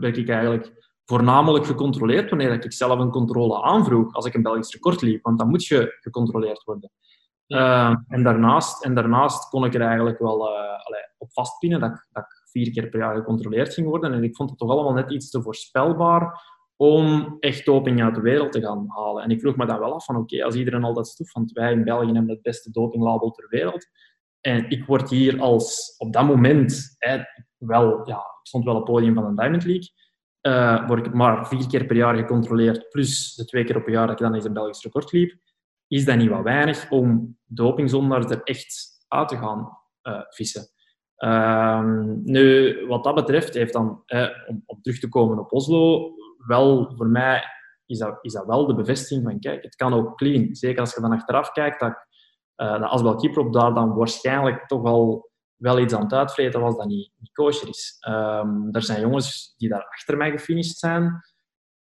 werd 0.00 0.16
ik 0.16 0.28
eigenlijk 0.28 0.72
voornamelijk 1.04 1.66
gecontroleerd 1.66 2.30
wanneer 2.30 2.52
ik 2.52 2.72
zelf 2.72 2.98
een 2.98 3.10
controle 3.10 3.62
aanvroeg 3.62 4.14
als 4.14 4.26
ik 4.26 4.34
een 4.34 4.42
Belgisch 4.42 4.72
record 4.72 5.02
liep. 5.02 5.22
Want 5.22 5.38
dan 5.38 5.48
moet 5.48 5.64
je 5.64 5.96
gecontroleerd 6.00 6.64
worden. 6.64 6.90
Uh, 7.46 7.96
en, 8.08 8.22
daarnaast, 8.22 8.84
en 8.84 8.94
daarnaast 8.94 9.48
kon 9.48 9.64
ik 9.64 9.74
er 9.74 9.80
eigenlijk 9.80 10.18
wel 10.18 10.48
allee, 10.58 11.02
op 11.18 11.32
vastpinnen 11.32 11.80
dat, 11.80 12.06
dat 12.12 12.22
ik 12.22 12.37
vier 12.50 12.70
keer 12.70 12.88
per 12.88 13.00
jaar 13.00 13.16
gecontroleerd 13.16 13.74
ging 13.74 13.86
worden. 13.86 14.12
En 14.12 14.24
ik 14.24 14.36
vond 14.36 14.50
het 14.50 14.58
toch 14.58 14.70
allemaal 14.70 14.92
net 14.92 15.10
iets 15.10 15.30
te 15.30 15.42
voorspelbaar 15.42 16.42
om 16.76 17.36
echt 17.40 17.64
doping 17.64 18.02
uit 18.02 18.14
de 18.14 18.20
wereld 18.20 18.52
te 18.52 18.60
gaan 18.60 18.84
halen. 18.88 19.22
En 19.22 19.30
ik 19.30 19.40
vroeg 19.40 19.56
me 19.56 19.66
dan 19.66 19.78
wel 19.78 19.94
af 19.94 20.04
van 20.04 20.16
oké, 20.16 20.44
als 20.44 20.54
iedereen 20.54 20.84
al 20.84 20.94
dat 20.94 21.08
stof, 21.08 21.32
want 21.32 21.52
wij 21.52 21.72
in 21.72 21.84
België 21.84 22.12
hebben 22.12 22.28
het 22.28 22.42
beste 22.42 22.70
dopinglabel 22.70 23.30
ter 23.30 23.46
wereld. 23.48 23.86
En 24.40 24.70
ik 24.70 24.84
word 24.84 25.10
hier 25.10 25.40
als, 25.40 25.94
op 25.96 26.12
dat 26.12 26.26
moment, 26.26 26.96
wel, 27.58 28.08
ja, 28.08 28.16
ik 28.16 28.46
stond 28.46 28.64
wel 28.64 28.74
op 28.74 28.80
het 28.80 28.90
podium 28.90 29.14
van 29.14 29.24
een 29.24 29.36
Diamond 29.36 29.64
League, 29.64 29.90
uh, 30.42 30.86
word 30.86 31.06
ik 31.06 31.14
maar 31.14 31.48
vier 31.48 31.66
keer 31.66 31.86
per 31.86 31.96
jaar 31.96 32.16
gecontroleerd, 32.16 32.88
plus 32.88 33.34
de 33.34 33.44
twee 33.44 33.64
keer 33.64 33.76
op 33.76 33.86
een 33.86 33.92
jaar 33.92 34.06
dat 34.06 34.20
ik 34.20 34.26
dan 34.26 34.34
eens 34.34 34.44
een 34.44 34.52
Belgisch 34.52 34.82
record 34.82 35.12
liep. 35.12 35.38
Is 35.86 36.04
dat 36.04 36.16
niet 36.16 36.28
wat 36.28 36.42
weinig 36.42 36.90
om 36.90 37.36
dopingzondaars 37.44 38.30
er 38.30 38.42
echt 38.42 39.04
uit 39.08 39.28
te 39.28 39.36
gaan 39.36 39.78
uh, 40.02 40.20
vissen? 40.28 40.68
Um, 41.24 42.20
nu, 42.24 42.76
wat 42.86 43.04
dat 43.04 43.14
betreft, 43.14 43.54
heeft 43.54 43.72
dan, 43.72 44.02
eh, 44.06 44.28
om, 44.46 44.62
om, 44.66 44.82
terug 44.82 44.98
te 44.98 45.08
komen 45.08 45.38
op 45.38 45.52
Oslo, 45.52 46.14
wel 46.46 46.92
voor 46.96 47.06
mij 47.06 47.42
is 47.86 47.98
dat, 47.98 48.18
is 48.20 48.32
dat 48.32 48.46
wel 48.46 48.66
de 48.66 48.74
bevestiging 48.74 49.26
van, 49.26 49.40
kijk, 49.40 49.62
het 49.62 49.74
kan 49.74 49.94
ook 49.94 50.16
clean. 50.16 50.54
Zeker 50.54 50.80
als 50.80 50.94
je 50.94 51.00
dan 51.00 51.12
achteraf 51.12 51.52
kijkt, 51.52 51.80
dat, 51.80 52.06
uh, 52.56 52.80
dat 52.80 52.90
Asbel 52.90 53.14
Kiprop 53.14 53.52
daar 53.52 53.74
dan 53.74 53.94
waarschijnlijk 53.94 54.66
toch 54.66 54.82
wel, 54.82 55.30
wel 55.56 55.78
iets 55.78 55.94
aan 55.94 56.02
het 56.02 56.12
uitvreten 56.12 56.60
was 56.60 56.76
dat 56.76 56.86
niet, 56.86 57.12
niet 57.18 57.68
is. 57.68 57.96
Um, 58.08 58.68
er 58.72 58.82
zijn 58.82 59.00
jongens 59.00 59.54
die 59.56 59.68
daar 59.68 59.86
achter 59.88 60.16
mij 60.16 60.30
gefinished 60.30 60.76
zijn, 60.76 61.20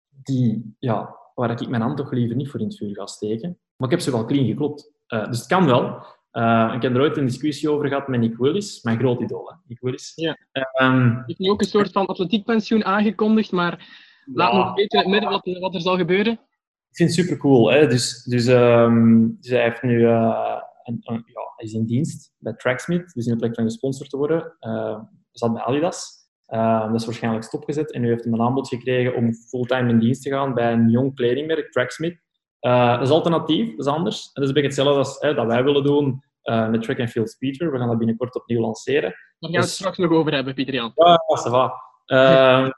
die, 0.09 0.75
ja, 0.79 1.17
waar 1.33 1.61
ik 1.61 1.69
mijn 1.69 1.81
hand 1.81 1.97
toch 1.97 2.11
liever 2.11 2.35
niet 2.35 2.49
voor 2.49 2.59
in 2.59 2.65
het 2.65 2.77
vuur 2.77 2.95
ga 2.95 3.05
steken. 3.05 3.59
Maar 3.75 3.87
ik 3.87 3.93
heb 3.95 4.03
ze 4.03 4.11
wel 4.11 4.25
clean 4.25 4.45
geklopt. 4.45 4.91
Uh, 5.07 5.25
dus 5.25 5.37
het 5.37 5.47
kan 5.47 5.65
wel. 5.65 6.05
Uh, 6.31 6.73
ik 6.75 6.81
heb 6.81 6.95
er 6.95 7.01
ooit 7.01 7.17
een 7.17 7.25
discussie 7.25 7.69
over 7.69 7.87
gehad 7.87 8.07
met 8.07 8.19
Nick 8.19 8.37
Willis, 8.37 8.81
mijn 8.81 8.99
groot 8.99 9.21
idool. 9.21 9.47
Hè? 9.47 9.55
Nick 9.67 9.79
Willis. 9.81 10.11
Ja. 10.15 10.37
Um, 10.81 11.23
heeft 11.25 11.39
nu 11.39 11.49
ook 11.49 11.61
een 11.61 11.67
soort 11.67 11.91
van 11.91 12.05
atletiekpensioen 12.05 12.85
aangekondigd, 12.85 13.51
maar 13.51 13.87
laat 14.33 14.53
nog 14.53 14.67
een 14.67 14.73
beetje 14.73 14.97
in 14.97 15.03
het 15.03 15.11
midden 15.11 15.29
wat, 15.29 15.59
wat, 15.59 15.75
er 15.75 15.81
zal 15.81 15.97
gebeuren. 15.97 16.33
Ik 16.33 16.95
vind 16.95 17.09
het 17.09 17.19
super 17.19 17.37
cool. 17.37 17.71
Hè? 17.71 17.87
Dus, 17.87 18.23
dus, 18.23 18.47
um, 18.47 19.37
dus 19.39 19.51
hij 19.51 19.63
heeft 19.63 19.81
nu 19.81 19.99
uh, 19.99 20.61
een, 20.83 20.99
een, 21.01 21.23
ja, 21.25 21.41
hij 21.55 21.65
is 21.65 21.73
in 21.73 21.85
dienst 21.85 22.33
bij 22.37 22.53
Tracksmith, 22.53 23.13
dus 23.13 23.25
in 23.25 23.31
de 23.31 23.39
plek 23.39 23.55
van 23.55 23.63
gesponsord 23.63 24.09
te 24.09 24.17
worden. 24.17 24.55
Uh, 24.59 24.99
zat 25.31 25.53
bij 25.53 25.61
Adidas. 25.61 26.17
Uh, 26.53 26.85
dat 26.85 26.99
is 26.99 27.05
waarschijnlijk 27.05 27.43
stopgezet 27.43 27.91
en 27.91 28.01
nu 28.01 28.07
heeft 28.07 28.23
hij 28.23 28.33
een 28.33 28.41
aanbod 28.41 28.67
gekregen 28.67 29.15
om 29.15 29.33
fulltime 29.33 29.89
in 29.89 29.99
dienst 29.99 30.21
te 30.21 30.29
gaan 30.29 30.53
bij 30.53 30.73
een 30.73 30.89
jong 30.89 31.15
kledingmerk, 31.15 31.71
Tracksmith. 31.71 32.17
Uh, 32.61 32.93
dat 32.93 33.01
is 33.01 33.09
alternatief, 33.09 33.69
dat 33.69 33.85
is 33.85 33.91
anders. 33.91 34.25
En 34.25 34.31
dat 34.33 34.43
is 34.43 34.47
een 34.49 34.53
beetje 34.53 34.69
hetzelfde 34.69 34.97
als 34.97 35.19
hè, 35.19 35.33
dat 35.33 35.45
wij 35.45 35.63
willen 35.63 35.83
doen 35.83 36.23
uh, 36.43 36.69
met 36.69 36.81
Track 36.81 36.99
and 36.99 37.09
Field 37.09 37.29
Speeder. 37.29 37.71
We 37.71 37.77
gaan 37.77 37.87
dat 37.87 37.97
binnenkort 37.97 38.35
opnieuw 38.35 38.61
lanceren. 38.61 39.01
Daar 39.01 39.11
gaan 39.39 39.51
we 39.51 39.57
het 39.57 39.65
dus- 39.65 39.73
straks 39.73 39.97
nog 39.97 40.11
over 40.11 40.33
hebben, 40.33 40.53
Pieter 40.53 40.73
Jan. 40.73 40.91
Ja, 40.95 41.19
ça 41.47 41.49
va. 41.49 41.87
Uh, 42.05 42.69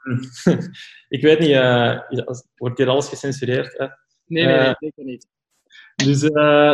ik 1.16 1.22
weet 1.22 1.38
niet, 1.38 1.48
uh, 1.48 1.98
wordt 2.56 2.78
hier 2.78 2.88
alles 2.88 3.08
gecensureerd? 3.08 3.78
Hè? 3.78 3.86
Nee, 4.26 4.44
nee, 4.46 4.58
nee, 4.58 4.74
zeker 4.78 5.04
niet. 5.04 5.26
Dus, 5.94 6.22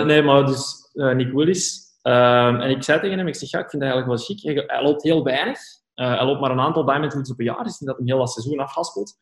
nee, 0.05 0.23
maar 0.23 0.47
dus 0.47 0.91
Nick 0.93 1.33
Willis. 1.33 1.87
Ehm, 2.03 2.61
en 2.61 2.71
ik 2.71 2.83
zei 2.83 3.01
tegen 3.01 3.19
hem, 3.19 3.29
ik 3.29 3.35
zeg, 3.35 3.51
ja, 3.51 3.59
ik 3.59 3.71
vind 3.71 3.83
het 3.83 3.93
eigenlijk 3.93 4.27
wel 4.27 4.37
chic. 4.37 4.69
Hij, 4.69 4.83
loopt 4.83 5.03
heel 5.03 5.25
weinig. 5.25 5.59
hij 5.95 6.25
loopt 6.25 6.41
maar 6.41 6.51
een 6.51 6.61
aantal 6.61 6.85
Diamond 6.85 7.13
Leagues 7.13 7.31
op 7.31 7.39
een 7.39 7.45
jaar, 7.45 7.65
dus 7.65 7.79
dat 7.79 7.97
hij 7.97 8.07
heel 8.07 8.19
dat 8.19 8.31
seizoen 8.31 8.59
afhaspelt. 8.59 9.17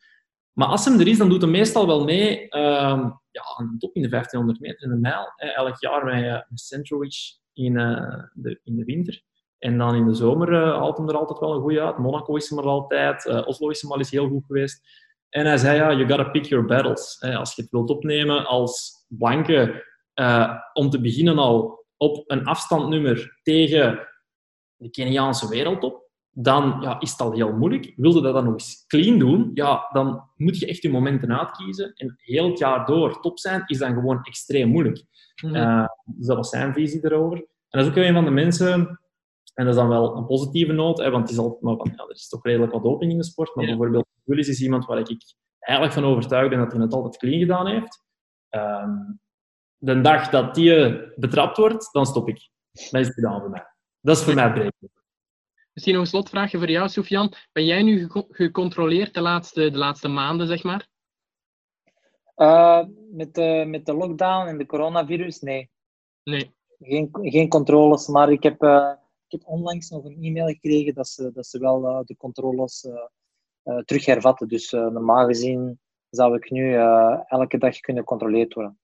Maar 0.58 0.68
als 0.68 0.84
hem 0.84 1.00
er 1.00 1.08
is, 1.08 1.18
dan 1.18 1.28
doet 1.28 1.42
hij 1.42 1.50
meestal 1.50 1.86
wel 1.86 2.04
mee 2.04 2.42
um, 2.42 3.20
ja, 3.30 3.42
een 3.56 3.78
top 3.78 3.94
in 3.94 4.02
de 4.02 4.08
1500 4.08 4.60
meter 4.60 4.82
in 4.82 4.90
de 4.90 4.96
mijl. 4.96 5.32
Elk 5.36 5.80
jaar 5.80 6.04
met, 6.04 6.24
uh, 6.24 6.32
met 6.32 6.60
Centrowich 6.60 7.16
in, 7.52 7.78
uh, 7.78 8.22
de, 8.32 8.60
in 8.64 8.76
de 8.76 8.84
winter. 8.84 9.22
En 9.58 9.78
dan 9.78 9.94
in 9.94 10.06
de 10.06 10.14
zomer 10.14 10.52
uh, 10.52 10.76
haalt 10.76 10.96
hem 10.96 11.08
er 11.08 11.16
altijd 11.16 11.38
wel 11.38 11.54
een 11.54 11.60
goede 11.60 11.82
uit. 11.82 11.98
Monaco 11.98 12.36
is 12.36 12.50
hem 12.50 12.58
er 12.58 12.64
altijd. 12.64 13.44
Oslo 13.46 13.68
is 13.68 13.82
hem 13.82 13.92
al 13.92 13.98
eens 13.98 14.10
heel 14.10 14.28
goed 14.28 14.44
geweest. 14.46 14.88
En 15.28 15.46
hij 15.46 15.56
zei, 15.56 15.76
ja, 15.76 15.92
you 15.92 16.08
gotta 16.08 16.30
pick 16.30 16.44
your 16.44 16.64
battles. 16.64 17.20
Als 17.20 17.54
je 17.54 17.62
het 17.62 17.70
wilt 17.70 17.90
opnemen 17.90 18.46
als 18.46 19.04
blanke, 19.08 19.84
om 20.72 20.90
te 20.90 21.00
beginnen 21.00 21.38
al 21.38 21.84
op 21.96 22.30
een 22.30 22.44
afstandnummer 22.44 23.38
tegen 23.42 24.08
de 24.76 24.90
Keniaanse 24.90 25.48
wereldtop, 25.48 26.05
dan 26.38 26.76
ja, 26.80 27.00
is 27.00 27.10
het 27.10 27.20
al 27.20 27.32
heel 27.32 27.52
moeilijk. 27.52 27.92
Wilde 27.96 28.20
dat 28.20 28.34
dan 28.34 28.44
nog 28.44 28.52
eens 28.52 28.84
clean 28.86 29.18
doen, 29.18 29.50
ja, 29.54 29.88
dan 29.92 30.30
moet 30.36 30.58
je 30.58 30.66
echt 30.66 30.82
je 30.82 30.90
momenten 30.90 31.38
uitkiezen. 31.38 31.92
En 31.94 32.14
heel 32.16 32.48
het 32.48 32.58
jaar 32.58 32.86
door 32.86 33.20
top 33.20 33.38
zijn, 33.38 33.62
is 33.66 33.78
dan 33.78 33.94
gewoon 33.94 34.22
extreem 34.22 34.68
moeilijk. 34.68 35.04
Mm 35.42 35.54
-hmm. 35.54 35.88
dus 36.04 36.26
dat 36.26 36.36
was 36.36 36.48
zijn 36.48 36.72
visie 36.72 37.04
erover. 37.04 37.36
En 37.38 37.46
dat 37.78 37.80
is 37.80 37.88
ook 37.88 37.96
een 37.96 38.14
van 38.14 38.24
de 38.24 38.30
mensen, 38.30 39.00
en 39.54 39.64
dat 39.64 39.74
is 39.74 39.80
dan 39.80 39.88
wel 39.88 40.16
een 40.16 40.26
positieve 40.26 40.72
noot, 40.72 40.98
hè, 40.98 41.10
want 41.10 41.22
het 41.22 41.32
is 41.32 41.38
altijd 41.38 41.62
maar 41.62 41.76
van, 41.76 41.92
ja, 41.96 42.04
er 42.04 42.14
is 42.14 42.28
toch 42.28 42.44
redelijk 42.44 42.72
wat 42.72 42.82
doping 42.82 43.10
in 43.10 43.18
de 43.18 43.24
sport. 43.24 43.54
Maar 43.54 43.64
ja. 43.64 43.70
bijvoorbeeld 43.70 44.06
Willis 44.22 44.48
is 44.48 44.62
iemand 44.62 44.86
waar 44.86 44.98
ik 44.98 45.18
eigenlijk 45.58 45.96
van 45.96 46.04
overtuigd 46.04 46.50
ben 46.50 46.58
dat 46.58 46.72
hij 46.72 46.80
het 46.80 46.92
altijd 46.92 47.16
clean 47.16 47.38
gedaan 47.38 47.66
heeft. 47.66 48.04
Um, 48.50 49.20
de 49.76 50.00
dag 50.00 50.28
dat 50.28 50.54
die 50.54 51.00
betrapt 51.16 51.56
wordt, 51.56 51.92
dan 51.92 52.06
stop 52.06 52.28
ik. 52.28 52.50
Dat 52.72 53.00
is 53.00 53.06
het 53.06 53.14
gedaan 53.14 53.40
voor 53.40 53.50
mij. 53.50 53.66
Dat 54.00 54.16
is 54.16 54.22
voor 54.22 54.34
mij 54.34 54.52
breken. 54.52 54.90
Misschien 55.76 55.96
nog 55.96 56.04
een 56.04 56.10
slotvraagje 56.10 56.58
voor 56.58 56.70
jou, 56.70 56.88
Sofian. 56.88 57.32
Ben 57.52 57.64
jij 57.64 57.82
nu 57.82 58.08
gecontroleerd 58.30 59.14
de 59.14 59.20
laatste, 59.20 59.70
de 59.70 59.78
laatste 59.78 60.08
maanden, 60.08 60.46
zeg 60.46 60.62
maar? 60.62 60.88
Uh, 62.36 62.84
met, 63.10 63.34
de, 63.34 63.64
met 63.66 63.86
de 63.86 63.94
lockdown 63.94 64.48
en 64.48 64.58
de 64.58 64.66
coronavirus, 64.66 65.40
nee. 65.40 65.70
Nee. 66.22 66.54
Geen, 66.78 67.08
geen 67.12 67.48
controles, 67.48 68.06
maar 68.06 68.32
ik 68.32 68.42
heb, 68.42 68.62
uh, 68.62 68.92
ik 69.26 69.40
heb 69.40 69.46
onlangs 69.46 69.90
nog 69.90 70.04
een 70.04 70.22
e-mail 70.22 70.46
gekregen 70.46 70.94
dat 70.94 71.08
ze, 71.08 71.30
dat 71.32 71.46
ze 71.46 71.58
wel 71.58 71.82
uh, 71.82 72.00
de 72.04 72.16
controles 72.16 72.88
terug 73.84 74.04
hervatten. 74.04 74.48
Dus 74.48 74.70
normaal 74.70 75.26
gezien 75.26 75.80
zou 76.10 76.36
ik 76.36 76.50
nu 76.50 76.74
elke 77.26 77.58
dag 77.58 77.80
kunnen 77.80 78.02
gecontroleerd 78.02 78.54
worden. 78.54 78.78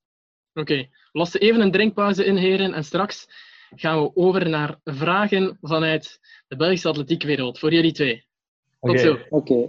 Oké, 0.54 0.60
okay. 0.60 0.90
los 1.12 1.38
even 1.38 1.60
een 1.60 1.70
drinkpauze 1.70 2.24
in, 2.24 2.36
heren, 2.36 2.72
en 2.72 2.84
straks 2.84 3.28
gaan 3.74 4.02
we 4.02 4.10
over 4.14 4.48
naar 4.48 4.80
vragen 4.84 5.58
vanuit 5.60 6.20
de 6.48 6.56
Belgische 6.56 6.88
atletiekwereld. 6.88 7.58
Voor 7.58 7.72
jullie 7.72 7.92
twee. 7.92 8.26
Tot 8.80 8.90
okay. 8.90 9.02
zo. 9.02 9.18
Okay. 9.28 9.66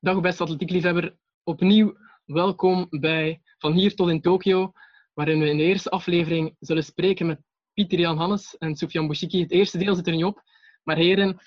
Dag 0.00 0.20
beste 0.20 0.42
atletiekliefhebber. 0.42 1.16
Opnieuw 1.44 1.96
welkom 2.24 2.86
bij 2.90 3.40
Van 3.58 3.72
hier 3.72 3.94
tot 3.94 4.08
in 4.08 4.20
Tokio, 4.20 4.72
waarin 5.14 5.40
we 5.40 5.48
in 5.48 5.56
de 5.56 5.62
eerste 5.62 5.90
aflevering 5.90 6.56
zullen 6.60 6.84
spreken 6.84 7.26
met 7.26 7.40
Pieter 7.72 7.98
Jan 7.98 8.16
Hannes 8.16 8.56
en 8.58 8.76
Sofian 8.76 9.06
Bouchiki. 9.06 9.40
Het 9.40 9.50
eerste 9.50 9.78
deel 9.78 9.94
zit 9.94 10.06
er 10.06 10.12
niet 10.12 10.24
op, 10.24 10.42
maar 10.82 10.96
heren, 10.96 11.38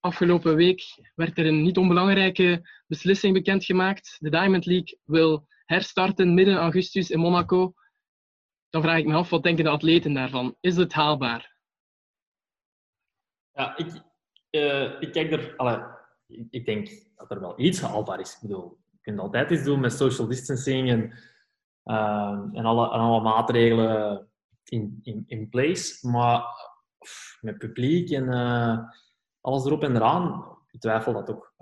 afgelopen 0.00 0.56
week 0.56 0.82
werd 1.14 1.38
er 1.38 1.46
een 1.46 1.62
niet 1.62 1.78
onbelangrijke 1.78 2.68
beslissing 2.86 3.34
bekendgemaakt. 3.34 4.16
De 4.18 4.30
Diamond 4.30 4.66
League 4.66 4.98
wil 5.04 5.46
herstarten 5.64 6.34
midden 6.34 6.56
augustus 6.56 7.10
in 7.10 7.18
Monaco 7.18 7.74
dan 8.70 8.82
vraag 8.82 8.98
ik 8.98 9.06
me 9.06 9.14
af, 9.14 9.30
wat 9.30 9.42
denken 9.42 9.64
de 9.64 9.70
atleten 9.70 10.12
daarvan? 10.12 10.56
Is 10.60 10.76
het 10.76 10.92
haalbaar? 10.92 11.56
Ja, 13.52 13.76
ik, 13.76 13.86
uh, 14.50 15.00
ik 15.00 15.12
kijk 15.12 15.32
er... 15.32 15.98
Ik, 16.50 16.64
denk 16.64 16.88
dat 17.14 17.30
er 17.30 17.40
wel 17.40 17.60
iets 17.60 17.80
haalbaar 17.80 18.20
is. 18.20 18.34
Ik 18.34 18.40
bedoel, 18.40 18.78
je 18.90 18.98
kunt 19.00 19.18
altijd 19.18 19.50
iets 19.50 19.64
doen 19.64 19.80
met 19.80 19.92
social 19.92 20.26
distancing 20.26 20.88
en, 20.88 21.12
uh, 21.84 22.48
en, 22.52 22.64
alle, 22.64 22.88
alle 22.88 23.20
maatregelen 23.20 24.28
in, 24.64 25.00
in, 25.02 25.24
in 25.26 25.48
place. 25.48 26.08
Maar 26.08 26.42
met 27.40 27.58
publiek 27.58 28.10
en 28.10 28.24
uh, 28.24 28.78
alles 29.40 29.64
erop 29.64 29.82
en 29.82 29.96
eraan, 29.96 30.56
ik 30.70 30.80
twijfel 30.80 31.12
dat 31.12 31.30
ook. 31.30 31.54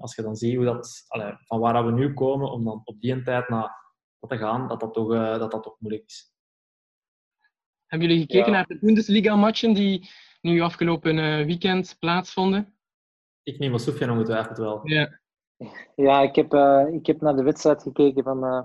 Als 0.00 0.14
je 0.14 0.22
dan 0.22 0.36
ziet 0.36 0.56
hoe 0.56 0.64
dat, 0.64 1.04
allee, 1.08 1.34
van 1.38 1.60
waar 1.60 1.86
we 1.86 1.92
nu 1.92 2.14
komen, 2.14 2.50
om 2.50 2.64
dan 2.64 2.80
op 2.84 3.00
die 3.00 3.22
tijd 3.22 3.48
naar 3.48 3.84
te 4.28 4.38
gaan, 4.38 4.68
dat 4.68 4.80
dat 4.80 4.94
toch, 4.94 5.08
dat 5.12 5.50
dat 5.50 5.62
toch 5.62 5.76
moeilijk 5.80 6.04
is. 6.06 6.35
Hebben 7.86 8.08
jullie 8.08 8.22
gekeken 8.22 8.52
ja. 8.52 8.56
naar 8.56 8.66
de 8.66 8.78
Bundesliga-matchen 8.78 9.74
die 9.74 10.08
nu 10.40 10.60
afgelopen 10.60 11.46
weekend 11.46 11.96
plaatsvonden? 11.98 12.74
Ik 13.42 13.58
neem 13.58 13.70
wel 13.70 13.78
Sofia 13.78 14.12
ongetwijfeld 14.12 14.58
wel. 14.58 14.80
Ja, 14.82 15.20
ja 15.96 16.20
ik, 16.20 16.34
heb, 16.34 16.54
uh, 16.54 16.86
ik 16.90 17.06
heb 17.06 17.20
naar 17.20 17.36
de 17.36 17.42
wedstrijd 17.42 17.82
gekeken 17.82 18.22
van, 18.22 18.44
uh, 18.44 18.62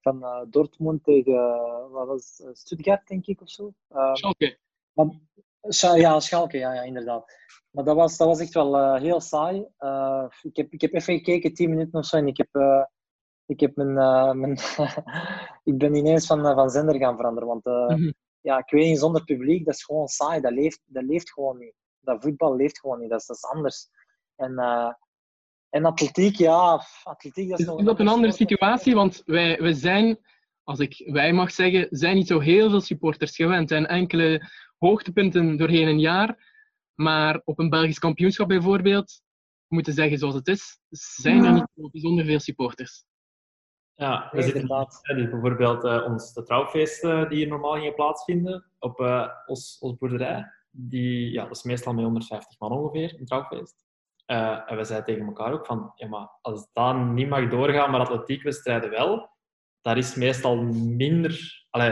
van 0.00 0.22
uh, 0.22 0.42
Dortmund 0.50 1.04
tegen 1.04 1.34
wat 1.90 2.06
was 2.06 2.42
het, 2.44 2.58
Stuttgart, 2.58 3.06
denk 3.06 3.26
ik, 3.26 3.40
of 3.40 3.50
zo. 3.50 3.72
Schalke. 4.12 4.58
Maar, 4.92 5.06
ja, 5.96 6.20
Schalke, 6.20 6.58
ja, 6.58 6.74
ja, 6.74 6.82
inderdaad. 6.82 7.36
Maar 7.70 7.84
dat 7.84 7.96
was, 7.96 8.16
dat 8.16 8.28
was 8.28 8.40
echt 8.40 8.54
wel 8.54 8.94
heel 8.94 9.20
saai. 9.20 9.58
ik, 10.42 10.56
heb, 10.56 10.72
ik 10.72 10.80
heb 10.80 10.92
even 10.92 11.14
gekeken, 11.14 11.54
10 11.54 11.70
minuten 11.70 11.98
of 11.98 12.06
zo, 12.06 12.16
en 12.16 12.26
ik 12.26 12.36
heb, 12.36 12.48
ik 13.48 13.60
heb 13.60 13.76
mijn... 13.76 13.94
mijn 14.38 14.58
ik 15.70 15.78
ben 15.78 15.94
ineens 15.94 16.26
van, 16.26 16.42
van 16.42 16.70
zender 16.70 16.96
gaan 16.96 17.16
veranderen, 17.16 17.48
want 17.48 17.64
mm 17.64 17.96
-hmm. 17.96 18.14
ja, 18.40 18.58
ik 18.58 18.70
weet 18.70 18.88
niet, 18.88 18.98
zonder 18.98 19.24
publiek, 19.24 19.64
dat 19.64 19.74
is 19.74 19.84
gewoon 19.84 20.08
saai. 20.08 20.40
Dat 20.40 20.52
leeft, 20.52 20.80
dat 20.84 21.04
leeft 21.04 21.32
gewoon 21.32 21.58
niet 21.58 21.74
dat 22.08 22.22
voetbal 22.22 22.56
leeft 22.56 22.80
gewoon 22.80 23.00
niet. 23.00 23.10
Dat 23.10 23.20
is, 23.20 23.26
dat 23.26 23.36
is 23.36 23.44
anders. 23.44 23.88
En, 24.36 24.58
en 25.68 25.84
atletiek, 25.84 26.36
ja, 26.36 26.84
atletiek 27.02 27.48
dat 27.48 27.58
is, 27.58 27.64
is 27.64 27.70
nog... 27.70 27.78
Is 27.78 27.84
dat 27.84 28.00
een 28.00 28.08
andere 28.08 28.32
situatie? 28.32 28.94
Want 28.94 29.22
wij, 29.24 29.60
wij 29.60 29.72
zijn, 29.72 30.18
als 30.62 30.78
ik 30.78 31.10
wij 31.12 31.32
mag 31.32 31.50
zeggen, 31.50 31.86
zijn 31.90 32.16
niet 32.16 32.26
zo 32.26 32.38
heel 32.38 32.70
veel 32.70 32.80
supporters 32.80 33.36
gewend. 33.36 33.70
En 33.70 33.86
enkele 33.86 34.50
hoogtepunten 34.78 35.56
doorheen 35.56 35.88
een 35.88 36.00
jaar. 36.00 36.56
Maar 36.94 37.40
op 37.44 37.58
een 37.58 37.68
Belgisch 37.68 37.98
kampioenschap 37.98 38.48
bijvoorbeeld, 38.48 39.20
moeten 39.68 39.92
zeggen 39.92 40.18
zoals 40.18 40.34
het 40.34 40.48
is, 40.48 40.78
zijn 40.90 41.44
er 41.44 41.52
niet 41.52 41.68
zo 41.74 41.88
bijzonder 41.90 42.24
veel 42.24 42.40
supporters. 42.40 43.04
Ja, 43.98 44.28
we 44.32 44.42
zitten 44.42 44.60
inderdaad. 44.60 45.00
Bijvoorbeeld 45.02 45.84
uh, 45.84 46.04
ons 46.06 46.32
de 46.32 46.42
trouwfeesten 46.42 47.28
die 47.28 47.38
hier 47.38 47.48
normaal 47.48 47.72
gingen 47.72 47.94
plaatsvinden 47.94 48.64
op 48.78 49.00
uh, 49.00 49.28
ons, 49.46 49.78
ons 49.80 49.96
boerderij 49.96 50.52
die, 50.70 51.32
ja, 51.32 51.42
dat 51.42 51.56
is 51.56 51.62
meestal 51.62 51.92
met 51.92 52.04
150 52.04 52.58
man 52.58 52.72
ongeveer, 52.72 53.16
een 53.18 53.26
trouwfeest. 53.26 53.86
Uh, 54.26 54.70
en 54.70 54.76
we 54.76 54.84
zeiden 54.84 55.06
tegen 55.06 55.26
elkaar 55.26 55.52
ook 55.52 55.66
van, 55.66 55.92
ja, 55.94 56.08
maar 56.08 56.28
als 56.40 56.68
dat 56.72 56.96
niet 56.96 57.28
mag 57.28 57.48
doorgaan, 57.48 57.90
maar 57.90 58.00
atletiekwedstrijden 58.00 58.90
wel, 58.90 59.30
daar 59.80 59.96
is 59.96 60.14
meestal 60.14 60.56
minder... 60.72 61.66
Allee, 61.70 61.90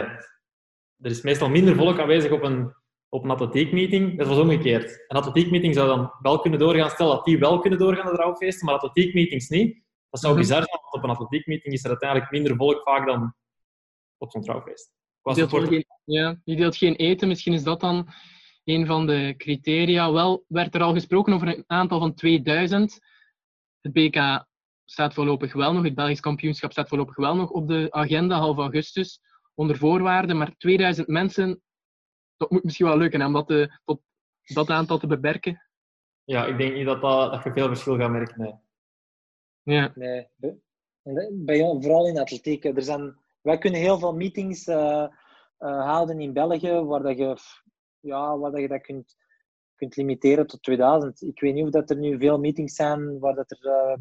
er 1.00 1.10
is 1.10 1.22
meestal 1.22 1.48
minder 1.48 1.74
volk 1.74 1.98
aanwezig 1.98 2.32
op 2.32 2.42
een, 2.42 2.74
op 3.08 3.24
een 3.24 3.30
atletiekmeeting. 3.30 4.18
Dat 4.18 4.26
was 4.26 4.38
omgekeerd. 4.38 5.04
Een 5.08 5.16
atletiekmeeting 5.16 5.74
zou 5.74 5.88
dan 5.88 6.12
wel 6.22 6.38
kunnen 6.38 6.58
doorgaan. 6.58 6.90
Stel 6.90 7.08
dat 7.08 7.24
die 7.24 7.38
wel 7.38 7.58
kunnen 7.58 7.78
doorgaan, 7.78 8.06
de 8.06 8.12
trouwfeesten, 8.12 8.66
maar 8.66 8.74
atletiekmeetings 8.74 9.48
niet. 9.48 9.84
Dat 10.10 10.20
zou 10.20 10.32
mhm. 10.32 10.42
bizar 10.42 10.62
zijn, 10.62 10.78
want 10.80 10.94
op 10.94 11.02
een 11.02 11.10
atletiekmeeting 11.10 11.74
is 11.74 11.84
er 11.84 11.90
uiteindelijk 11.90 12.30
minder 12.30 12.56
volk 12.56 12.82
vaak 12.82 13.06
dan 13.06 13.34
op 14.18 14.30
zo'n 14.30 14.42
trouwfeest. 14.42 14.94
Je 15.22 15.34
deelt, 15.34 15.68
geen, 15.68 15.86
ja, 16.04 16.40
deelt 16.44 16.76
geen 16.76 16.94
eten, 16.94 17.28
misschien 17.28 17.52
is 17.52 17.62
dat 17.62 17.80
dan 17.80 18.08
een 18.64 18.86
van 18.86 19.06
de 19.06 19.34
criteria. 19.36 20.12
Wel 20.12 20.44
werd 20.48 20.74
er 20.74 20.82
al 20.82 20.92
gesproken 20.92 21.32
over 21.32 21.48
een 21.48 21.64
aantal 21.66 21.98
van 21.98 22.14
2000. 22.14 22.98
Het 23.80 23.92
BK 23.92 24.46
staat 24.84 25.14
voorlopig 25.14 25.52
wel 25.52 25.72
nog, 25.72 25.84
het 25.84 25.94
Belgisch 25.94 26.20
kampioenschap 26.20 26.72
staat 26.72 26.88
voorlopig 26.88 27.16
wel 27.16 27.36
nog 27.36 27.50
op 27.50 27.68
de 27.68 27.86
agenda, 27.90 28.38
half 28.38 28.56
augustus, 28.56 29.20
onder 29.54 29.76
voorwaarden. 29.76 30.36
Maar 30.36 30.56
2000 30.56 31.08
mensen, 31.08 31.62
dat 32.36 32.50
moet 32.50 32.64
misschien 32.64 32.86
wel 32.86 32.98
lukken 32.98 33.22
om 33.22 33.32
dat, 33.32 33.46
te, 33.46 33.80
tot 33.84 34.00
dat 34.44 34.70
aantal 34.70 34.98
te 34.98 35.06
beperken. 35.06 35.62
Ja, 36.24 36.46
ik 36.46 36.58
denk 36.58 36.74
niet 36.74 36.86
dat, 36.86 37.00
dat, 37.00 37.32
dat 37.32 37.44
je 37.44 37.52
veel 37.52 37.68
verschil 37.68 37.96
gaat 37.96 38.10
merken. 38.10 38.40
Nee. 38.40 38.54
Ja. 39.66 39.92
nee. 39.94 40.28
Bij 41.32 41.58
vooral 41.58 42.08
in 42.08 42.18
atletiek. 42.18 42.64
Er 42.64 42.82
zijn, 42.82 43.16
wij 43.40 43.58
kunnen 43.58 43.80
heel 43.80 43.98
veel 43.98 44.14
meetings 44.14 44.66
uh, 44.66 44.76
uh, 45.58 45.84
houden 45.84 46.20
in 46.20 46.32
België, 46.32 46.72
waar 46.72 47.02
dat 47.02 47.18
je 47.18 47.36
ja, 48.00 48.38
waar 48.38 48.60
je 48.60 48.68
dat 48.68 48.80
kunt, 48.80 49.16
kunt 49.74 49.96
limiteren 49.96 50.46
tot 50.46 50.62
2000. 50.62 51.22
Ik 51.22 51.40
weet 51.40 51.54
niet 51.54 51.64
of 51.64 51.70
dat 51.70 51.90
er 51.90 51.96
nu 51.96 52.18
veel 52.18 52.38
meetings 52.38 52.74
zijn 52.74 53.18
waar 53.18 53.34
dat 53.34 53.50
er 53.50 53.66
uh, 53.66 53.96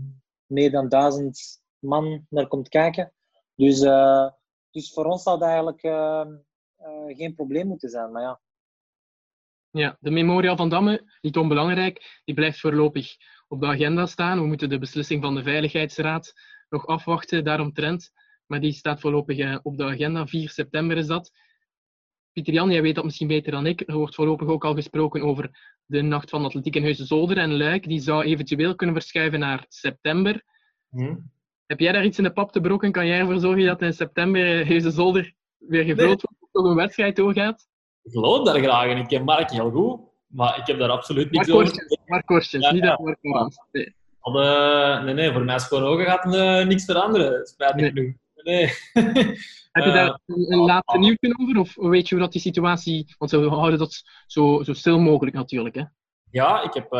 meer 0.46 0.72
dan 0.72 0.90
1000 0.90 1.62
man 1.80 2.26
naar 2.30 2.48
komt 2.48 2.70
kijken. 2.70 3.14
Dus, 3.56 3.80
dus 4.72 4.94
voor 4.94 5.06
ons 5.06 5.24
zou 5.24 5.40
dat 5.40 5.48
eigenlijk 5.48 5.82
geen 7.18 7.36
probleem 7.36 7.68
moeten 7.68 7.90
zijn. 7.90 8.12
Maar 8.12 8.22
ja. 8.22 8.42
Ja, 9.70 9.98
de 10.00 10.12
Memorial 10.12 10.56
van 10.56 10.70
Damme, 10.70 11.18
niet 11.22 11.38
onbelangrijk, 11.38 12.22
die 12.26 12.36
blijft 12.36 12.60
voorlopig 12.60 13.16
op 13.48 13.60
de 13.60 13.68
agenda 13.68 14.06
staan. 14.06 14.40
We 14.40 14.46
moeten 14.46 14.70
de 14.70 14.80
beslissing 14.80 15.22
van 15.22 15.36
de 15.36 15.44
Veiligheidsraad 15.44 16.34
nog 16.70 16.88
afwachten 16.88 17.44
daaromtrent. 17.44 18.12
Maar 18.46 18.60
die 18.60 18.72
staat 18.72 19.00
voorlopig 19.00 19.60
op 19.64 19.78
de 19.78 19.84
agenda. 19.84 20.28
4 20.28 20.50
september 20.50 20.98
is 20.98 21.08
dat. 21.08 21.32
Pieter 22.32 22.54
Jan, 22.54 22.72
jij 22.72 22.82
weet 22.82 22.96
dat 22.96 23.04
misschien 23.04 23.28
beter 23.28 23.52
dan 23.52 23.66
ik. 23.66 23.84
Er 23.86 23.96
wordt 23.96 24.16
voorlopig 24.16 24.48
ook 24.48 24.66
al 24.66 24.74
gesproken 24.74 25.22
over 25.22 25.50
de 25.86 26.02
Nacht 26.02 26.30
van 26.30 26.46
Atletiek 26.46 26.76
in 26.76 26.84
Huizen-Zolder 26.84 27.38
en 27.38 27.58
Luik. 27.58 27.88
Die 27.88 28.00
zou 28.00 28.24
eventueel 28.24 28.76
kunnen 28.76 28.96
verschuiven 28.96 29.40
naar 29.40 29.66
september. 29.68 30.44
Hm. 30.90 31.16
Heb 31.66 31.80
jij 31.80 31.92
daar 31.92 32.06
iets 32.06 32.18
in 32.18 32.24
de 32.24 32.32
pap 32.32 32.52
te 32.52 32.62
brokken? 32.62 32.92
Kan 32.92 33.08
jij 33.08 33.20
ervoor 33.20 33.40
zorgen 33.40 33.66
dat 33.66 33.82
in 33.82 33.94
september 33.94 34.68
Huizen-Zolder 34.68 35.34
weer 35.58 35.84
gevuld 35.84 35.98
nee. 35.98 36.38
wordt 36.40 36.56
of 36.56 36.66
een 36.66 36.76
wedstrijd 36.76 37.16
doorgaat? 37.16 37.68
Ik 38.04 38.12
geloof 38.12 38.46
daar 38.46 38.64
graag 38.64 38.90
in. 38.90 38.98
Ik 38.98 39.08
ken 39.08 39.24
Mark 39.24 39.52
heel 39.52 39.72
goed, 39.72 40.00
maar 40.36 40.58
ik 40.58 40.68
heb 40.68 40.80
daar 40.80 40.90
absoluut 40.90 41.32
niks 41.32 41.52
over. 41.52 42.00
Mark 42.06 42.26
Korstens, 42.26 42.66
ja, 42.66 42.72
niet 42.72 42.84
dat 42.84 43.00
Mark 43.00 43.18
nee. 43.72 43.94
Uh, 44.24 45.04
nee, 45.04 45.14
nee, 45.14 45.32
voor 45.32 45.44
mij 45.44 45.56
is 45.56 45.64
gewoon 45.64 45.84
ogen 45.84 46.06
gaat 46.06 46.26
uh, 46.26 46.66
niks 46.66 46.86
veranderen. 46.86 47.46
Spijt 47.46 47.76
nee. 47.76 48.20
Nee. 48.36 48.66
Heb 49.72 49.86
je 49.86 49.92
daar 49.92 50.20
een, 50.26 50.52
een 50.52 50.60
laatste 50.60 50.98
nieuwtje 50.98 51.36
over? 51.40 51.60
Of 51.60 51.76
weet 51.76 52.08
je 52.08 52.16
hoe 52.16 52.24
dat 52.24 52.32
die 52.32 52.42
situatie... 52.42 53.16
Want 53.18 53.32
we 53.32 53.48
houden 53.50 53.80
dat 53.80 54.04
zo, 54.28 54.64
zo 54.64 54.74
stil 54.74 55.00
mogelijk 55.00 55.36
natuurlijk. 55.36 55.76
Hè? 55.76 55.84
Ja, 56.32 56.64
ik 56.64 56.74
heb, 56.74 56.94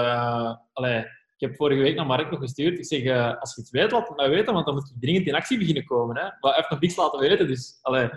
allee, 0.74 1.00
ik 1.38 1.48
heb 1.48 1.56
vorige 1.56 1.82
week 1.82 1.96
naar 1.96 2.06
Mark 2.06 2.32
nog 2.32 2.40
gestuurd. 2.40 2.78
Ik 2.78 2.86
zeg, 2.86 3.04
uh, 3.04 3.40
als 3.40 3.56
je 3.56 3.62
iets 3.62 3.72
weet, 3.72 3.92
laat 3.92 4.08
het 4.08 4.18
mij 4.18 4.30
weten, 4.30 4.54
want 4.54 4.66
dan 4.66 4.76
moet 4.76 4.90
je 4.90 5.00
dringend 5.00 5.28
in 5.28 5.36
actie 5.36 5.58
beginnen 5.58 5.86
komen. 5.86 6.16
Hè? 6.16 6.22
Maar 6.22 6.38
hij 6.42 6.56
heeft 6.56 6.70
nog 6.70 6.80
niets 6.80 6.96
laten 6.96 7.20
weten, 7.20 7.48
dus... 7.48 7.80
Allee, 7.82 8.10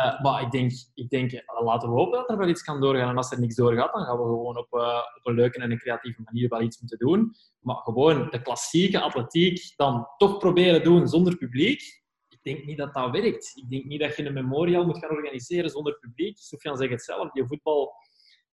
uh, 0.00 0.20
maar 0.22 0.42
ik 0.42 0.50
denk, 0.50 0.72
ik 0.94 1.08
denk 1.08 1.42
laten 1.62 1.88
we 1.88 1.94
hopen 1.94 2.18
dat 2.18 2.30
er 2.30 2.38
wel 2.38 2.48
iets 2.48 2.62
kan 2.62 2.80
doorgaan. 2.80 3.08
En 3.08 3.16
als 3.16 3.32
er 3.32 3.40
niks 3.40 3.54
doorgaat, 3.54 3.92
dan 3.92 4.04
gaan 4.04 4.16
we 4.16 4.22
gewoon 4.22 4.58
op, 4.58 4.72
op 5.16 5.20
een 5.22 5.34
leuke 5.34 5.58
en 5.58 5.70
een 5.70 5.78
creatieve 5.78 6.22
manier 6.24 6.48
wel 6.48 6.60
iets 6.60 6.80
moeten 6.80 6.98
doen. 6.98 7.34
Maar 7.60 7.76
gewoon 7.76 8.28
de 8.30 8.42
klassieke 8.42 9.00
atletiek 9.00 9.72
dan 9.76 10.06
toch 10.16 10.38
proberen 10.38 10.82
doen 10.82 11.08
zonder 11.08 11.36
publiek 11.36 12.02
denk 12.44 12.64
niet 12.64 12.78
dat 12.78 12.94
dat 12.94 13.10
werkt. 13.10 13.52
Ik 13.54 13.70
denk 13.70 13.84
niet 13.84 14.00
dat 14.00 14.16
je 14.16 14.26
een 14.26 14.32
memorial 14.32 14.86
moet 14.86 14.98
gaan 14.98 15.10
organiseren 15.10 15.70
zonder 15.70 15.98
publiek. 15.98 16.38
Sofian 16.38 16.76
zegt 16.76 16.90
het 16.90 17.02
zelf, 17.02 17.30
die 17.30 17.46
voetbal 17.46 17.94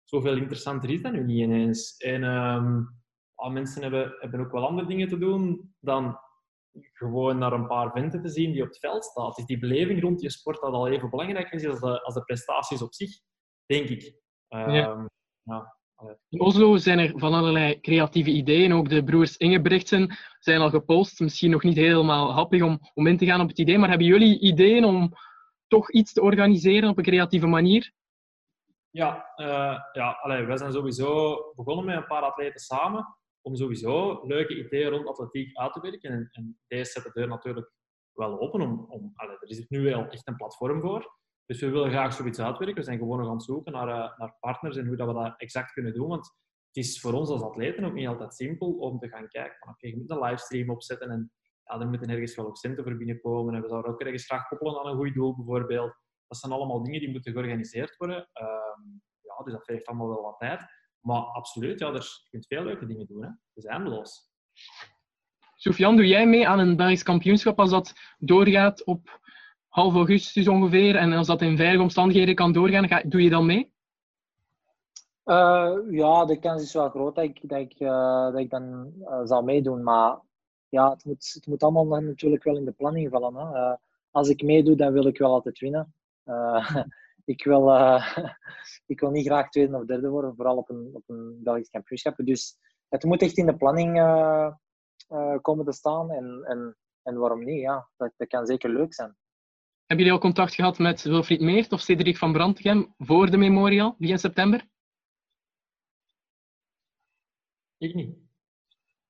zoveel 0.04 0.36
interessanter 0.36 0.90
is 0.90 1.02
dan 1.02 1.12
nu 1.12 1.24
niet 1.24 1.38
ineens. 1.38 1.96
En 1.96 2.22
um, 2.24 2.88
mensen 3.52 3.82
hebben, 3.82 4.16
hebben 4.18 4.40
ook 4.40 4.52
wel 4.52 4.66
andere 4.66 4.88
dingen 4.88 5.08
te 5.08 5.18
doen 5.18 5.74
dan 5.80 6.18
gewoon 6.92 7.38
naar 7.38 7.52
een 7.52 7.66
paar 7.66 7.90
venten 7.90 8.22
te 8.22 8.28
zien 8.28 8.52
die 8.52 8.62
op 8.62 8.68
het 8.68 8.78
veld 8.78 9.04
staan. 9.04 9.32
Dus 9.34 9.44
die 9.44 9.58
beleving 9.58 10.02
rond 10.02 10.20
je 10.20 10.30
sport 10.30 10.60
dat 10.60 10.72
al 10.72 10.88
even 10.88 11.10
belangrijk 11.10 11.50
is 11.50 11.66
als 11.66 11.80
de, 11.80 12.02
als 12.02 12.14
de 12.14 12.24
prestaties 12.24 12.82
op 12.82 12.94
zich, 12.94 13.20
denk 13.66 13.88
ik. 13.88 14.14
Um, 14.48 14.70
ja. 14.70 15.08
ja. 15.42 15.76
In 16.28 16.40
Oslo 16.40 16.76
zijn 16.76 16.98
er 16.98 17.18
van 17.18 17.34
allerlei 17.34 17.80
creatieve 17.80 18.30
ideeën. 18.30 18.72
Ook 18.72 18.88
de 18.88 19.04
broers 19.04 19.36
Ingebrigtsen 19.36 20.16
zijn 20.38 20.60
al 20.60 20.70
gepost. 20.70 21.20
Misschien 21.20 21.50
nog 21.50 21.62
niet 21.62 21.76
helemaal 21.76 22.32
happig 22.32 22.62
om, 22.62 22.78
om 22.94 23.06
in 23.06 23.16
te 23.16 23.26
gaan 23.26 23.40
op 23.40 23.48
het 23.48 23.58
idee. 23.58 23.78
Maar 23.78 23.88
hebben 23.88 24.06
jullie 24.06 24.40
ideeën 24.40 24.84
om 24.84 25.12
toch 25.66 25.90
iets 25.90 26.12
te 26.12 26.22
organiseren 26.22 26.88
op 26.88 26.98
een 26.98 27.04
creatieve 27.04 27.46
manier? 27.46 27.92
Ja, 28.90 29.32
uh, 29.36 29.78
ja 29.92 30.18
allee, 30.22 30.44
wij 30.44 30.56
zijn 30.56 30.72
sowieso 30.72 31.36
begonnen 31.54 31.84
met 31.84 31.96
een 31.96 32.06
paar 32.06 32.22
atleten 32.22 32.60
samen. 32.60 33.17
Om 33.42 33.56
sowieso 33.56 34.26
leuke 34.26 34.58
ideeën 34.58 34.90
rond 34.90 35.06
atletiek 35.06 35.56
uit 35.56 35.72
te 35.72 35.80
werken. 35.80 36.10
En, 36.10 36.28
en 36.30 36.58
deze 36.66 36.90
zet 36.90 37.02
de 37.02 37.10
deur 37.12 37.28
natuurlijk 37.28 37.72
wel 38.12 38.40
open. 38.40 38.60
Om, 38.60 38.86
om, 38.88 39.12
er 39.16 39.38
is 39.40 39.68
nu 39.68 39.82
wel 39.82 40.08
echt 40.08 40.28
een 40.28 40.36
platform 40.36 40.80
voor. 40.80 41.16
Dus 41.46 41.60
we 41.60 41.70
willen 41.70 41.90
graag 41.90 42.12
zoiets 42.12 42.38
uitwerken. 42.38 42.76
We 42.76 42.82
zijn 42.82 42.98
gewoon 42.98 43.18
nog 43.18 43.28
aan 43.28 43.34
het 43.34 43.44
zoeken 43.44 43.72
naar, 43.72 43.88
uh, 43.88 44.18
naar 44.18 44.36
partners 44.40 44.76
en 44.76 44.86
hoe 44.86 44.96
dat 44.96 45.06
we 45.06 45.14
dat 45.14 45.34
exact 45.36 45.72
kunnen 45.72 45.94
doen. 45.94 46.08
Want 46.08 46.26
het 46.66 46.84
is 46.84 47.00
voor 47.00 47.12
ons 47.12 47.28
als 47.28 47.42
atleten 47.42 47.84
ook 47.84 47.92
niet 47.92 48.06
altijd 48.06 48.34
simpel 48.34 48.72
om 48.72 48.98
te 48.98 49.08
gaan 49.08 49.28
kijken 49.28 49.56
van 49.58 49.68
oké, 49.68 49.86
je 49.86 49.96
moet 49.96 50.10
een 50.10 50.20
livestream 50.20 50.70
opzetten 50.70 51.10
en 51.10 51.32
ja, 51.64 51.80
er 51.80 51.88
moeten 51.88 52.10
ergens 52.10 52.34
wel 52.34 52.46
ook 52.46 52.56
centen 52.56 52.84
voor 52.84 52.96
binnenkomen. 52.96 53.54
En 53.54 53.62
we 53.62 53.68
zouden 53.68 53.90
ook 53.90 54.00
ergens 54.00 54.24
graag 54.24 54.48
koppelen 54.48 54.78
aan 54.78 54.86
een 54.86 54.96
goed 54.96 55.14
doel 55.14 55.36
bijvoorbeeld. 55.36 55.94
Dat 56.26 56.38
zijn 56.38 56.52
allemaal 56.52 56.82
dingen 56.82 57.00
die 57.00 57.10
moeten 57.10 57.32
georganiseerd 57.32 57.96
worden. 57.96 58.16
Uh, 58.16 58.46
ja, 59.20 59.44
dus 59.44 59.52
dat 59.52 59.64
vergt 59.64 59.86
allemaal 59.86 60.08
wel 60.08 60.22
wat 60.22 60.38
tijd. 60.38 60.60
Maar 61.08 61.22
absoluut, 61.22 61.78
ja, 61.78 61.86
er, 61.86 62.20
je 62.22 62.28
kunt 62.30 62.46
veel 62.46 62.64
leuke 62.64 62.86
dingen 62.86 63.06
doen. 63.06 63.22
Hè. 63.22 63.28
Het 63.28 63.38
is 63.54 63.64
eindeloos. 63.64 64.30
Sofian, 65.54 65.96
doe 65.96 66.06
jij 66.06 66.26
mee 66.26 66.48
aan 66.48 66.58
een 66.58 66.76
Belgisch 66.76 67.02
kampioenschap 67.02 67.58
als 67.58 67.70
dat 67.70 67.92
doorgaat 68.18 68.84
op 68.84 69.20
half 69.68 69.94
augustus 69.94 70.48
ongeveer 70.48 70.96
en 70.96 71.12
als 71.12 71.26
dat 71.26 71.42
in 71.42 71.56
veilige 71.56 71.82
omstandigheden 71.82 72.34
kan 72.34 72.52
doorgaan, 72.52 72.88
ga, 72.88 73.02
doe 73.06 73.22
je 73.22 73.30
dan 73.30 73.46
mee? 73.46 73.72
Uh, 75.24 75.76
ja, 75.90 76.24
de 76.24 76.38
kans 76.38 76.62
is 76.62 76.72
wel 76.72 76.88
groot 76.88 77.14
dat 77.14 77.24
ik, 77.24 77.40
dat 77.42 77.58
ik, 77.58 77.80
uh, 77.80 78.24
dat 78.24 78.38
ik 78.38 78.50
dan 78.50 78.92
uh, 79.00 79.20
zal 79.24 79.42
meedoen. 79.42 79.82
Maar 79.82 80.18
ja, 80.68 80.90
het 80.90 81.04
moet, 81.04 81.30
het 81.34 81.46
moet 81.46 81.62
allemaal 81.62 82.00
natuurlijk 82.00 82.44
wel 82.44 82.56
in 82.56 82.64
de 82.64 82.72
planning 82.72 83.10
vallen. 83.10 83.34
Hè. 83.34 83.76
als 84.10 84.28
ik 84.28 84.42
meedoe, 84.42 84.76
dan 84.76 84.92
wil 84.92 85.06
ik 85.06 85.18
wel 85.18 85.32
altijd 85.32 85.58
winnen. 85.58 85.94
ik, 87.28 87.44
wil, 87.44 87.70
ik 88.92 89.00
wil 89.00 89.10
niet 89.10 89.26
graag 89.26 89.48
tweede 89.48 89.76
of 89.76 89.84
derde 89.84 90.08
worden, 90.08 90.34
vooral 90.36 90.56
op 90.56 90.70
een, 90.70 90.90
op 90.92 91.02
een 91.06 91.40
Belgisch 91.42 91.70
kampioenschap. 91.70 92.16
Dus 92.16 92.56
het 92.88 93.04
moet 93.04 93.22
echt 93.22 93.36
in 93.36 93.46
de 93.46 93.56
planning 93.56 93.92
komen 95.40 95.64
te 95.64 95.72
staan. 95.72 96.10
En, 96.10 96.44
en, 96.44 96.76
en 97.02 97.18
waarom 97.18 97.44
niet? 97.44 97.60
Ja, 97.60 97.88
dat, 97.96 98.12
dat 98.16 98.28
kan 98.28 98.46
zeker 98.46 98.70
leuk 98.70 98.94
zijn. 98.94 99.16
Hebben 99.86 100.06
jullie 100.06 100.12
al 100.12 100.28
contact 100.28 100.54
gehad 100.54 100.78
met 100.78 101.02
Wilfried 101.02 101.40
Meert 101.40 101.72
of 101.72 101.80
Cedric 101.80 102.16
van 102.16 102.32
Brandgem 102.32 102.94
voor 102.98 103.30
de 103.30 103.36
Memorial, 103.36 103.94
begin 103.98 104.18
september? 104.18 104.68
Ik 107.76 107.94
niet. 107.94 108.16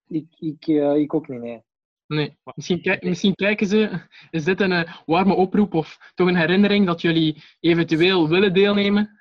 Ik, 0.07 0.35
ik, 0.39 0.67
uh, 0.67 0.95
ik 0.95 1.15
ook 1.15 1.29
niet, 1.29 1.41
nee. 1.41 1.63
Nee, 2.09 2.39
misschien, 2.55 2.99
misschien 3.01 3.35
kijken 3.35 3.67
ze, 3.67 4.01
is 4.31 4.45
dit 4.45 4.61
een 4.61 4.71
uh, 4.71 4.95
warme 5.07 5.35
oproep 5.35 5.75
of 5.75 6.13
toch 6.15 6.29
een 6.29 6.37
herinnering 6.37 6.87
dat 6.87 7.01
jullie 7.01 7.43
eventueel 7.61 8.29
willen 8.29 8.55
deelnemen? 8.55 9.21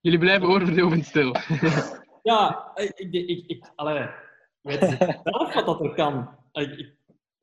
Jullie 0.00 0.18
blijven 0.18 0.48
oorverdovend 0.48 1.04
stil. 1.04 1.34
ja, 2.32 2.70
ik, 2.74 2.92
ik, 2.96 3.28
ik, 3.28 3.46
ik 3.46 3.72
allee, 3.74 4.08
weet 4.60 4.98
zelf 5.22 5.54
wat 5.54 5.66
dat 5.66 5.80
er 5.80 5.94
kan. 5.94 6.38
Ik, 6.52 6.94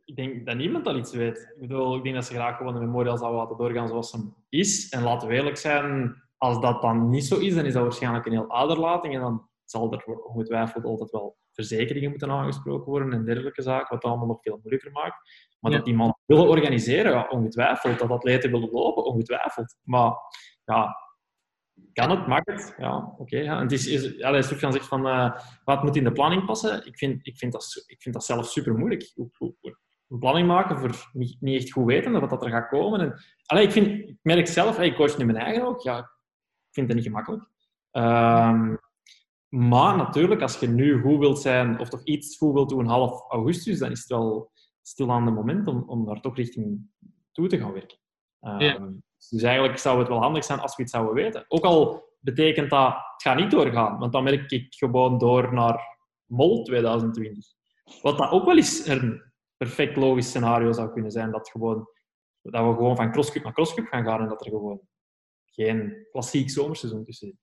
ik, 0.06 0.16
denk 0.16 0.46
dat 0.46 0.56
niemand 0.56 0.86
dat 0.86 0.96
iets 0.96 1.14
weet. 1.14 1.52
Ik 1.56 1.60
bedoel, 1.60 1.96
ik 1.96 2.04
denk 2.04 2.16
dat 2.16 2.26
ze 2.26 2.34
graag 2.34 2.58
gewoon 2.58 2.74
de 2.74 2.80
memorial 2.80 3.18
zouden 3.18 3.40
laten 3.40 3.58
doorgaan 3.58 3.88
zoals 3.88 4.12
hem 4.12 4.36
is. 4.50 4.90
En 4.90 5.04
laten 5.04 5.28
we 5.28 5.34
eerlijk 5.34 5.58
zijn, 5.58 6.22
als 6.38 6.62
dat 6.62 6.82
dan 6.82 7.10
niet 7.10 7.26
zo 7.26 7.38
is, 7.38 7.56
dan 7.56 7.66
is 7.66 7.74
dat 7.74 7.84
waarschijnlijk 7.84 8.26
een 8.26 8.32
heel 8.32 8.52
aderlating 8.52 9.14
en 9.14 9.22
dan 9.22 9.49
zal 9.70 9.94
er 9.94 10.24
ongetwijfeld 10.24 10.86
altijd 10.86 11.10
wel 11.10 11.38
verzekeringen 11.52 12.10
moeten 12.10 12.32
aangesproken 12.32 12.92
worden 12.92 13.14
en 13.14 13.26
dergelijke 13.26 13.62
zaken, 13.62 13.96
wat 13.96 14.04
allemaal 14.04 14.28
nog 14.28 14.42
veel 14.42 14.60
moeilijker 14.62 14.92
maakt. 14.92 15.48
Maar 15.60 15.72
dat 15.72 15.86
die 15.86 15.96
man 15.96 16.18
willen 16.26 16.48
organiseren, 16.48 17.12
ja, 17.12 17.28
ongetwijfeld. 17.30 18.00
Dat 18.00 18.10
atleten 18.10 18.52
willen 18.52 18.70
lopen, 18.72 19.04
ongetwijfeld. 19.04 19.76
Maar 19.84 20.14
ja, 20.64 20.96
kan 21.94 22.10
het, 22.10 22.28
mag 22.28 22.42
het? 22.44 22.76
Ja, 22.78 22.98
oké. 22.98 23.22
Okay, 23.22 23.44
ja. 23.44 23.62
het 23.62 23.72
is, 23.72 23.88
is, 23.88 24.22
allez, 24.22 24.48
Sofian 24.48 24.74
zegt 24.74 24.88
van, 24.88 25.08
uh, 25.08 25.36
wat 25.64 25.84
moet 25.84 25.96
in 25.96 26.04
de 26.04 26.12
planning 26.12 26.46
passen? 26.46 26.86
Ik 26.86 26.98
vind, 26.98 27.28
ik 27.28 27.38
vind, 27.38 27.52
dat, 27.52 27.84
ik 27.88 28.02
vind 28.02 28.16
dat 28.16 28.26
zelf 28.26 28.48
super 28.48 28.74
moeilijk. 28.74 29.14
Een 29.16 30.20
planning 30.20 30.48
maken 30.48 30.78
voor 30.78 31.10
niet, 31.14 31.38
niet 31.40 31.62
echt 31.62 31.72
goed 31.72 31.86
weten 31.86 32.12
wat 32.12 32.30
dat 32.30 32.44
er 32.44 32.50
gaat 32.50 32.70
komen. 32.70 33.00
En, 33.00 33.22
allez, 33.46 33.66
ik, 33.66 33.72
vind, 33.72 33.88
ik 34.10 34.18
merk 34.22 34.48
zelf, 34.48 34.80
ik 34.80 34.96
coach 34.96 35.18
nu 35.18 35.26
mijn 35.26 35.38
eigen 35.38 35.68
ook, 35.68 35.82
ja, 35.82 35.98
ik 35.98 36.06
vind 36.72 36.88
het 36.88 36.96
niet 36.96 37.06
gemakkelijk. 37.06 37.44
Um, 37.92 38.80
maar 39.50 39.98
natuurlijk, 39.98 40.42
als 40.42 40.60
je 40.60 40.68
nu 40.68 41.02
goed 41.02 41.20
wilt 41.20 41.40
zijn, 41.40 41.80
of 41.80 41.90
toch 41.90 42.04
iets 42.04 42.38
goed 42.38 42.54
wilt 42.54 42.70
doen 42.70 42.86
half 42.86 43.30
augustus, 43.30 43.80
dan 43.80 43.92
is 43.92 44.00
het 44.00 44.10
wel 44.10 44.52
stil 44.82 45.12
aan 45.12 45.26
de 45.26 45.32
moment 45.32 45.68
om, 45.68 45.84
om 45.88 46.06
daar 46.06 46.22
toch 46.22 46.36
richting 46.36 46.90
toe 47.32 47.48
te 47.48 47.58
gaan 47.58 47.74
werken. 47.74 47.98
Um, 48.42 48.60
ja. 48.60 48.92
Dus 49.30 49.42
eigenlijk 49.42 49.78
zou 49.78 50.00
het 50.00 50.08
wel 50.08 50.22
handig 50.22 50.44
zijn 50.44 50.60
als 50.60 50.76
we 50.76 50.84
iets 50.84 50.92
zouden 50.92 51.14
weten. 51.14 51.46
Ook 51.48 51.64
al 51.64 52.08
betekent 52.20 52.70
dat, 52.70 52.88
het 52.88 53.22
gaat 53.22 53.38
niet 53.38 53.52
doorgaan, 53.52 54.00
want 54.00 54.12
dan 54.12 54.24
merk 54.24 54.52
ik 54.52 54.74
gewoon 54.76 55.18
door 55.18 55.54
naar 55.54 55.98
MOL 56.26 56.64
2020. 56.64 57.46
Wat 58.02 58.18
dat 58.18 58.32
ook 58.32 58.46
wel 58.46 58.56
eens 58.56 58.88
een 58.88 59.32
perfect 59.58 59.96
logisch 59.96 60.28
scenario 60.28 60.72
zou 60.72 60.92
kunnen 60.92 61.12
zijn, 61.12 61.32
dat, 61.32 61.50
gewoon, 61.50 61.88
dat 62.42 62.66
we 62.66 62.74
gewoon 62.74 62.96
van 62.96 63.12
crosscup 63.12 63.44
naar 63.44 63.54
crosscup 63.54 63.88
gaan 63.88 64.04
gaan 64.04 64.22
en 64.22 64.28
dat 64.28 64.46
er 64.46 64.52
gewoon 64.52 64.82
geen 65.46 66.08
klassiek 66.12 66.50
zomerseizoen 66.50 67.04
tussen 67.04 67.28
zit. 67.28 67.38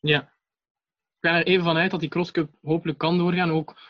Ja. 0.00 0.31
Ga 1.22 1.38
er 1.38 1.46
even 1.46 1.64
vanuit 1.64 1.90
dat 1.90 2.00
die 2.00 2.08
crosscup 2.08 2.50
hopelijk 2.62 2.98
kan 2.98 3.18
doorgaan, 3.18 3.50
ook 3.50 3.80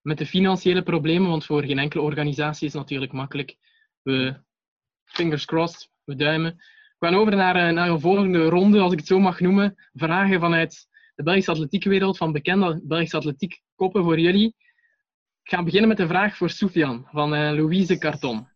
met 0.00 0.18
de 0.18 0.26
financiële 0.26 0.82
problemen, 0.82 1.30
want 1.30 1.44
voor 1.44 1.64
geen 1.64 1.78
enkele 1.78 2.02
organisatie 2.02 2.66
is 2.66 2.72
het 2.72 2.82
natuurlijk 2.82 3.12
makkelijk. 3.12 3.56
We, 4.02 4.40
fingers 5.04 5.44
crossed, 5.44 5.90
we 6.04 6.14
duimen. 6.14 6.56
We 6.98 7.06
gaan 7.06 7.14
over 7.14 7.36
naar, 7.36 7.56
eh, 7.56 7.72
naar 7.72 7.88
een 7.88 8.00
volgende 8.00 8.48
ronde, 8.48 8.80
als 8.80 8.92
ik 8.92 8.98
het 8.98 9.06
zo 9.06 9.18
mag 9.18 9.40
noemen. 9.40 9.74
Vragen 9.92 10.40
vanuit 10.40 10.86
de 11.14 11.22
Belgische 11.22 11.50
atletiekwereld, 11.50 12.16
van 12.16 12.32
bekende 12.32 12.80
Belgische 12.84 13.16
atletiekkoppen 13.16 14.02
voor 14.02 14.18
jullie. 14.18 14.54
Ik 15.42 15.52
ga 15.52 15.62
beginnen 15.62 15.88
met 15.88 15.98
een 15.98 16.08
vraag 16.08 16.36
voor 16.36 16.50
Soufian 16.50 17.08
van 17.12 17.34
uh, 17.34 17.50
Louise 17.50 17.98
Carton. 17.98 18.48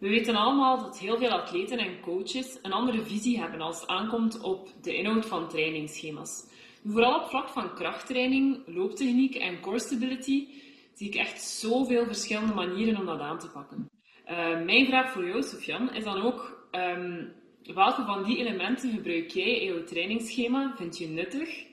We 0.00 0.08
weten 0.08 0.34
allemaal 0.34 0.78
dat 0.78 0.98
heel 0.98 1.18
veel 1.18 1.30
atleten 1.30 1.78
en 1.78 2.00
coaches 2.00 2.58
een 2.62 2.72
andere 2.72 3.02
visie 3.02 3.38
hebben 3.40 3.60
als 3.60 3.80
het 3.80 3.88
aankomt 3.88 4.40
op 4.40 4.68
de 4.82 4.94
inhoud 4.96 5.26
van 5.26 5.48
trainingsschema's. 5.48 6.44
Vooral 6.84 7.20
op 7.20 7.28
vlak 7.28 7.48
van 7.48 7.74
krachttraining, 7.74 8.62
looptechniek 8.66 9.34
en 9.34 9.60
core 9.60 9.80
stability 9.80 10.48
zie 10.94 11.08
ik 11.08 11.14
echt 11.14 11.42
zoveel 11.42 12.04
verschillende 12.04 12.54
manieren 12.54 12.98
om 12.98 13.06
dat 13.06 13.20
aan 13.20 13.38
te 13.38 13.50
pakken. 13.50 13.90
Uh, 14.30 14.64
mijn 14.64 14.86
vraag 14.86 15.12
voor 15.12 15.26
jou, 15.26 15.42
Sofian, 15.42 15.94
is 15.94 16.04
dan 16.04 16.22
ook 16.22 16.68
um, 16.72 17.32
welke 17.62 18.04
van 18.04 18.24
die 18.24 18.38
elementen 18.38 18.90
gebruik 18.90 19.30
jij 19.30 19.60
in 19.60 19.72
jouw 19.72 19.84
trainingsschema? 19.84 20.74
Vind 20.76 20.98
je 20.98 21.08
nuttig? 21.08 21.64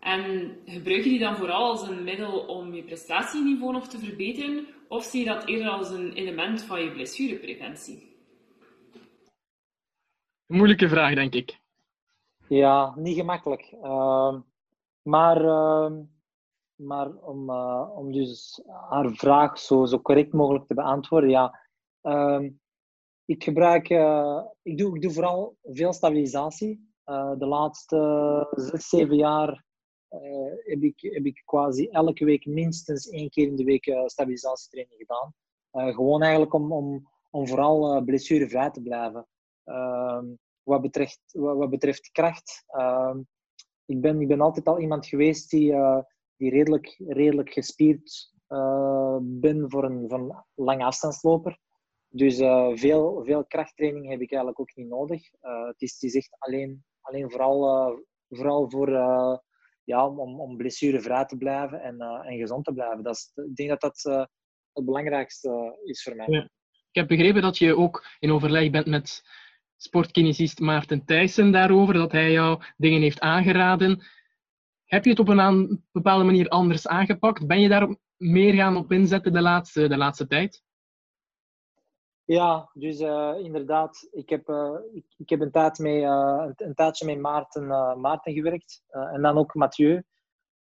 En 0.00 0.56
gebruik 0.64 1.04
je 1.04 1.10
die 1.10 1.18
dan 1.18 1.36
vooral 1.36 1.70
als 1.70 1.88
een 1.88 2.04
middel 2.04 2.38
om 2.38 2.74
je 2.74 2.82
prestatieniveau 2.82 3.72
nog 3.72 3.88
te 3.88 3.98
verbeteren? 3.98 4.66
Of 4.90 5.04
zie 5.04 5.24
je 5.24 5.26
dat 5.26 5.46
eerder 5.46 5.68
als 5.68 5.90
een 5.90 6.12
element 6.12 6.62
van 6.62 6.82
je 6.82 6.92
blessurepreventie? 6.92 8.16
Een 10.46 10.56
moeilijke 10.56 10.88
vraag, 10.88 11.14
denk 11.14 11.34
ik. 11.34 11.60
Ja, 12.48 12.94
niet 12.96 13.16
gemakkelijk. 13.16 13.72
Uh, 13.82 14.40
maar, 15.02 15.44
uh, 15.44 15.90
maar 16.74 17.14
om, 17.14 17.50
uh, 17.50 17.90
om 17.94 18.12
dus 18.12 18.62
haar 18.88 19.10
vraag 19.10 19.58
zo, 19.58 19.84
zo 19.84 20.00
correct 20.00 20.32
mogelijk 20.32 20.66
te 20.66 20.74
beantwoorden, 20.74 21.30
ja. 21.30 21.60
Ehm, 22.00 22.50
ik 23.24 23.44
gebruik, 23.44 23.88
eh, 23.88 24.42
ik, 24.62 24.78
doe, 24.78 24.94
ik 24.96 25.02
doe 25.02 25.12
vooral 25.12 25.56
veel 25.62 25.92
stabilisatie. 25.92 26.92
Eh, 27.04 27.32
de 27.38 27.46
laatste 27.46 28.46
zes, 28.50 28.88
zeven 28.88 29.16
jaar 29.16 29.64
heb, 30.64 30.82
ik, 30.82 31.00
heb 31.00 31.24
ik 31.24 31.42
quasi 31.44 31.88
elke 31.88 32.24
week 32.24 32.46
minstens 32.46 33.08
één 33.08 33.30
keer 33.30 33.46
in 33.46 33.56
de 33.56 33.64
week 33.64 33.86
uh, 33.86 34.06
stabilisatietraining 34.06 34.98
gedaan. 34.98 35.34
Uh, 35.72 35.94
gewoon 35.94 36.22
eigenlijk 36.22 36.54
om, 36.54 36.72
om, 36.72 37.08
om 37.30 37.48
vooral 37.48 38.02
blessurevrij 38.02 38.70
te 38.70 38.82
blijven. 38.82 39.26
Ehm, 39.64 40.26
wat, 40.62 40.80
betreft, 40.80 41.20
wat, 41.32 41.56
wat, 41.56 41.70
betreft 41.70 42.10
kracht, 42.10 42.64
ehm, 42.66 43.18
ik, 43.84 44.00
ben, 44.00 44.20
ik 44.20 44.28
ben 44.28 44.40
altijd 44.40 44.66
al 44.66 44.80
iemand 44.80 45.06
geweest 45.06 45.50
die, 45.50 45.74
die 46.36 46.50
redelijk, 46.50 47.02
redelijk 47.06 47.52
gespierd 47.52 48.32
ben 49.22 49.70
voor 49.70 49.84
een, 49.84 50.08
voor 50.08 50.18
een 50.18 50.44
lange 50.54 50.84
afstandsloper. 50.84 51.58
Dus 52.08 52.36
veel, 52.80 53.24
veel 53.24 53.44
krachttraining 53.44 54.08
heb 54.08 54.20
ik 54.20 54.30
eigenlijk 54.30 54.60
ook 54.60 54.76
niet 54.76 54.88
nodig. 54.88 55.30
het, 55.40 55.80
is, 55.82 55.92
het 55.92 56.02
is 56.02 56.14
echt 56.14 56.36
alleen, 56.38 56.84
alleen 57.00 57.30
vooral, 57.30 57.98
vooral 58.28 58.70
voor 58.70 58.88
ja, 59.90 60.06
om, 60.06 60.40
om 60.40 60.56
blessurevrij 60.56 61.24
te 61.24 61.36
blijven 61.36 61.82
en, 61.82 61.94
uh, 61.98 62.30
en 62.30 62.38
gezond 62.38 62.64
te 62.64 62.72
blijven. 62.72 63.02
Dat 63.02 63.14
is, 63.14 63.32
ik 63.34 63.56
denk 63.56 63.68
dat 63.68 63.80
dat 63.80 64.04
uh, 64.04 64.24
het 64.72 64.84
belangrijkste 64.84 65.78
is 65.84 66.02
voor 66.02 66.16
mij. 66.16 66.48
Ik 66.90 66.96
heb 66.96 67.08
begrepen 67.08 67.42
dat 67.42 67.58
je 67.58 67.76
ook 67.76 68.06
in 68.18 68.30
overleg 68.30 68.70
bent 68.70 68.86
met 68.86 69.22
sportkinesist 69.76 70.60
Maarten 70.60 71.04
Thijssen 71.04 71.52
daarover, 71.52 71.94
dat 71.94 72.12
hij 72.12 72.32
jou 72.32 72.62
dingen 72.76 73.00
heeft 73.00 73.20
aangeraden. 73.20 74.02
Heb 74.84 75.04
je 75.04 75.10
het 75.10 75.18
op 75.18 75.28
een 75.28 75.84
bepaalde 75.92 76.24
manier 76.24 76.48
anders 76.48 76.86
aangepakt? 76.86 77.46
Ben 77.46 77.60
je 77.60 77.68
daar 77.68 77.96
meer 78.16 78.54
gaan 78.54 78.76
op 78.76 78.92
inzetten 78.92 79.32
de 79.32 79.40
laatste, 79.40 79.88
de 79.88 79.96
laatste 79.96 80.26
tijd? 80.26 80.62
Ja, 82.30 82.70
dus 82.74 83.00
uh, 83.00 83.34
inderdaad, 83.38 84.08
ik 84.10 84.28
heb, 84.28 84.48
uh, 84.48 84.78
ik, 84.92 85.04
ik, 85.16 85.28
heb 85.28 85.40
een, 85.40 85.50
tijd 85.50 85.78
uh, 85.78 86.46
een, 86.56 86.74
tijdje 86.74 87.06
met 87.06 87.18
Maarten, 87.18 87.66
Maarten 88.00 88.32
gewerkt 88.32 88.82
en 88.88 89.22
dan 89.22 89.38
ook 89.38 89.54
Mathieu. 89.54 90.02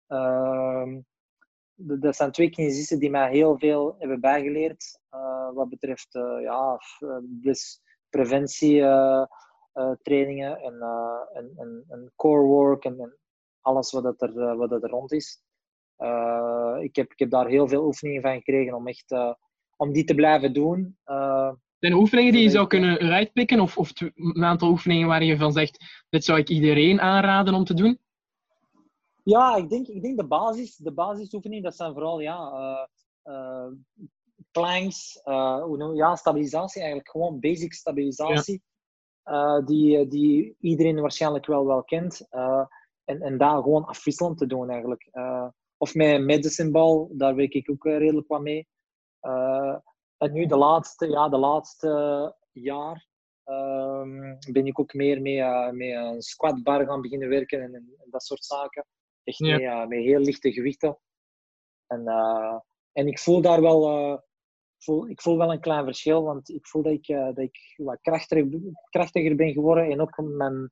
Ehm, 0.07 1.01
dat 1.75 2.17
zijn 2.17 2.33
twee 2.33 2.51
kinesisten 2.51 2.99
die 2.99 3.11
mij 3.11 3.31
heel 3.31 3.59
veel 3.59 3.95
hebben 3.99 4.21
bijgeleerd 4.21 5.01
wat 5.55 5.69
betreft 5.69 6.09
ja, 6.43 6.79
dus 7.23 7.81
preventie 8.09 8.81
trainingen 10.03 10.61
en, 10.61 10.83
en, 11.33 11.53
en, 11.57 11.85
en, 11.89 12.13
core 12.17 12.43
work 12.43 12.85
en, 12.85 13.01
en 13.01 13.19
alles 13.61 13.93
wat, 13.93 14.03
dat 14.03 14.23
er, 14.23 14.57
wat 14.57 14.71
dat 14.71 14.83
er 14.83 14.91
rond 14.91 15.13
is. 15.13 15.43
ik, 16.81 16.97
heb, 16.97 17.13
ik 17.13 17.19
heb 17.19 17.31
daar 17.31 17.47
heel 17.47 17.69
veel 17.69 17.85
oefeningen 17.85 18.23
van 18.23 18.35
gekregen 18.35 18.75
om 18.75 18.89
echt 18.89 19.15
om 19.79 19.93
die 19.93 20.05
te 20.05 20.15
blijven 20.15 20.53
doen. 20.53 20.97
Uh, 21.07 21.53
Zijn 21.79 21.93
er 21.93 21.99
oefeningen 21.99 22.33
die 22.33 22.43
je 22.43 22.51
zou 22.51 22.67
kunnen 22.67 22.99
uitpikken? 22.99 23.61
Of, 23.61 23.79
of 23.79 23.93
een 24.15 24.45
aantal 24.45 24.71
oefeningen 24.71 25.09
waar 25.09 25.25
je 25.25 25.37
van 25.37 25.53
zegt, 25.53 26.05
dit 26.09 26.25
zou 26.25 26.39
ik 26.39 26.49
iedereen 26.49 27.01
aanraden 27.01 27.55
om 27.55 27.65
te 27.65 27.75
doen? 27.75 27.99
Ja, 29.23 29.57
ik 29.57 29.69
denk, 29.69 29.87
ik 29.87 30.03
denk 30.03 30.17
de, 30.17 30.27
basis, 30.27 30.77
de 30.77 30.93
basisoefeningen, 30.93 31.65
dat 31.65 31.77
zijn 31.77 31.93
vooral 31.93 32.21
ja, 32.21 32.53
uh, 32.53 33.35
uh, 33.35 33.73
planks, 34.51 35.21
ja, 35.95 36.17
stabilisatie 36.17 36.81
eigenlijk, 36.81 37.11
gewoon 37.11 37.41
basic 37.41 37.73
stabilisatie. 37.73 38.63
Ja. 39.23 39.61
die, 39.61 40.07
die 40.07 40.57
iedereen 40.61 41.01
waarschijnlijk 41.01 41.47
wel, 41.47 41.67
wel 41.67 41.85
kent. 41.85 42.27
en, 43.05 43.21
en 43.21 43.39
daar 43.39 43.63
gewoon 43.63 43.85
afwisselend 43.85 44.39
te 44.39 44.47
doen 44.47 44.71
eigenlijk. 44.71 45.11
of 45.77 45.95
met 45.95 46.25
medicine 46.25 46.71
ball, 46.71 47.09
daar 47.11 47.35
werk 47.35 47.55
ik 47.55 47.71
ook 47.71 47.85
redelijk 47.85 48.29
wat 48.29 48.41
mee. 48.41 48.67
En 50.17 50.33
nu 50.33 50.47
de 50.47 50.57
laatste, 50.57 51.09
ja, 51.09 51.29
de 51.29 51.39
laatste 51.39 52.35
jaar 52.53 53.09
um, 53.49 54.39
ben 54.53 54.67
ik 54.67 54.81
ook 54.81 54.95
meer 54.95 55.21
mee, 55.21 55.43
met 55.73 55.95
een 55.95 56.23
squatbar 56.23 56.87
gaan 56.87 57.01
beginnen 57.01 57.29
werken 57.29 57.63
en, 57.63 57.75
en 57.75 58.11
dat 58.11 58.23
soort 58.23 58.45
zaken. 58.45 58.87
Echt 59.25 59.39
ja. 59.39 59.53
met, 59.53 59.61
uh, 59.61 59.87
met, 59.87 59.99
heel 59.99 60.21
lichte 60.21 60.53
gewichten. 60.53 60.99
En, 61.87 62.05
en 62.93 63.07
ik 63.07 63.19
voel 63.19 63.41
daar 63.41 63.61
wel, 63.61 64.11
uh, 64.11 64.19
voel, 64.79 65.09
ik 65.09 65.21
voel 65.21 65.37
wel 65.37 65.53
een 65.53 65.61
klein 65.61 65.85
verschil, 65.85 66.23
want 66.23 66.49
ik 66.49 66.67
voel 66.67 66.83
dat 66.83 66.93
ik, 66.93 67.07
dat 67.07 67.39
ik 67.39 67.75
wat 67.77 68.01
krachtiger, 68.01 68.49
krachtiger 68.91 69.37
ben 69.37 69.53
geworden 69.53 69.91
en 69.91 70.01
ook 70.01 70.23
mijn, 70.23 70.71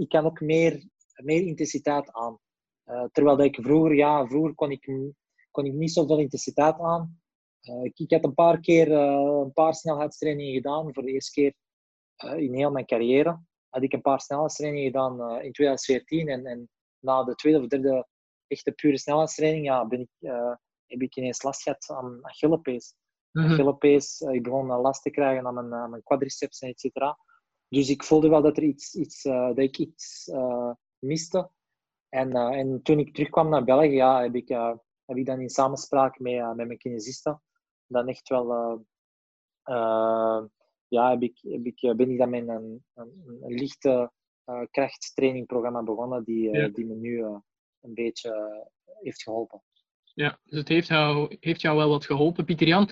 ik 0.00 0.08
kan 0.08 0.24
ook 0.24 0.40
meer, 0.40 0.88
meer 1.22 1.46
intensiteit 1.46 2.12
aan. 2.12 2.38
terwijl 3.12 3.36
dat 3.36 3.46
ik 3.46 3.58
vroeger, 3.62 3.94
ja, 3.94 4.26
vroeger 4.26 4.54
kon 4.54 4.70
ik, 4.70 5.12
kon 5.50 5.64
ik 5.64 5.72
niet 5.72 5.92
zoveel 5.92 6.18
intensiteit 6.18 6.80
aan. 6.80 7.21
Ik, 7.62 7.98
ik 7.98 8.10
had 8.10 8.24
een 8.24 8.34
paar 8.34 8.60
keer 8.60 8.92
een 8.92 9.52
paar 9.52 9.74
snelheidstrainingen 9.74 10.52
gedaan, 10.52 10.94
voor 10.94 11.02
de 11.02 11.12
eerste 11.12 11.32
keer 11.32 11.54
in 12.36 12.54
heel 12.54 12.70
mijn 12.70 12.86
carrière 12.86 13.40
had 13.68 13.82
ik 13.82 13.92
een 13.92 14.00
paar 14.00 14.20
snelheidstrainingen 14.20 14.86
gedaan 14.86 15.42
in 15.42 15.52
2014 15.52 16.28
en, 16.28 16.46
en 16.46 16.68
na 16.98 17.24
de 17.24 17.34
tweede 17.34 17.58
of 17.60 17.66
derde 17.66 18.06
echte 18.46 18.72
pure 18.72 18.98
snelheidstraining 18.98 19.64
ja, 19.64 19.86
ben 19.86 20.00
ik, 20.00 20.30
heb 20.86 21.02
ik 21.02 21.16
ineens 21.16 21.42
last 21.42 21.62
gehad 21.62 21.90
aan 21.90 22.18
Achillepees. 22.22 22.94
Mm 23.32 23.42
-hmm. 23.42 23.52
Achillepees, 23.52 24.20
uh, 24.20 24.32
ik 24.32 24.42
begon 24.42 24.66
last 24.66 25.02
te 25.02 25.10
krijgen 25.10 25.46
aan 25.46 25.54
mijn, 25.54 25.90
mijn 25.90 26.02
quadriceps 26.02 26.60
en 26.60 26.68
et 26.68 26.80
cetera. 26.80 27.18
Dus 27.68 27.88
ik 27.88 28.02
voelde 28.02 28.28
wel 28.28 28.42
dat, 28.42 28.56
er 28.56 28.62
iets, 28.62 28.94
iets, 28.94 29.22
dat 29.22 29.58
ik 29.58 29.78
iets 29.78 30.30
miste. 30.98 31.50
En, 32.08 32.32
en 32.32 32.82
toen 32.82 32.98
ik 32.98 33.14
terugkwam 33.14 33.48
naar 33.48 33.64
België, 33.64 33.94
ja, 33.94 34.22
heb, 34.22 34.34
ik, 34.34 34.48
heb 35.04 35.16
ik 35.16 35.26
dan 35.26 35.40
in 35.40 35.48
samenspraak 35.48 36.18
met, 36.18 36.56
met 36.56 36.66
mijn 36.66 36.78
kinesiste 36.78 37.40
dan 37.92 38.08
echt 38.08 38.28
wel 38.28 38.84
ja, 40.88 41.10
heb 41.10 41.22
ik, 41.22 41.38
heb 41.42 41.66
ik, 41.66 41.96
ben 41.96 42.10
ik 42.10 42.18
dan 42.18 42.30
met 42.30 42.48
een, 42.48 42.84
een, 42.94 43.38
een 43.42 43.54
lichte 43.54 44.10
uh, 44.46 44.62
krachttrainingprogramma 44.70 45.82
begonnen 45.82 46.24
die, 46.24 46.48
uh, 46.48 46.60
ja. 46.60 46.68
die 46.68 46.86
me 46.86 46.94
nu 46.94 47.18
uh, 47.18 47.36
een 47.80 47.94
beetje 47.94 48.64
heeft 49.00 49.22
geholpen. 49.22 49.62
Ja, 50.14 50.38
dus 50.44 50.58
het 50.58 50.68
heeft 50.68 50.88
jou, 50.88 51.36
heeft 51.40 51.60
jou 51.60 51.76
wel 51.76 51.88
wat 51.88 52.06
geholpen, 52.06 52.44
Pieter 52.44 52.66
Jan. 52.66 52.88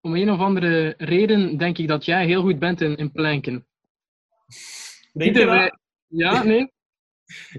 Om 0.00 0.14
een 0.14 0.30
of 0.30 0.38
andere 0.38 0.94
reden 0.98 1.56
denk 1.58 1.78
ik 1.78 1.88
dat 1.88 2.04
jij 2.04 2.26
heel 2.26 2.42
goed 2.42 2.58
bent 2.58 2.80
in, 2.80 2.96
in 2.96 3.12
planken. 3.12 3.66
Denk 5.12 5.36
wij... 5.36 5.72
Ja, 6.06 6.42
nee? 6.42 6.60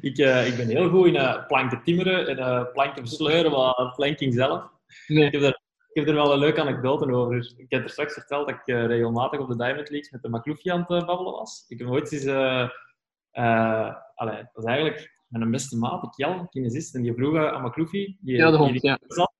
ik, 0.02 0.18
ik 0.18 0.56
ben 0.58 0.68
heel 0.68 0.90
goed 0.90 1.06
in 1.06 1.46
planken 1.48 1.84
timmeren 1.84 2.38
en 2.38 2.72
planken 2.72 3.08
versleuren, 3.08 3.52
maar 3.52 3.94
planking 3.96 4.34
zelf. 4.34 4.70
Nee. 5.08 5.26
Ik 5.26 5.32
heb 5.32 5.62
ik 5.92 5.98
heb 6.00 6.08
er 6.08 6.14
wel 6.14 6.34
een 6.34 6.40
leuke 6.40 6.62
anekdote 6.62 7.14
over. 7.14 7.54
Ik 7.58 7.72
heb 7.72 7.84
er 7.84 7.90
straks 7.90 8.14
verteld 8.14 8.48
dat 8.48 8.56
ik 8.56 8.68
uh, 8.68 8.86
regelmatig 8.86 9.40
op 9.40 9.50
de 9.50 9.58
Diamond 9.58 9.90
Leagues 9.90 10.12
met 10.12 10.22
de 10.22 10.30
Makloufje 10.30 10.72
aan 10.72 10.80
het 10.80 10.90
uh, 10.90 11.06
babbelen 11.06 11.34
was. 11.34 11.66
Ik 11.68 11.80
heb 11.80 11.88
nooit 11.88 12.12
eens... 12.12 12.26
Uh, 12.26 13.96
allee, 14.16 14.38
dat 14.38 14.50
was 14.54 14.66
eigenlijk 14.66 15.20
mijn 15.28 15.52
beste 15.52 15.78
maat, 15.78 16.16
Kjell, 16.16 16.48
kinesist, 16.50 16.96
en 16.96 17.02
die 17.02 17.14
vroeg 17.14 17.38
aan 17.38 17.62
Makloufje... 17.62 18.16
Die, 18.20 18.36
ja, 18.36 18.52
de 18.52 18.58
hond, 18.58 18.82
ja. 18.82 19.00
Zat, 19.08 19.34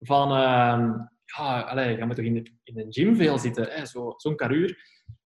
van... 0.00 0.30
Ehm, 0.30 0.92
ja, 1.36 1.60
allee, 1.60 1.96
je 1.96 2.04
moet 2.04 2.16
toch 2.16 2.24
in, 2.24 2.34
de, 2.34 2.50
in 2.64 2.78
een 2.78 2.92
gym 2.92 3.16
veel 3.16 3.38
zitten, 3.38 3.86
zo'n 3.86 4.14
zo 4.16 4.34
karuur. 4.34 4.78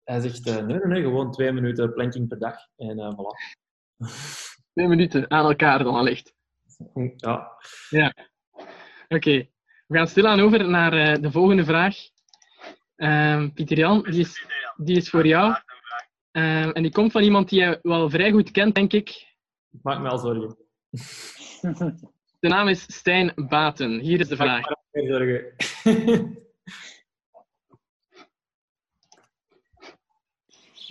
Hij 0.04 0.20
zegt, 0.20 0.46
nee, 0.46 0.62
nee, 0.62 0.80
nee, 0.80 1.02
gewoon 1.02 1.32
twee 1.32 1.52
minuten 1.52 1.94
planking 1.94 2.28
per 2.28 2.40
dag. 2.40 2.56
En 2.76 3.16
voilà. 3.16 3.60
Twee 4.74 4.88
minuten 4.88 5.32
aan 5.32 5.46
elkaar 5.46 5.84
dan 5.84 5.96
allicht. 5.96 6.34
Ja. 7.16 7.52
Ja. 7.90 8.14
Oké. 8.52 8.68
Okay. 9.08 9.52
We 9.92 9.98
gaan 9.98 10.08
stilaan 10.08 10.40
over 10.40 10.70
naar 10.70 10.94
uh, 10.94 11.22
de 11.22 11.32
volgende 11.32 11.66
vraag. 11.66 11.96
Um, 12.96 13.54
Pieter 13.54 13.78
Jan, 13.78 14.04
die 14.04 14.20
is, 14.20 14.46
die 14.78 14.96
is 14.96 15.10
voor 15.10 15.28
jou. 15.28 15.50
Um, 16.32 16.72
en 16.72 16.82
die 16.82 16.92
komt 16.92 17.12
van 17.12 17.24
iemand 17.24 17.50
die 17.50 17.62
je 17.62 17.80
wel 17.82 18.10
vrij 18.10 18.32
goed 18.32 18.52
kent, 18.52 18.76
denk 18.76 18.94
ik. 18.94 19.10
Ik 19.72 19.80
maak 19.82 20.00
me 20.00 20.10
al 20.10 20.18
zorgen. 20.18 20.58
De 22.40 22.48
naam 22.48 22.68
is 22.68 22.82
Stijn 22.82 23.34
Baten. 23.36 24.00
Hier 24.00 24.20
is 24.20 24.28
de 24.28 24.36
vraag. 24.36 24.60
Ik 24.60 24.66
maak 24.66 24.78
me 24.92 25.08
zorgen. 25.08 25.56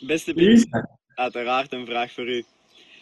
Beste 0.06 0.34
Pieter, 0.34 0.88
uiteraard 1.14 1.72
een 1.72 1.86
vraag 1.86 2.12
voor 2.12 2.28
u. 2.28 2.44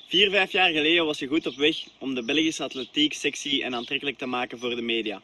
Vier, 0.08 0.30
vijf 0.30 0.50
jaar 0.50 0.70
geleden 0.70 1.04
was 1.04 1.18
je 1.18 1.26
goed 1.26 1.46
op 1.46 1.54
weg 1.54 1.76
om 1.98 2.14
de 2.14 2.24
Belgische 2.24 2.62
atletiek 2.62 3.12
sexy 3.12 3.62
en 3.62 3.74
aantrekkelijk 3.74 4.18
te 4.18 4.26
maken 4.26 4.58
voor 4.58 4.76
de 4.76 4.82
media. 4.82 5.22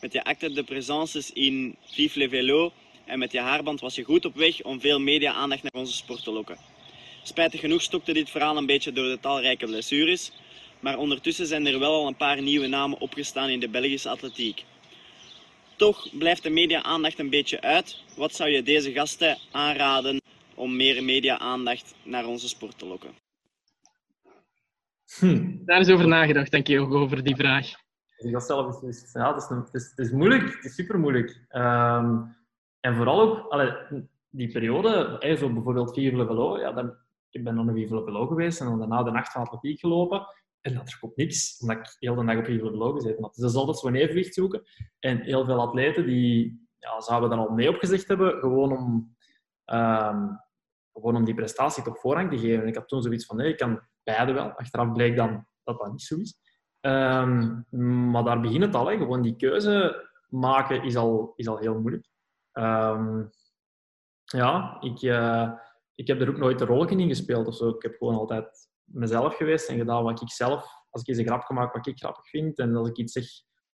Met 0.00 0.12
je 0.12 0.24
acte 0.24 0.52
de 0.52 0.62
présences 0.62 1.32
in 1.32 1.76
Vive 1.84 2.18
le 2.18 2.28
Vélo 2.28 2.72
en 3.04 3.18
met 3.18 3.32
je 3.32 3.40
haarband 3.40 3.80
was 3.80 3.94
je 3.94 4.04
goed 4.04 4.24
op 4.24 4.34
weg 4.34 4.62
om 4.62 4.80
veel 4.80 5.00
media-aandacht 5.00 5.62
naar 5.62 5.82
onze 5.82 5.92
sport 5.92 6.24
te 6.24 6.30
lokken. 6.30 6.56
Spijtig 7.22 7.60
genoeg 7.60 7.82
stokte 7.82 8.12
dit 8.12 8.30
verhaal 8.30 8.56
een 8.56 8.66
beetje 8.66 8.92
door 8.92 9.08
de 9.08 9.20
talrijke 9.20 9.66
blessures, 9.66 10.32
maar 10.80 10.98
ondertussen 10.98 11.46
zijn 11.46 11.66
er 11.66 11.78
wel 11.78 11.94
al 11.94 12.06
een 12.06 12.16
paar 12.16 12.42
nieuwe 12.42 12.66
namen 12.66 13.00
opgestaan 13.00 13.48
in 13.48 13.60
de 13.60 13.68
Belgische 13.68 14.08
atletiek. 14.08 14.64
Toch 15.76 16.08
blijft 16.18 16.42
de 16.42 16.50
media-aandacht 16.50 17.18
een 17.18 17.30
beetje 17.30 17.60
uit. 17.60 18.02
Wat 18.16 18.34
zou 18.34 18.50
je 18.50 18.62
deze 18.62 18.92
gasten 18.92 19.38
aanraden 19.50 20.20
om 20.54 20.76
meer 20.76 21.04
media-aandacht 21.04 21.94
naar 22.02 22.26
onze 22.26 22.48
sport 22.48 22.78
te 22.78 22.86
lokken? 22.86 23.10
Hm. 25.18 25.64
Daar 25.64 25.80
is 25.80 25.88
over 25.88 26.08
nagedacht, 26.08 26.50
denk 26.50 26.68
ik, 26.68 26.80
over 26.80 27.22
die 27.22 27.36
vraag. 27.36 27.84
Is, 28.16 28.32
het 28.32 29.74
is, 29.74 29.90
het, 29.90 29.98
is, 29.98 30.10
moeilijk, 30.10 30.54
het 30.54 30.64
is 30.64 30.74
super 30.74 30.98
moeilijk. 30.98 31.46
Um, 31.50 32.36
en 32.80 32.94
vooral 32.94 33.20
ook, 33.20 33.52
allee, 33.52 33.72
die 34.28 34.52
periode, 34.52 35.18
zo 35.38 35.52
bijvoorbeeld 35.52 35.94
Vive 35.94 36.16
le 36.16 36.26
Velo, 36.26 36.58
ja, 36.58 36.72
dan, 36.72 36.96
ik 37.30 37.44
ben 37.44 37.54
dan 37.54 37.68
een 37.68 37.74
Vive 37.74 37.94
le 37.94 38.04
Velo 38.04 38.26
geweest 38.26 38.60
en 38.60 38.66
dan 38.66 38.78
daarna 38.78 39.02
de 39.02 39.10
nacht 39.10 39.32
van 39.32 39.42
atletiek 39.42 39.80
gelopen. 39.80 40.26
En 40.60 40.74
dat 40.74 40.88
er 40.88 40.98
komt 41.00 41.16
niks, 41.16 41.58
omdat 41.60 41.76
ik 41.76 41.96
heel 41.98 42.14
de 42.14 42.24
dag 42.24 42.36
op 42.36 42.44
Vive 42.44 42.64
le 42.64 42.70
Velo 42.70 42.92
gezeten 42.92 43.22
had. 43.22 43.34
Dus 43.34 43.42
dat 43.42 43.50
is 43.50 43.56
altijd 43.56 43.78
zo'n 43.78 43.94
evenwicht 43.94 44.34
zoeken. 44.34 44.62
En 44.98 45.20
heel 45.20 45.44
veel 45.44 45.60
atleten 45.60 46.06
die 46.06 46.66
ja, 46.78 47.00
zouden 47.00 47.30
dan 47.30 47.38
al 47.38 47.54
nee 47.54 47.68
opgezegd 47.68 48.08
hebben, 48.08 48.40
gewoon 48.40 48.72
om, 48.72 49.16
um, 49.64 50.40
gewoon 50.92 51.16
om 51.16 51.24
die 51.24 51.34
prestatie 51.34 51.82
toch 51.82 51.98
voorrang 51.98 52.30
te 52.30 52.38
geven. 52.38 52.62
En 52.62 52.68
ik 52.68 52.74
had 52.74 52.88
toen 52.88 53.02
zoiets 53.02 53.26
van, 53.26 53.36
nee, 53.36 53.48
ik 53.48 53.56
kan 53.56 53.80
beide 54.02 54.32
wel. 54.32 54.50
Achteraf 54.50 54.92
bleek 54.92 55.16
dan 55.16 55.46
dat 55.64 55.78
dat 55.78 55.90
niet 55.90 56.02
zo 56.02 56.16
is. 56.16 56.45
Um, 56.86 57.66
maar 58.10 58.24
daar 58.24 58.40
begint 58.40 58.64
het 58.64 58.74
al. 58.74 58.86
Gewoon 58.86 59.22
die 59.22 59.36
keuze 59.36 60.06
maken 60.28 60.82
is 60.82 60.96
al, 60.96 61.32
is 61.36 61.48
al 61.48 61.58
heel 61.58 61.80
moeilijk. 61.80 62.08
Um, 62.52 63.30
ja, 64.24 64.76
ik, 64.80 65.02
uh, 65.02 65.52
ik 65.94 66.06
heb 66.06 66.20
er 66.20 66.28
ook 66.28 66.36
nooit 66.36 66.60
een 66.60 66.66
rol 66.66 66.88
in 66.88 67.08
gespeeld 67.08 67.46
of 67.46 67.54
zo. 67.54 67.68
Ik 67.68 67.82
heb 67.82 67.96
gewoon 67.96 68.14
altijd 68.14 68.68
mezelf 68.84 69.36
geweest 69.36 69.68
en 69.68 69.78
gedaan 69.78 70.02
wat 70.02 70.22
ik 70.22 70.30
zelf, 70.30 70.66
als 70.90 71.02
ik 71.02 71.08
eens 71.08 71.18
een 71.18 71.26
grap 71.26 71.42
gemaakt 71.42 71.76
wat 71.76 71.86
ik 71.86 71.98
grappig 71.98 72.28
vind. 72.28 72.58
En 72.58 72.76
als 72.76 72.88
ik 72.88 72.96
iets 72.96 73.12
zeg, 73.12 73.26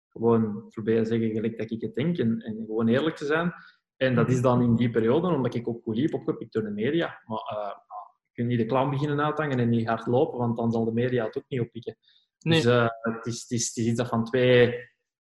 gewoon 0.08 0.68
proberen 0.68 1.06
zeggen 1.06 1.30
gelijk 1.30 1.58
dat 1.58 1.70
ik 1.70 1.80
het 1.80 1.94
denk 1.94 2.18
en, 2.18 2.40
en 2.40 2.64
gewoon 2.66 2.88
eerlijk 2.88 3.16
te 3.16 3.24
zijn. 3.24 3.52
En 3.96 4.14
dat 4.14 4.28
is 4.28 4.42
dan 4.42 4.62
in 4.62 4.76
die 4.76 4.90
periode, 4.90 5.28
omdat 5.28 5.54
ik 5.54 5.68
ook 5.68 5.82
cool 5.82 5.96
liep, 5.96 6.14
opgepikt 6.14 6.52
door 6.52 6.62
de 6.62 6.70
media. 6.70 7.20
Maar 7.24 7.38
je 8.22 8.32
kunt 8.32 8.48
niet 8.48 8.58
de 8.58 8.66
clown 8.66 8.90
beginnen 8.90 9.24
uithangen 9.24 9.58
en 9.58 9.68
niet 9.68 9.88
hard 9.88 10.06
lopen, 10.06 10.38
want 10.38 10.56
dan 10.56 10.70
zal 10.72 10.84
de 10.84 10.92
media 10.92 11.24
het 11.24 11.36
ook 11.36 11.48
niet 11.48 11.60
oppikken. 11.60 11.96
Dus 12.42 12.64
uh, 12.64 12.88
het, 13.00 13.26
is, 13.26 13.48
is, 13.48 13.76
iets 13.76 13.96
dat 13.96 14.08
van 14.08 14.24
twee, 14.24 14.74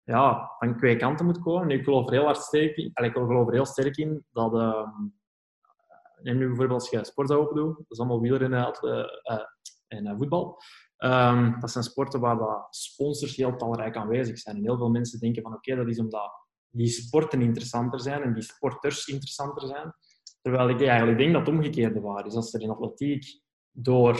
ja, 0.03 0.55
van 0.59 0.77
twee 0.77 0.95
kanten 0.95 1.25
moet 1.25 1.41
komen. 1.41 1.69
Ik 1.69 1.83
geloof 1.83 2.07
er 2.07 2.13
heel 2.13 2.25
hard 2.25 2.37
sterk 2.37 2.75
in, 2.75 2.91
ik 2.93 3.11
geloof 3.11 3.49
heel 3.49 3.65
sterk 3.65 3.97
in 3.97 4.25
dat... 4.31 4.53
Uh, 4.53 4.87
neem 6.21 6.37
nu 6.37 6.47
bijvoorbeeld 6.47 6.81
als 6.81 6.89
je 6.89 7.05
sport 7.05 7.27
zou 7.27 7.47
opdoen, 7.47 7.73
dat 7.73 7.85
is 7.87 7.99
allemaal 7.99 8.21
wielrennen 8.21 8.73
uh, 8.81 9.41
en 9.87 10.17
voetbal. 10.17 10.61
Um, 10.97 11.59
dat 11.59 11.71
zijn 11.71 11.83
sporten 11.83 12.19
waar 12.19 12.37
dat 12.37 12.67
sponsors 12.69 13.35
heel 13.35 13.55
talrijk 13.55 13.95
aanwezig 13.95 14.39
zijn. 14.39 14.55
En 14.55 14.63
heel 14.63 14.77
veel 14.77 14.89
mensen 14.89 15.19
denken 15.19 15.41
van 15.41 15.53
oké, 15.53 15.75
dat 15.75 15.87
is 15.87 15.99
omdat 15.99 16.31
die 16.69 16.87
sporten 16.87 17.41
interessanter 17.41 17.99
zijn 17.99 18.21
en 18.21 18.33
die 18.33 18.43
sporters 18.43 19.07
interessanter 19.07 19.67
zijn. 19.67 19.93
Terwijl 20.41 20.69
ik 20.69 20.81
eigenlijk 20.81 21.17
denk 21.17 21.33
dat 21.33 21.45
het 21.45 21.55
omgekeerde 21.55 21.99
waar 21.99 22.25
is. 22.25 22.35
Als 22.35 22.53
er 22.53 22.61
in 22.61 22.69
atletiek 22.69 23.41
door 23.71 24.19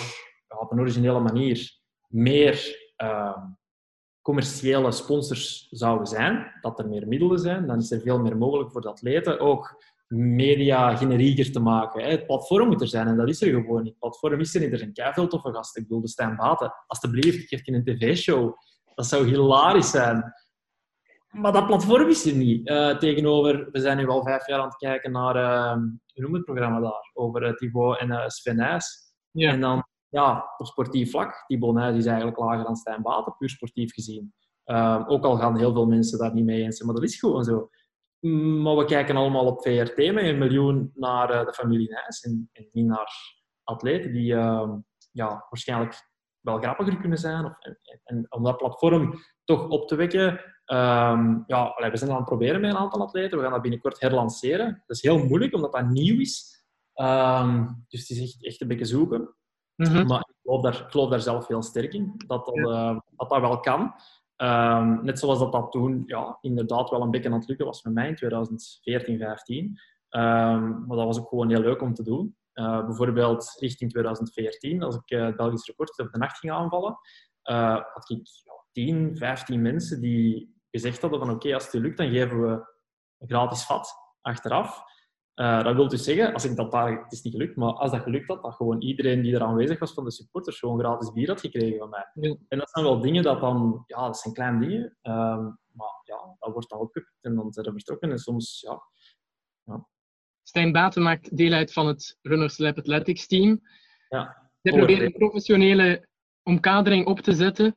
op 0.60 0.72
een 0.72 0.80
originele 0.80 1.20
manier 1.20 1.80
meer 2.08 2.81
uh, 3.02 3.38
commerciële 4.22 4.92
sponsors 4.92 5.68
zouden 5.70 6.08
zijn, 6.08 6.52
dat 6.62 6.80
er 6.80 6.88
meer 6.88 7.08
middelen 7.08 7.40
zijn, 7.40 7.68
dan 7.68 7.78
is 7.78 7.92
er 7.92 8.02
veel 8.02 8.20
meer 8.20 8.38
mogelijk 8.38 8.72
voor 8.72 8.82
de 8.82 8.90
atleten 8.90 9.40
ook 9.40 9.84
media 10.14 10.96
generieker 10.96 11.52
te 11.52 11.60
maken. 11.60 12.10
Het 12.10 12.26
platform 12.26 12.68
moet 12.68 12.82
er 12.82 12.88
zijn 12.88 13.08
en 13.08 13.18
dat 13.18 13.30
is 13.30 13.42
er 13.42 13.50
gewoon 13.50 13.84
niet. 13.84 13.92
Het 13.92 14.00
platform 14.00 14.40
is 14.40 14.56
er 14.56 14.62
niet. 14.62 14.72
Er 14.72 14.78
zijn 14.78 14.94
keiveel 14.94 15.28
toffe 15.28 15.54
gasten. 15.54 15.82
Ik 15.82 15.88
bedoel, 15.88 16.04
de 16.04 16.10
Stijn 16.10 16.36
Baten. 16.36 16.74
Alsjeblieft, 16.88 17.48
geef 17.48 17.66
je 17.66 17.74
een 17.74 17.84
tv-show. 17.84 18.54
Dat 18.96 19.06
zou 19.06 19.28
hilarisch 19.28 19.90
zijn. 19.90 20.34
Maar 21.32 21.52
dat 21.52 21.66
platform 21.66 22.10
is 22.10 22.26
er 22.26 22.36
niet. 22.36 22.70
Uh, 22.70 22.98
tegenover, 22.98 23.72
we 23.72 23.80
zijn 23.80 23.98
nu 23.98 24.08
al 24.08 24.24
vijf 24.24 24.48
jaar 24.48 24.60
aan 24.60 24.66
het 24.66 24.76
kijken 24.76 25.12
naar, 25.12 25.36
uh, 25.36 25.74
hoe 26.14 26.24
noem 26.24 26.34
het 26.34 26.46
programma 26.46 26.80
daar? 26.80 27.12
Over 27.14 27.44
uh, 27.44 27.54
Thibaut 27.54 28.00
en 28.00 28.10
uh, 28.10 28.28
Sven 28.28 28.56
Nys. 28.56 29.14
Ja. 29.32 29.52
En 29.52 29.62
dan, 29.62 29.84
ja, 30.12 30.54
op 30.58 30.66
sportief 30.66 31.12
vlak, 31.12 31.44
Thibaut 31.48 31.76
Nys 31.76 31.96
is 31.96 32.06
eigenlijk 32.06 32.38
lager 32.38 32.64
dan 32.64 32.76
Stijn 32.76 33.02
Baten, 33.02 33.36
puur 33.38 33.50
sportief 33.50 33.94
gezien. 33.94 34.34
Ehm, 34.64 35.04
ook 35.08 35.24
al 35.24 35.38
gaan 35.38 35.58
heel 35.58 35.74
veel 35.74 35.86
mensen 35.86 36.20
daar 36.20 36.34
niet 36.34 36.46
mee 36.46 36.62
eens 36.62 36.76
zijn, 36.76 36.90
maar 36.90 37.00
dat 37.00 37.10
is 37.10 37.20
gewoon 37.20 37.44
zo. 37.44 37.70
Maar 38.62 38.76
we 38.76 38.86
kijken 38.86 39.16
allemaal 39.16 39.46
op 39.46 39.62
VRT 39.62 39.98
met 39.98 40.24
een 40.24 40.38
miljoen 40.38 40.92
naar 40.96 41.28
de 41.28 41.54
familie 41.54 41.90
Nijs 41.90 42.22
en, 42.22 42.50
en, 42.52 42.70
niet 42.72 42.86
naar 42.86 43.12
atleten 43.64 44.14
die 44.14 44.34
ehm, 44.36 44.80
ja, 45.12 45.46
waarschijnlijk 45.50 46.10
wel 46.40 46.58
grappiger 46.58 46.98
kunnen 46.98 47.18
zijn. 47.18 47.46
Of, 47.46 47.54
en, 47.60 47.80
en, 48.04 48.26
om 48.30 48.44
dat 48.44 48.58
platform 48.58 49.14
toch 49.44 49.68
op 49.68 49.88
te 49.88 49.96
wekken. 49.96 50.28
Um, 50.66 51.44
ja, 51.48 51.90
we 51.92 51.98
zijn 51.98 52.12
aan 52.12 52.16
het 52.16 52.26
proberen 52.26 52.62
met 52.62 52.70
een 52.70 52.78
aantal 52.78 53.02
atleten. 53.02 53.38
We 53.38 53.44
gaan 53.44 53.54
dat 53.54 53.62
binnenkort 53.62 54.00
herlanceren. 54.00 54.84
Dat 54.86 54.98
is 54.98 55.02
heel 55.02 55.26
moeilijk, 55.26 55.54
omdat 55.54 55.72
dat 55.72 55.90
nieuw 55.90 56.20
is. 56.20 56.66
Dus 57.88 58.08
het 58.08 58.18
is 58.18 58.38
echt 58.42 58.62
een 58.62 58.68
beetje 58.68 58.86
zoeken. 58.86 59.36
Mm-hmm. 59.90 60.08
Maar 60.08 60.20
ik 60.20 60.36
geloof, 60.44 60.62
daar, 60.62 60.82
ik 60.82 60.92
geloof 60.92 61.10
daar 61.10 61.22
zelf 61.22 61.48
heel 61.48 61.62
sterk 61.62 61.94
in, 61.94 62.14
dat 62.28 62.46
dat, 62.46 62.58
uh, 62.58 62.98
dat, 63.16 63.30
dat 63.30 63.42
wel 63.42 63.60
kan. 63.60 63.94
Um, 64.38 65.04
net 65.04 65.20
zoals 65.20 65.40
dat 65.40 65.52
dat 65.52 65.72
toen 65.72 66.04
ja, 66.06 66.38
inderdaad 66.42 66.90
wel 66.90 67.02
een 67.02 67.12
beetje 67.12 67.30
aan 67.30 67.40
het 67.40 67.48
lukken 67.48 67.66
was 67.66 67.84
met 67.84 67.94
mij 67.94 68.08
in 68.08 68.16
2014, 68.16 69.18
15. 69.18 69.80
maar 70.10 70.98
dat 70.98 71.06
was 71.06 71.20
ook 71.20 71.30
gewoon 71.30 71.50
heel 71.50 71.62
leuk 71.62 71.82
om 71.82 71.94
te 71.94 72.04
doen. 72.04 72.36
Uh, 72.54 72.86
bijvoorbeeld 72.86 73.56
richting 73.60 73.92
2014, 73.92 74.84
als 74.84 74.96
ik 74.96 75.12
uh, 75.12 75.26
het 75.26 75.36
Belgisch 75.36 75.68
record 75.68 76.00
op 76.00 76.12
de 76.12 76.18
nacht 76.18 76.38
ging 76.38 76.54
aanvallen, 76.54 76.98
uh, 77.44 77.80
had 77.94 78.10
ik 78.10 78.28
ja, 78.46 78.64
10, 78.72 79.18
15 79.18 79.62
mensen 79.62 80.02
die 80.02 80.56
gezegd 80.72 81.02
hadden 81.02 81.20
van 81.20 81.30
oké, 81.30 81.38
okay, 81.38 81.54
als 81.54 81.64
het 81.72 81.74
lukt, 81.74 81.98
dan 81.98 82.10
geven 82.10 82.42
we 82.42 82.48
een 83.18 83.28
gratis 83.28 83.64
vat 83.64 83.94
achteraf. 84.22 84.84
Dat 85.42 85.76
wil 85.76 85.88
dus 85.88 86.04
zeggen, 86.04 86.34
als 86.34 86.46
ik 86.46 86.56
dat 86.56 86.72
daar, 86.72 87.04
het 87.04 87.12
is 87.12 87.22
niet 87.22 87.34
gelukt, 87.34 87.56
maar 87.56 87.74
als 87.74 87.92
dat 87.92 88.02
gelukt 88.02 88.28
had, 88.28 88.44
dat 88.44 88.56
gewoon 88.56 88.82
iedereen 88.82 89.22
die 89.22 89.36
er 89.36 89.42
aanwezig 89.42 89.80
was 89.80 89.94
van 89.94 90.04
de 90.04 90.12
supporters 90.12 90.60
gewoon 90.60 90.80
gratis 90.80 91.12
bier 91.12 91.28
had 91.28 91.40
gekregen 91.40 91.78
van 91.78 91.90
mij. 91.90 92.10
Ja. 92.14 92.36
En 92.48 92.58
dat 92.58 92.70
zijn 92.70 92.86
wel 92.86 93.02
dingen 93.02 93.24
dat 93.24 93.42
dan, 93.42 93.84
ja, 93.88 94.06
dat 94.06 94.18
zijn 94.18 94.34
kleine 94.34 94.60
dingen, 94.60 94.98
ehm, 95.02 95.44
maar 95.72 96.02
ja, 96.04 96.36
dat 96.40 96.54
wordt 96.54 96.70
dan 96.70 96.80
opgepikt 96.80 97.24
en 97.24 97.36
dan 97.36 97.52
zijn 97.52 97.66
we 97.66 97.72
vertrokken 97.72 98.12
en 98.12 98.18
soms, 98.18 98.62
ja, 98.62 98.82
ja 99.64 99.88
Stijn 100.44 100.72
Baten 100.72 101.02
maakt 101.02 101.38
deel 101.38 101.54
uit 101.54 101.74
van 101.74 101.88
het 101.88 102.18
Runners 102.22 102.58
Lab 102.58 102.78
Athletics 102.78 103.28
team. 103.28 103.62
Ja. 104.10 104.52
Ze 104.62 104.72
proberen 104.72 105.06
een 105.06 105.18
professionele 105.18 106.08
omkadering 106.44 107.06
op 107.06 107.20
te 107.20 107.34
zetten. 107.34 107.76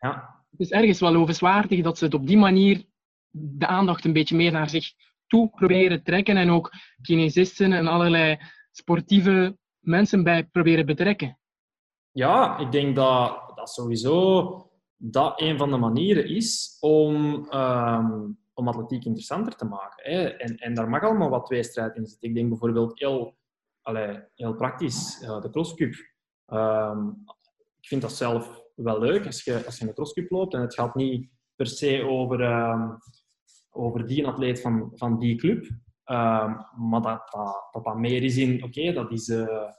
Ja. 0.00 0.44
Het 0.50 0.60
is 0.60 0.70
ergens 0.70 1.00
wel 1.00 1.12
lovenswaardig 1.12 1.82
dat 1.82 1.98
ze 1.98 2.04
het 2.04 2.14
op 2.14 2.26
die 2.26 2.36
manier 2.36 2.84
de 3.30 3.66
aandacht 3.66 4.04
een 4.04 4.12
beetje 4.12 4.36
meer 4.36 4.52
naar 4.52 4.70
zich 4.70 4.92
toe 5.34 5.50
proberen 5.50 6.02
trekken 6.02 6.36
en 6.36 6.50
ook 6.50 6.70
kinesisten 7.02 7.72
en 7.72 7.86
allerlei 7.86 8.38
sportieve 8.70 9.58
mensen 9.80 10.22
bij 10.22 10.44
proberen 10.44 10.86
betrekken. 10.86 11.38
Ja, 12.10 12.58
ik 12.58 12.72
denk 12.72 12.96
dat, 12.96 13.52
dat 13.54 13.70
sowieso 13.70 14.70
dat 14.96 15.40
een 15.40 15.58
van 15.58 15.70
de 15.70 15.76
manieren 15.76 16.28
is 16.28 16.76
om 16.80 17.46
ehm, 17.50 18.22
om 18.54 18.68
atletiek 18.68 19.04
interessanter 19.04 19.56
te 19.56 19.64
maken. 19.64 20.10
Hè. 20.10 20.22
En, 20.28 20.56
en 20.56 20.74
daar 20.74 20.88
mag 20.88 21.02
allemaal 21.02 21.30
wat 21.30 21.46
tweestrijd 21.46 21.96
in 21.96 22.06
zitten. 22.06 22.28
Ik 22.28 22.34
denk 22.34 22.48
bijvoorbeeld 22.48 22.98
heel, 22.98 23.36
heel 24.34 24.54
praktisch, 24.54 25.22
uh, 25.22 25.40
de 25.40 25.50
crosscup. 25.50 25.94
Um, 26.46 27.24
ik 27.80 27.88
vind 27.88 28.02
dat 28.02 28.12
zelf 28.12 28.62
wel 28.74 28.98
leuk 28.98 29.26
als 29.26 29.44
je, 29.44 29.62
als 29.66 29.78
je 29.78 29.86
een 29.86 29.94
crosscup 29.94 30.30
loopt 30.30 30.54
en 30.54 30.60
het 30.60 30.74
gaat 30.74 30.94
niet 30.94 31.28
per 31.54 31.66
se 31.66 32.02
over, 32.02 32.40
um, 32.40 32.98
over 33.74 34.06
die 34.06 34.26
atleet 34.26 34.60
van, 34.60 34.90
van 34.94 35.18
die 35.18 35.36
club. 35.36 35.64
Um, 36.06 36.56
maar 36.90 37.00
dat 37.02 37.28
dat, 37.30 37.68
dat 37.70 37.84
dat 37.84 37.96
meer 37.96 38.22
is 38.22 38.36
in, 38.36 38.54
oké, 38.54 38.64
okay, 38.64 38.92
dat 38.92 39.12
is 39.12 39.28
uh, 39.28 39.70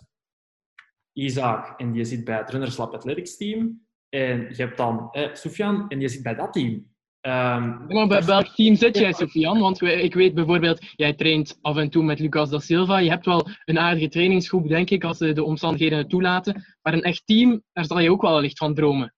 Isaac 1.14 1.80
en 1.80 1.92
die 1.92 2.06
zit 2.06 2.24
bij 2.24 2.38
het 2.38 2.50
Runners 2.50 2.78
Lab 2.78 2.94
Athletics 2.94 3.38
team. 3.38 3.86
En 4.10 4.40
je 4.40 4.56
hebt 4.56 4.78
dan 4.78 5.08
eh, 5.12 5.34
Sofian 5.34 5.90
en 5.90 6.00
die 6.00 6.08
zit 6.08 6.24
bij 6.24 6.36
dat 6.36 6.54
team. 6.54 6.94
Um, 7.28 7.86
maar 7.88 8.08
bij 8.08 8.24
welk 8.24 8.48
team 8.48 8.76
zit 8.76 8.98
jij, 8.98 9.14
Sofian? 9.14 9.60
Want 9.60 9.82
ik 9.82 10.14
weet 10.14 10.34
bijvoorbeeld, 10.34 10.86
jij 10.96 11.14
traint 11.14 11.58
af 11.62 11.78
en 11.78 11.90
toe 11.90 12.04
met 12.04 12.20
Lucas 12.20 12.50
da 12.50 12.60
Silva. 12.60 12.98
Je 12.98 13.10
hebt 13.10 13.26
wel 13.26 13.48
een 13.66 13.80
aardige 13.80 14.10
trainingsgroep, 14.10 14.68
denk 14.68 14.90
ik, 14.90 15.04
als 15.04 15.18
de 15.18 15.44
omstandigheden 15.44 15.98
het 15.98 16.10
toelaten. 16.10 16.78
Maar 16.82 16.94
een 16.94 17.02
echt 17.02 17.22
team, 17.26 17.64
daar 17.74 17.86
zal 17.86 18.00
je 18.00 18.12
ook 18.12 18.22
wel 18.22 18.40
licht 18.40 18.58
van 18.58 18.74
dromen. 18.74 19.14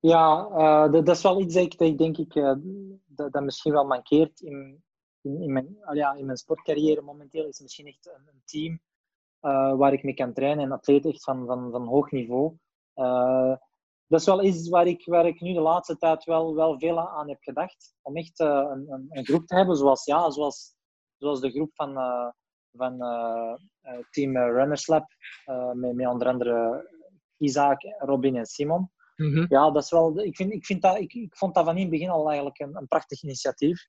Ja, 0.00 0.48
uh, 0.50 0.92
dat, 0.92 1.06
dat, 1.06 1.16
is 1.16 1.22
wel 1.22 1.40
iets 1.40 1.54
dat 1.54 1.80
ik, 1.80 1.98
denk 1.98 2.18
ik, 2.18 2.34
uh, 2.34 2.52
dat, 3.14 3.32
dat, 3.32 3.42
misschien 3.42 3.72
wel 3.72 3.86
mankeert 3.86 4.40
in, 4.40 4.84
in, 5.22 5.52
mijn, 5.52 5.76
ja, 5.92 6.12
in 6.14 6.26
mijn 6.26 6.38
sportcarrière 6.38 7.02
momenteel. 7.02 7.46
Is 7.46 7.60
misschien 7.60 7.86
echt 7.86 8.06
een, 8.06 8.28
een 8.28 8.42
team 8.44 8.80
eh, 9.40 9.76
waar 9.76 9.92
ik 9.92 10.02
mee 10.02 10.14
kan 10.14 10.32
trainen 10.32 10.64
en 10.64 10.72
atleten 10.72 11.20
van, 11.20 11.46
van, 11.46 11.70
van 11.70 11.86
hoog 11.86 12.10
niveau 12.10 12.56
dat 14.06 14.20
is 14.20 14.26
wel 14.26 14.42
iets 14.42 14.68
waar 14.68 14.86
ik, 14.86 15.06
waar 15.06 15.26
ik 15.26 15.40
nu 15.40 15.52
de 15.52 15.60
laatste 15.60 15.96
tijd 15.96 16.24
wel, 16.24 16.54
wel 16.54 16.78
veel 16.78 16.98
aan 16.98 17.28
heb 17.28 17.42
gedacht. 17.42 17.94
Om 18.02 18.16
echt 18.16 18.40
uh, 18.40 18.48
een, 18.48 18.92
een, 18.92 19.06
een, 19.10 19.24
groep 19.24 19.46
te 19.46 19.54
hebben, 19.54 19.76
zoals, 19.76 20.04
ja, 20.04 20.30
zoals, 20.30 20.74
zoals 21.16 21.40
de 21.40 21.50
groep 21.50 21.70
van, 21.74 21.94
van 22.72 22.98
Team 24.10 24.36
Runners 24.36 24.86
Lab, 24.86 25.06
met, 25.72 25.94
met 25.94 26.06
onder 26.06 26.28
andere 26.28 26.88
Isaac, 27.36 27.80
Robin 27.98 28.36
en 28.36 28.46
Simon. 28.46 28.90
-hmm. 29.16 29.46
Ja, 29.48 29.70
dat 29.70 29.82
is 29.82 29.90
wel, 29.90 30.20
ik, 30.20 30.36
vind, 30.36 30.52
ik, 30.52 30.66
vind 30.66 30.82
dat, 30.82 30.98
ik, 30.98 31.12
ik 31.12 31.36
vond 31.36 31.54
dat 31.54 31.64
van 31.64 31.74
in 31.76 31.80
het 31.82 31.90
begin 31.90 32.10
al 32.10 32.26
eigenlijk 32.26 32.58
een, 32.58 32.76
een 32.76 32.88
prachtig 32.88 33.22
initiatief. 33.22 33.88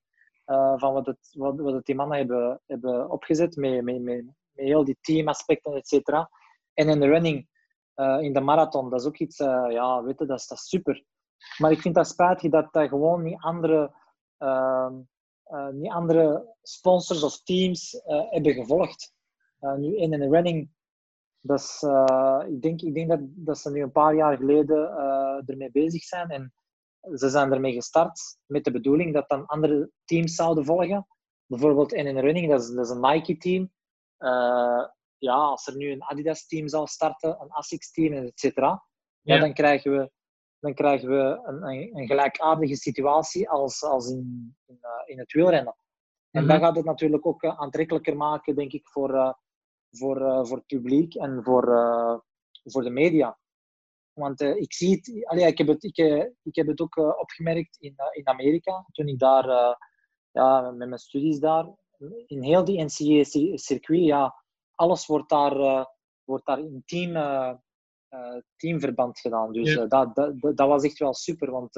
van 0.76 0.94
wat, 0.94 1.06
het, 1.06 1.34
wat, 1.38 1.60
wat 1.60 1.86
die 1.86 1.96
mannen 1.96 2.18
hebben, 2.18 2.62
hebben 2.66 3.10
opgezet 3.10 3.56
met, 3.56 3.84
met, 3.84 4.02
met, 4.02 4.26
met 4.26 4.66
heel 4.66 4.84
die 4.84 4.98
teamaspecten, 5.02 5.74
et 5.74 5.88
cetera. 5.88 6.30
En 6.74 6.90
in 6.90 7.00
de 7.00 7.08
running 7.08 7.48
uh, 7.96 8.22
in 8.22 8.34
de 8.34 8.42
marathon. 8.42 8.90
Dat 8.90 9.00
is 9.00 9.08
ook 9.08 9.18
iets, 9.18 9.40
uh, 9.40 9.66
ja, 9.70 10.04
weet 10.04 10.18
dat 10.18 10.30
is, 10.30 10.48
dat 10.48 10.60
super. 10.60 11.04
Maar 11.58 11.72
ik 11.72 11.82
vind 11.82 11.96
dat 11.96 12.08
spijtig 12.08 12.52
dat 12.52 12.74
dat 12.74 12.90
gewoon 12.90 13.24
niet 13.24 13.42
andere, 13.42 13.94
uh, 14.40 14.90
niet 15.72 15.92
andere 15.92 16.56
sponsors 16.62 17.24
of 17.24 17.44
teams 17.44 18.02
hebben 18.06 18.54
gevolgd. 18.54 19.14
nu 19.78 19.98
in 19.98 20.10
de 20.10 20.30
running, 20.30 20.70
dat 21.46 21.60
is, 21.60 21.84
ik, 22.48 22.62
denk, 22.62 22.82
ik 22.82 22.94
denk 22.94 23.10
dat, 23.10 23.20
dat 23.22 23.58
ze 23.58 23.72
nu 23.72 23.82
een 23.82 23.92
paar 23.92 24.16
jaar 24.16 24.38
geleden 24.38 24.90
ermee 25.46 25.72
bezig 25.72 26.04
zijn. 26.04 26.30
En 26.30 26.54
ze 27.14 27.30
zijn 27.30 27.54
ermee 27.54 27.74
gestart 27.74 28.38
met 28.46 28.64
de 28.64 28.72
bedoeling 28.72 29.14
dat 29.14 29.30
dan 29.30 29.46
andere 29.46 29.92
teams 30.06 30.36
zouden 30.36 30.66
volgen. 30.66 31.08
Bijvoorbeeld 31.46 31.94
in 31.94 32.08
een 32.08 32.20
running, 32.20 32.52
dat 32.52 32.62
is, 32.62 32.70
dat 32.70 32.86
is 32.86 32.92
een 32.92 33.02
Nike-team 33.02 33.72
ja, 35.18 35.36
als 35.36 35.68
er 35.68 35.76
nu 35.76 35.92
een 35.92 36.04
Adidas-team 36.04 36.68
zal 36.68 36.88
starten, 36.88 37.42
een 37.42 37.52
ASICS-team, 37.52 38.14
et 38.14 38.40
cetera, 38.40 38.86
ja. 39.22 39.40
dan 39.40 39.54
krijgen 39.54 39.98
we, 39.98 40.12
dan 40.60 40.74
krijgen 40.74 41.10
we 41.10 41.42
een, 41.44 41.64
een, 41.64 41.98
een 41.98 42.08
gelijkaardige 42.08 42.76
situatie 42.76 43.50
als, 43.50 43.84
als 43.84 44.10
in, 44.10 44.56
in, 44.66 44.78
uh, 44.82 44.90
in 45.06 45.20
het 45.20 45.32
wielrennen. 45.32 45.76
En 46.32 46.42
mm 46.42 46.50
-hmm. 46.50 46.60
dat 46.60 46.68
gaat 46.68 46.76
het 46.76 46.86
natuurlijk 46.86 47.26
ook 47.26 47.44
uh, 47.44 47.60
aantrekkelijker 47.60 48.18
maken, 48.18 48.56
denk 48.56 48.72
ik, 48.72 48.88
voor, 48.88 49.14
uh, 49.14 49.34
voor, 49.98 50.48
voor 50.48 50.58
het 50.58 50.66
publiek 50.66 51.16
en 51.16 51.44
voor, 51.44 51.66
voor 52.64 52.84
de 52.84 52.90
media. 52.90 53.40
Want 54.14 54.42
ik 54.42 54.74
zie 54.74 54.96
het, 54.96 55.26
allee, 55.26 55.46
ik, 55.48 55.58
heb 55.58 55.68
het 55.68 55.84
ik, 55.84 55.98
ik 56.44 56.56
heb 56.56 56.68
het 56.68 56.82
ook 56.82 56.98
opgemerkt 56.98 57.78
in, 57.80 57.96
in 58.12 58.28
Amerika, 58.28 58.86
toen 58.92 59.08
ik 59.08 59.20
daar 59.20 59.78
ja, 60.32 60.72
met 60.72 60.88
mijn 60.88 61.00
studies 61.00 61.40
daar, 61.40 61.74
in 62.26 62.44
heel 62.44 62.64
die 62.64 62.84
NCAA-circuit, 62.84 64.04
ja, 64.04 64.44
alles 64.76 65.06
wordt 65.06 65.30
daar, 65.30 65.88
wordt 66.24 66.46
daar 66.46 66.60
in 66.60 66.84
team, 66.86 67.14
teamverband 68.56 69.20
gedaan. 69.20 69.52
Dus 69.52 69.74
ja. 69.74 69.86
dat, 69.86 70.16
dat, 70.16 70.42
dat 70.42 70.68
was 70.68 70.84
echt 70.84 70.98
wel 70.98 71.14
super. 71.14 71.52
Want, 71.52 71.76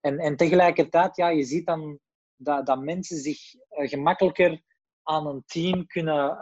en, 0.00 0.18
en 0.18 0.36
tegelijkertijd, 0.36 1.16
ja, 1.16 1.28
je 1.28 1.44
ziet 1.44 1.66
dan 1.66 1.98
dat, 2.36 2.66
dat 2.66 2.80
mensen 2.80 3.16
zich 3.16 3.40
gemakkelijker 3.68 4.62
aan 5.02 5.26
een 5.26 5.42
team 5.46 5.86
kunnen. 5.86 6.38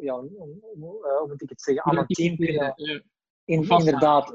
Ja, 0.00 0.20
hoe 0.20 1.24
moet 1.26 1.42
ik 1.42 1.48
het 1.48 1.62
zeggen? 1.62 1.84
Aan 1.84 1.98
een 1.98 2.06
team 2.06 2.36
kunnen. 2.36 2.74
In, 3.44 3.68
inderdaad, 3.68 4.34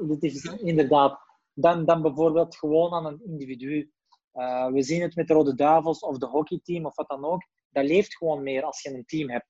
inderdaad. 0.60 1.28
Dan, 1.52 1.84
dan 1.84 2.02
bijvoorbeeld 2.02 2.56
gewoon 2.56 2.92
aan 2.92 3.06
een 3.06 3.22
individu. 3.24 3.90
Uh, 4.34 4.66
we 4.66 4.82
zien 4.82 5.02
het 5.02 5.16
met 5.16 5.28
de 5.28 5.34
Rode 5.34 5.54
Duivels 5.54 6.00
of 6.00 6.18
de 6.18 6.26
hockeyteam 6.26 6.86
of 6.86 6.94
wat 6.96 7.08
dan 7.08 7.24
ook 7.24 7.42
dat 7.70 7.84
leeft 7.84 8.16
gewoon 8.16 8.42
meer 8.42 8.62
als 8.62 8.82
je 8.82 8.94
een 8.94 9.04
team 9.04 9.30
hebt. 9.30 9.46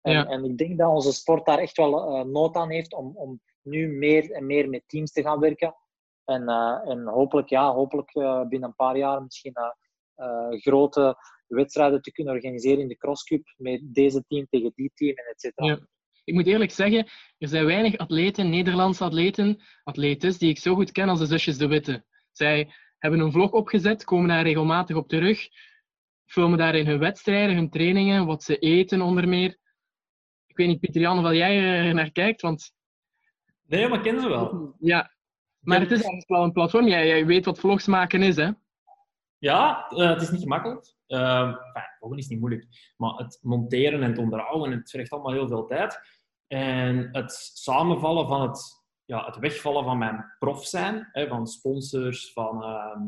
En, 0.00 0.12
ja. 0.12 0.26
en 0.26 0.44
ik 0.44 0.58
denk 0.58 0.78
dat 0.78 0.90
onze 0.90 1.12
sport 1.12 1.46
daar 1.46 1.58
echt 1.58 1.76
wel 1.76 2.18
uh, 2.18 2.24
nood 2.24 2.56
aan 2.56 2.70
heeft 2.70 2.94
om, 2.94 3.16
om 3.16 3.40
nu 3.62 3.88
meer 3.88 4.30
en 4.30 4.46
meer 4.46 4.68
met 4.68 4.82
teams 4.86 5.12
te 5.12 5.22
gaan 5.22 5.40
werken. 5.40 5.74
En, 6.24 6.48
en 6.84 7.06
hopelijk, 7.06 7.48
ja, 7.48 7.72
hopelijk 7.72 8.12
binnen 8.48 8.68
een 8.68 8.74
paar 8.74 8.96
jaar 8.96 9.22
misschien 9.22 9.54
grote 10.50 11.16
wedstrijden 11.54 12.02
te 12.02 12.12
kunnen 12.12 12.32
organiseren 12.32 12.80
in 12.80 12.88
de 12.88 12.96
crosscup 12.96 13.54
met 13.56 13.80
deze 13.82 14.24
team 14.28 14.46
tegen 14.50 14.72
die 14.74 14.90
team 14.94 15.16
en 15.16 15.24
et 15.24 15.40
cetera. 15.40 15.66
Ja. 15.66 15.86
Ik 16.24 16.34
moet 16.34 16.46
eerlijk 16.46 16.70
zeggen, 16.70 17.06
er 17.38 17.48
zijn 17.48 17.64
weinig 17.64 17.96
atleten, 17.96 18.50
Nederlandse 18.50 19.04
atleten, 19.04 19.62
atletes, 19.82 20.38
die 20.38 20.48
ik 20.48 20.58
zo 20.58 20.74
goed 20.74 20.92
ken 20.92 21.08
als 21.08 21.18
de 21.18 21.26
zusjes 21.26 21.58
De 21.58 21.66
Witte. 21.66 22.04
Zij 22.32 22.72
hebben 22.98 23.20
een 23.20 23.32
vlog 23.32 23.50
opgezet, 23.50 24.04
komen 24.04 24.28
daar 24.28 24.42
regelmatig 24.42 24.96
op 24.96 25.08
terug, 25.08 25.48
filmen 26.24 26.58
daarin 26.58 26.86
hun 26.86 26.98
wedstrijden, 26.98 27.56
hun 27.56 27.70
trainingen, 27.70 28.26
wat 28.26 28.42
ze 28.42 28.58
eten 28.58 29.00
onder 29.00 29.28
meer. 29.28 29.58
Ik 30.46 30.56
weet 30.56 30.66
niet, 30.66 30.80
Pieter 30.80 31.00
Jan, 31.00 31.26
of 31.26 31.32
jij 31.32 31.58
er 31.86 31.94
naar 31.94 32.12
kijkt, 32.12 32.40
want... 32.40 32.72
Nee, 33.66 33.88
maar 33.88 34.00
kennen 34.00 34.22
ze 34.22 34.28
wel. 34.28 34.74
Ja, 34.78 35.14
maar 35.60 35.80
het 35.80 35.90
is 35.90 35.96
eigenlijk 35.96 36.28
wel 36.28 36.42
een 36.42 36.52
platform. 36.52 36.88
Jij, 36.88 37.06
jij 37.06 37.26
weet 37.26 37.44
wat 37.44 37.58
vlogs 37.58 37.86
maken 37.86 38.22
is, 38.22 38.36
hè? 38.36 38.50
Ja, 39.38 39.90
uh, 39.90 40.08
het 40.08 40.22
is 40.22 40.30
niet 40.30 40.42
gemakkelijk. 40.42 40.94
Uh, 41.12 41.54
enfin, 42.00 42.18
is 42.18 42.28
niet 42.28 42.40
moeilijk. 42.40 42.92
Maar 42.96 43.14
het 43.14 43.38
monteren 43.42 44.02
en 44.02 44.10
het 44.10 44.18
onderhouden, 44.18 44.72
het 44.72 44.90
vergt 44.90 45.10
allemaal 45.10 45.32
heel 45.32 45.48
veel 45.48 45.66
tijd. 45.66 46.00
En 46.46 47.08
het 47.12 47.32
samenvallen 47.54 48.26
van 48.28 48.40
het, 48.40 48.84
ja, 49.04 49.24
het 49.24 49.38
wegvallen 49.38 49.84
van 49.84 49.98
mijn 49.98 50.34
prof 50.38 50.66
zijn, 50.66 51.08
hè, 51.12 51.28
van 51.28 51.46
sponsors, 51.46 52.32
van, 52.32 52.62
uh, 52.62 53.00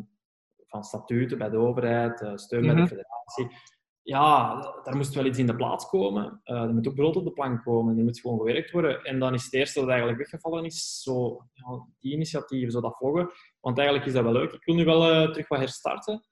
van 0.66 0.84
statuten 0.84 1.38
bij 1.38 1.50
de 1.50 1.56
overheid, 1.56 2.20
uh, 2.20 2.36
steun 2.36 2.60
bij 2.60 2.74
de 2.74 2.80
mhm. 2.80 2.88
federatie. 2.88 3.72
Ja, 4.02 4.60
daar 4.82 4.96
moest 4.96 5.14
wel 5.14 5.24
iets 5.24 5.38
in 5.38 5.46
de 5.46 5.56
plaats 5.56 5.88
komen. 5.88 6.40
Uh, 6.44 6.62
er 6.62 6.74
moet 6.74 6.88
ook 6.88 6.94
brood 6.94 7.16
op 7.16 7.24
de 7.24 7.32
plank 7.32 7.62
komen. 7.62 7.94
Die 7.94 8.04
moet 8.04 8.20
gewoon 8.20 8.38
gewerkt 8.38 8.70
worden. 8.70 9.02
En 9.04 9.18
dan 9.18 9.34
is 9.34 9.44
het 9.44 9.52
eerste 9.52 9.80
wat 9.80 9.88
eigenlijk 9.88 10.18
weggevallen 10.18 10.64
is, 10.64 11.02
zo, 11.02 11.46
ja, 11.52 11.86
die 12.00 12.12
initiatieven, 12.12 12.72
zo 12.72 12.80
dat 12.80 12.96
vloggen. 12.96 13.30
Want 13.60 13.78
eigenlijk 13.78 14.08
is 14.08 14.14
dat 14.14 14.24
wel 14.24 14.32
leuk. 14.32 14.52
Ik 14.52 14.64
wil 14.64 14.74
nu 14.74 14.84
wel 14.84 15.10
uh, 15.10 15.30
terug 15.30 15.48
wat 15.48 15.58
herstarten. 15.58 16.24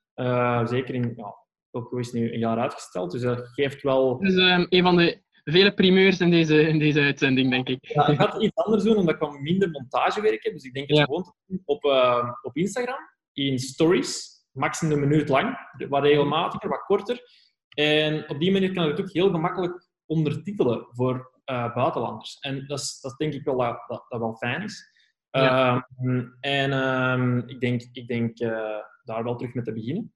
zeker 0.68 0.95
in, 0.95 1.12
ja, 1.16 1.41
ook 1.75 1.99
is 1.99 2.12
nu 2.12 2.33
een 2.33 2.39
jaar 2.39 2.59
uitgesteld. 2.59 3.11
Dus 3.11 3.20
dat 3.20 3.49
geeft 3.49 3.83
wel... 3.83 4.18
Dus 4.18 4.35
um, 4.35 4.66
een 4.68 4.83
van 4.83 4.97
de 4.97 5.23
vele 5.45 5.75
primeurs 5.75 6.20
in 6.20 6.31
deze, 6.31 6.68
in 6.68 6.79
deze 6.79 7.01
uitzending, 7.01 7.51
denk 7.51 7.68
ik. 7.68 7.87
Ja, 7.87 8.07
ik 8.07 8.20
ga 8.20 8.39
iets 8.39 8.57
anders 8.57 8.83
doen, 8.83 8.97
omdat 8.97 9.14
ik 9.14 9.20
wat 9.20 9.41
minder 9.41 9.70
montagewerk 9.70 10.45
heb. 10.45 10.53
Dus 10.53 10.64
ik 10.64 10.75
denk 10.75 10.89
het 10.89 10.99
gewoon 10.99 11.35
op, 11.64 11.85
uh, 11.85 12.29
op 12.43 12.57
Instagram, 12.57 12.99
in 13.33 13.59
stories, 13.59 14.31
maximum 14.53 15.03
een 15.03 15.09
minuut 15.09 15.29
lang, 15.29 15.57
wat 15.89 16.03
regelmatiger, 16.03 16.68
wat 16.68 16.85
korter. 16.85 17.20
En 17.68 18.29
op 18.29 18.41
die 18.41 18.53
manier 18.53 18.73
kan 18.73 18.85
ik 18.85 18.91
het 18.91 19.01
ook 19.01 19.12
heel 19.12 19.31
gemakkelijk 19.31 19.89
ondertitelen 20.07 20.87
voor 20.91 21.33
uh, 21.47 21.75
buitenlanders. 21.75 22.39
En 22.39 22.66
dat 22.66 22.79
is, 22.79 23.01
dat 23.01 23.18
denk 23.18 23.33
ik 23.33 23.45
wel 23.45 23.57
dat, 23.57 23.85
dat, 23.87 24.05
dat 24.09 24.20
wel 24.20 24.37
fijn 24.37 24.62
is. 24.62 24.91
Ja. 25.31 25.89
Uh, 26.01 26.25
en 26.41 26.73
ehm, 26.73 27.39
ik 27.39 27.61
denk, 27.61 27.83
ik 27.93 28.07
denk 28.09 28.41
uh, 28.41 28.79
daar 29.05 29.25
wel 29.25 29.37
terug 29.37 29.55
mee 29.55 29.64
te 29.64 29.73
beginnen. 29.73 30.12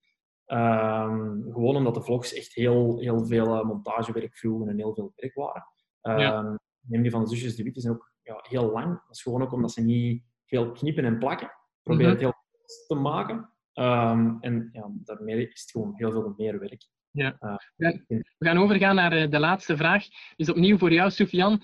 Um, 0.47 1.43
gewoon 1.53 1.77
omdat 1.77 1.95
de 1.95 2.03
vlogs 2.03 2.35
echt 2.35 2.55
heel, 2.55 2.99
heel 2.99 3.27
veel 3.27 3.55
eh, 3.55 3.65
montagewerk 3.65 4.37
vroegen 4.37 4.69
en 4.69 4.77
heel 4.77 4.95
veel 4.95 5.13
werk 5.17 5.35
waren. 5.35 5.67
Um, 6.03 6.59
Neem 6.81 7.03
die 7.03 7.11
van 7.11 7.23
de 7.23 7.29
zusjes 7.29 7.57
de 7.57 7.63
Witte 7.63 7.81
zijn 7.81 7.95
ook 7.95 8.13
ja, 8.23 8.45
heel 8.49 8.71
lang. 8.71 8.87
Dat 8.87 9.17
is 9.17 9.23
gewoon 9.23 9.43
ook 9.43 9.53
omdat 9.53 9.73
ze 9.73 9.83
niet 9.83 10.23
veel 10.45 10.73
knippen 10.73 11.05
en 11.05 11.19
plakken. 11.19 11.53
Probeer 11.83 12.07
mm 12.07 12.13
het 12.13 12.21
heel 12.21 12.35
te 12.87 12.95
maken. 12.95 13.37
Um, 13.75 14.37
en 14.41 14.69
ja, 14.73 14.91
daarmee 15.05 15.49
is 15.49 15.61
het 15.61 15.71
gewoon 15.71 15.93
heel 15.97 16.11
veel 16.11 16.35
meer 16.37 16.59
werk. 16.59 16.89
Ja. 17.11 17.37
Uh, 17.41 17.93
we 18.07 18.25
gaan 18.39 18.59
overgaan 18.59 18.95
naar 18.95 19.13
eh, 19.13 19.31
de 19.31 19.39
laatste 19.39 19.77
vraag. 19.77 20.05
Dus 20.37 20.51
opnieuw 20.51 20.79
voor 20.79 20.93
jou, 20.93 21.11
Soufian. 21.11 21.63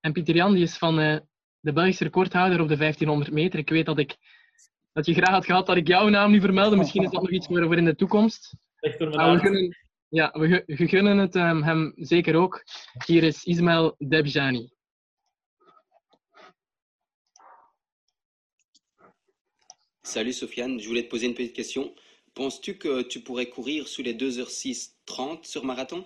En 0.00 0.12
Pieter 0.12 0.34
Jan 0.34 0.52
die 0.52 0.62
is 0.62 0.78
van 0.78 1.00
uh, 1.00 1.16
de 1.60 1.72
Belgische 1.72 2.04
recordhouder 2.04 2.60
op 2.60 2.68
de 2.68 2.76
1500 2.76 3.32
meter. 3.32 3.58
Ik 3.58 3.70
weet 3.70 3.86
dat 3.86 3.98
ik 3.98 4.16
dat 4.92 5.06
je 5.06 5.14
graag 5.14 5.30
had 5.30 5.44
gehad 5.44 5.66
dat 5.66 5.76
ik 5.76 5.88
jouw 5.88 6.08
naam 6.08 6.30
nu 6.30 6.40
vermeldde. 6.40 6.76
Misschien 6.76 7.02
is 7.02 7.10
dat 7.10 7.20
nog 7.20 7.30
iets 7.30 7.46
voor, 7.46 7.62
voor 7.62 7.76
in 7.76 7.84
de 7.84 7.94
toekomst. 7.94 8.56
Maar 8.98 9.32
we 9.32 9.38
gunnen, 9.38 9.76
ja, 10.08 10.30
we, 10.32 10.62
we 10.66 10.88
gunnen 10.88 11.18
het 11.18 11.34
um, 11.34 11.62
hem 11.62 11.92
zeker 11.96 12.34
ook. 12.34 12.64
Hier 13.06 13.22
is 13.22 13.44
Ismail 13.44 13.94
Debjani. 13.98 14.70
Salut 20.02 20.34
Sofiane, 20.34 20.78
je 20.78 20.86
voulais 20.86 21.02
te 21.02 21.08
poser 21.08 21.26
une 21.26 21.34
petite 21.34 21.54
question. 21.54 21.94
Penses-tu 22.32 22.76
que 22.76 23.02
tu 23.02 23.20
pourrais 23.20 23.48
courir 23.48 23.86
sous 23.86 24.04
les 24.04 24.14
2h06-30 24.14 25.42
sur 25.42 25.64
marathon 25.64 26.04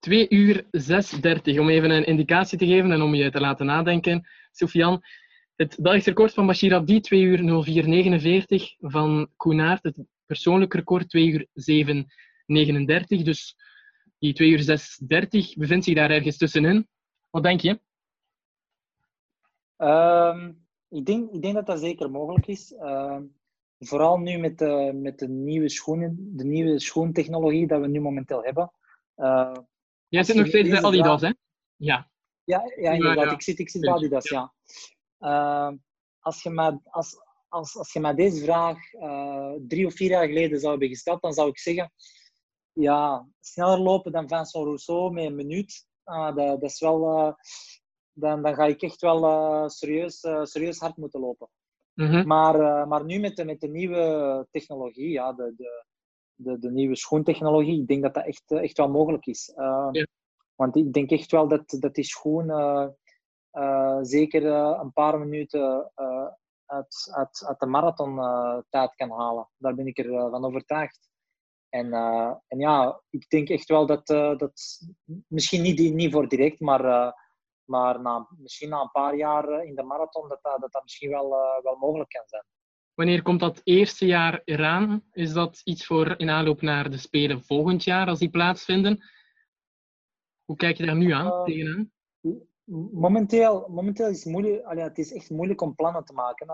2 0.00 0.26
uur 0.28 0.64
6.30, 0.72 1.58
om 1.58 1.68
even 1.68 1.90
een 1.90 2.04
indicatie 2.04 2.58
te 2.58 2.66
geven 2.66 2.92
en 2.92 3.02
om 3.02 3.14
je 3.14 3.30
te 3.30 3.40
laten 3.40 3.66
nadenken. 3.66 4.28
Sofian, 4.52 5.02
het 5.60 5.76
Belgisch 5.80 6.06
record 6.06 6.34
van 6.34 6.46
Bashir 6.46 6.74
Abdi, 6.74 7.00
2 7.00 7.22
uur 7.22 7.38
04.49. 7.38 8.76
Van 8.78 9.30
Koenaert, 9.36 9.82
het 9.82 9.96
persoonlijk 10.26 10.74
record, 10.74 11.08
2 11.08 11.26
uur 11.26 11.46
7.39. 13.18 13.22
Dus 13.22 13.56
die 14.18 14.32
2 14.32 14.50
uur 14.50 14.60
6.30 14.60 15.56
bevindt 15.56 15.84
zich 15.84 15.94
daar 15.94 16.10
ergens 16.10 16.36
tussenin. 16.36 16.88
Wat 17.30 17.42
denk 17.42 17.60
je? 17.60 17.80
Um, 19.76 20.66
ik, 20.88 21.06
denk, 21.06 21.30
ik 21.30 21.42
denk 21.42 21.54
dat 21.54 21.66
dat 21.66 21.80
zeker 21.80 22.10
mogelijk 22.10 22.46
is. 22.46 22.72
Uh, 22.72 23.18
vooral 23.78 24.18
nu 24.18 24.38
met 24.38 24.58
de, 24.58 24.92
met 24.94 25.18
de 25.18 25.28
nieuwe 25.28 25.68
schoenen, 25.68 26.36
de 26.36 26.44
nieuwe 26.44 26.80
schoentechnologie 26.80 27.66
dat 27.66 27.80
we 27.80 27.86
nu 27.86 28.00
momenteel 28.00 28.42
hebben. 28.42 28.72
Uh, 29.16 29.56
Jij 30.08 30.22
zit 30.22 30.36
nog 30.36 30.46
steeds 30.46 30.68
bij 30.68 30.82
Adidas, 30.82 31.20
hè? 31.20 31.32
Ja. 31.76 32.10
Ja, 32.44 32.72
ja 32.76 32.90
inderdaad. 32.90 33.32
Ik 33.32 33.42
zit, 33.42 33.58
ik 33.58 33.70
zit 33.70 33.80
bij 33.80 33.90
Adidas, 33.90 34.28
ja. 34.28 34.52
Uh, 35.20 35.70
als, 36.20 36.42
je 36.42 36.50
mij, 36.50 36.80
als, 36.84 37.16
als, 37.48 37.76
als 37.76 37.92
je 37.92 38.00
mij 38.00 38.14
deze 38.14 38.44
vraag 38.44 38.92
uh, 38.92 39.52
drie 39.68 39.86
of 39.86 39.94
vier 39.94 40.10
jaar 40.10 40.26
geleden 40.26 40.58
zou 40.58 40.70
hebben 40.70 40.88
gesteld, 40.88 41.22
dan 41.22 41.32
zou 41.32 41.48
ik 41.48 41.58
zeggen, 41.58 41.92
ja, 42.72 43.28
sneller 43.40 43.78
lopen 43.78 44.12
dan 44.12 44.28
Vincent 44.28 44.64
Rousseau 44.64 45.12
met 45.12 45.24
een 45.24 45.34
minuut, 45.34 45.86
uh, 46.06 46.34
dat, 46.34 46.60
dat, 46.60 46.70
is 46.70 46.80
wel, 46.80 47.18
uh, 47.18 47.32
dan, 48.12 48.42
dan 48.42 48.54
ga 48.54 48.66
ik 48.66 48.82
echt 48.82 49.00
wel 49.00 49.68
serieus, 49.68 50.20
serieus 50.42 50.78
hard 50.78 50.96
moeten 50.96 51.20
lopen. 51.20 51.48
Mm 51.94 52.06
-hmm. 52.06 52.26
maar, 52.26 52.88
maar 52.88 53.04
nu 53.04 53.18
met 53.18 53.36
de, 53.36 53.44
met 53.44 53.60
de 53.60 53.68
nieuwe 53.68 54.46
technologie, 54.50 55.10
ja, 55.10 55.32
de, 55.32 55.54
de, 55.56 55.84
de, 56.34 56.58
de 56.58 56.70
nieuwe 56.70 56.96
schoentechnologie, 56.96 57.80
ik 57.80 57.86
denk 57.86 58.02
dat 58.02 58.14
dat 58.14 58.26
echt, 58.26 58.50
echt 58.50 58.76
wel 58.76 58.88
mogelijk 58.88 59.26
is. 59.26 59.52
Ja. 59.56 60.06
Want 60.54 60.76
ik 60.76 60.92
denk 60.92 61.10
echt 61.10 61.30
wel 61.30 61.48
dat, 61.48 61.76
dat 61.78 61.94
die 61.94 62.04
schoen 62.04 62.50
zeker 64.02 64.42
uh, 64.42 64.78
een 64.82 64.92
paar 64.92 65.18
minuten 65.18 65.92
uh, 65.96 66.28
uit, 66.66 67.10
uit, 67.14 67.44
uit 67.46 67.58
de 67.58 67.66
marathon 67.66 68.16
tijd 68.68 68.94
kan 68.94 69.10
halen. 69.10 69.48
Daar 69.56 69.74
ben 69.74 69.86
ik 69.86 69.98
er 69.98 70.30
van 70.30 70.44
overtuigd. 70.44 71.08
En, 71.68 71.92
en 72.46 72.58
ja, 72.58 73.02
ik 73.10 73.28
denk 73.28 73.48
echt 73.48 73.68
wel 73.68 73.86
dat, 73.86 74.06
dat 74.06 74.80
misschien 75.26 75.62
niet, 75.62 75.94
niet 75.94 76.12
voor 76.12 76.28
direct, 76.28 76.60
maar, 76.60 77.14
maar 77.64 78.00
na, 78.00 78.28
misschien 78.38 78.68
na 78.68 78.80
een 78.80 78.90
paar 78.90 79.16
jaar 79.16 79.64
in 79.64 79.74
de 79.74 79.82
marathon, 79.82 80.28
dat 80.28 80.38
dat, 80.42 80.60
dat, 80.60 80.72
dat 80.72 80.82
misschien 80.82 81.10
wel, 81.10 81.28
wel 81.62 81.76
mogelijk 81.76 82.10
kan 82.10 82.22
zijn. 82.26 82.44
Wanneer 82.94 83.22
komt 83.22 83.40
dat 83.40 83.60
eerste 83.64 84.06
jaar 84.06 84.42
eraan? 84.44 85.04
Is 85.12 85.32
dat 85.32 85.60
iets 85.64 85.86
voor 85.86 86.14
in 86.18 86.30
aanloop 86.30 86.60
naar 86.60 86.90
de 86.90 86.98
Spelen 86.98 87.42
volgend 87.42 87.84
jaar, 87.84 88.08
als 88.08 88.18
die 88.18 88.30
plaatsvinden? 88.30 89.04
Hoe 90.44 90.56
kijk 90.56 90.76
je 90.76 90.86
daar 90.86 90.96
nu 90.96 91.10
aan, 91.10 91.44
tegenaan? 91.44 91.92
Momenteel, 92.92 93.68
momenteel 93.68 94.08
is 94.08 94.24
het 94.24 94.32
moeilijk, 94.32 94.64
allee, 94.64 94.84
het 94.84 94.98
is 94.98 95.12
echt 95.12 95.30
moeilijk 95.30 95.60
om 95.60 95.74
plannen 95.74 96.04
te 96.04 96.12
maken. 96.12 96.48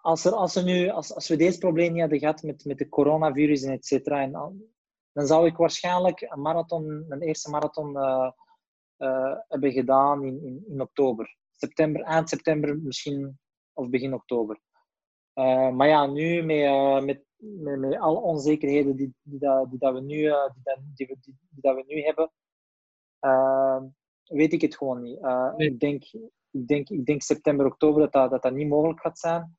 Als, 0.00 0.24
er, 0.24 0.32
als, 0.32 0.54
er 0.56 0.64
nu, 0.64 0.88
als, 0.88 1.14
als 1.14 1.28
we 1.28 1.36
deze 1.36 1.58
probleem 1.58 1.92
niet 1.92 2.00
hadden 2.00 2.18
gehad 2.18 2.42
met, 2.42 2.64
met 2.64 2.78
de 2.78 2.88
coronavirus 2.88 3.62
en 3.62 3.72
et 3.72 3.86
cetera, 3.86 4.52
dan 5.12 5.26
zou 5.26 5.46
ik 5.46 5.56
waarschijnlijk 5.56 6.20
een 6.20 6.40
marathon, 6.40 7.04
een 7.08 7.22
eerste 7.22 7.50
marathon 7.50 7.96
uh, 7.96 8.30
uh, 8.98 9.36
hebben 9.48 9.72
gedaan 9.72 10.24
in, 10.24 10.44
in, 10.44 10.64
in 10.68 10.80
oktober. 10.80 11.36
September, 11.50 12.02
eind 12.02 12.28
september 12.28 12.78
misschien, 12.78 13.38
of 13.72 13.88
begin 13.88 14.14
oktober. 14.14 14.60
Uh, 15.34 15.70
maar 15.70 15.88
ja, 15.88 16.06
nu 16.06 16.42
met, 16.42 17.04
met, 17.04 17.24
met, 17.36 17.78
met 17.78 17.98
alle 17.98 18.20
onzekerheden 18.20 18.96
die, 18.96 19.14
die, 19.22 19.38
dat, 19.38 19.70
die, 19.70 19.78
dat 19.78 19.94
we 19.94 20.00
nu, 20.00 20.16
die, 20.16 20.84
die, 20.94 21.06
die, 21.06 21.18
die, 21.20 21.36
dat 21.50 21.74
we 21.74 21.84
nu 21.86 22.02
hebben, 22.02 22.32
weet 24.24 24.52
ik 24.52 24.60
het 24.60 24.76
gewoon 24.76 25.02
niet. 25.02 25.18
Uh, 25.20 25.52
ik, 25.56 25.80
denk, 25.80 26.04
ik, 26.50 26.66
denk, 26.66 26.88
ik 26.88 27.06
denk 27.06 27.22
september, 27.22 27.66
oktober 27.66 28.00
dat 28.00 28.12
dat, 28.12 28.30
dat, 28.30 28.42
dat 28.42 28.52
niet 28.52 28.68
mogelijk 28.68 29.00
gaat 29.00 29.18
zijn. 29.18 29.56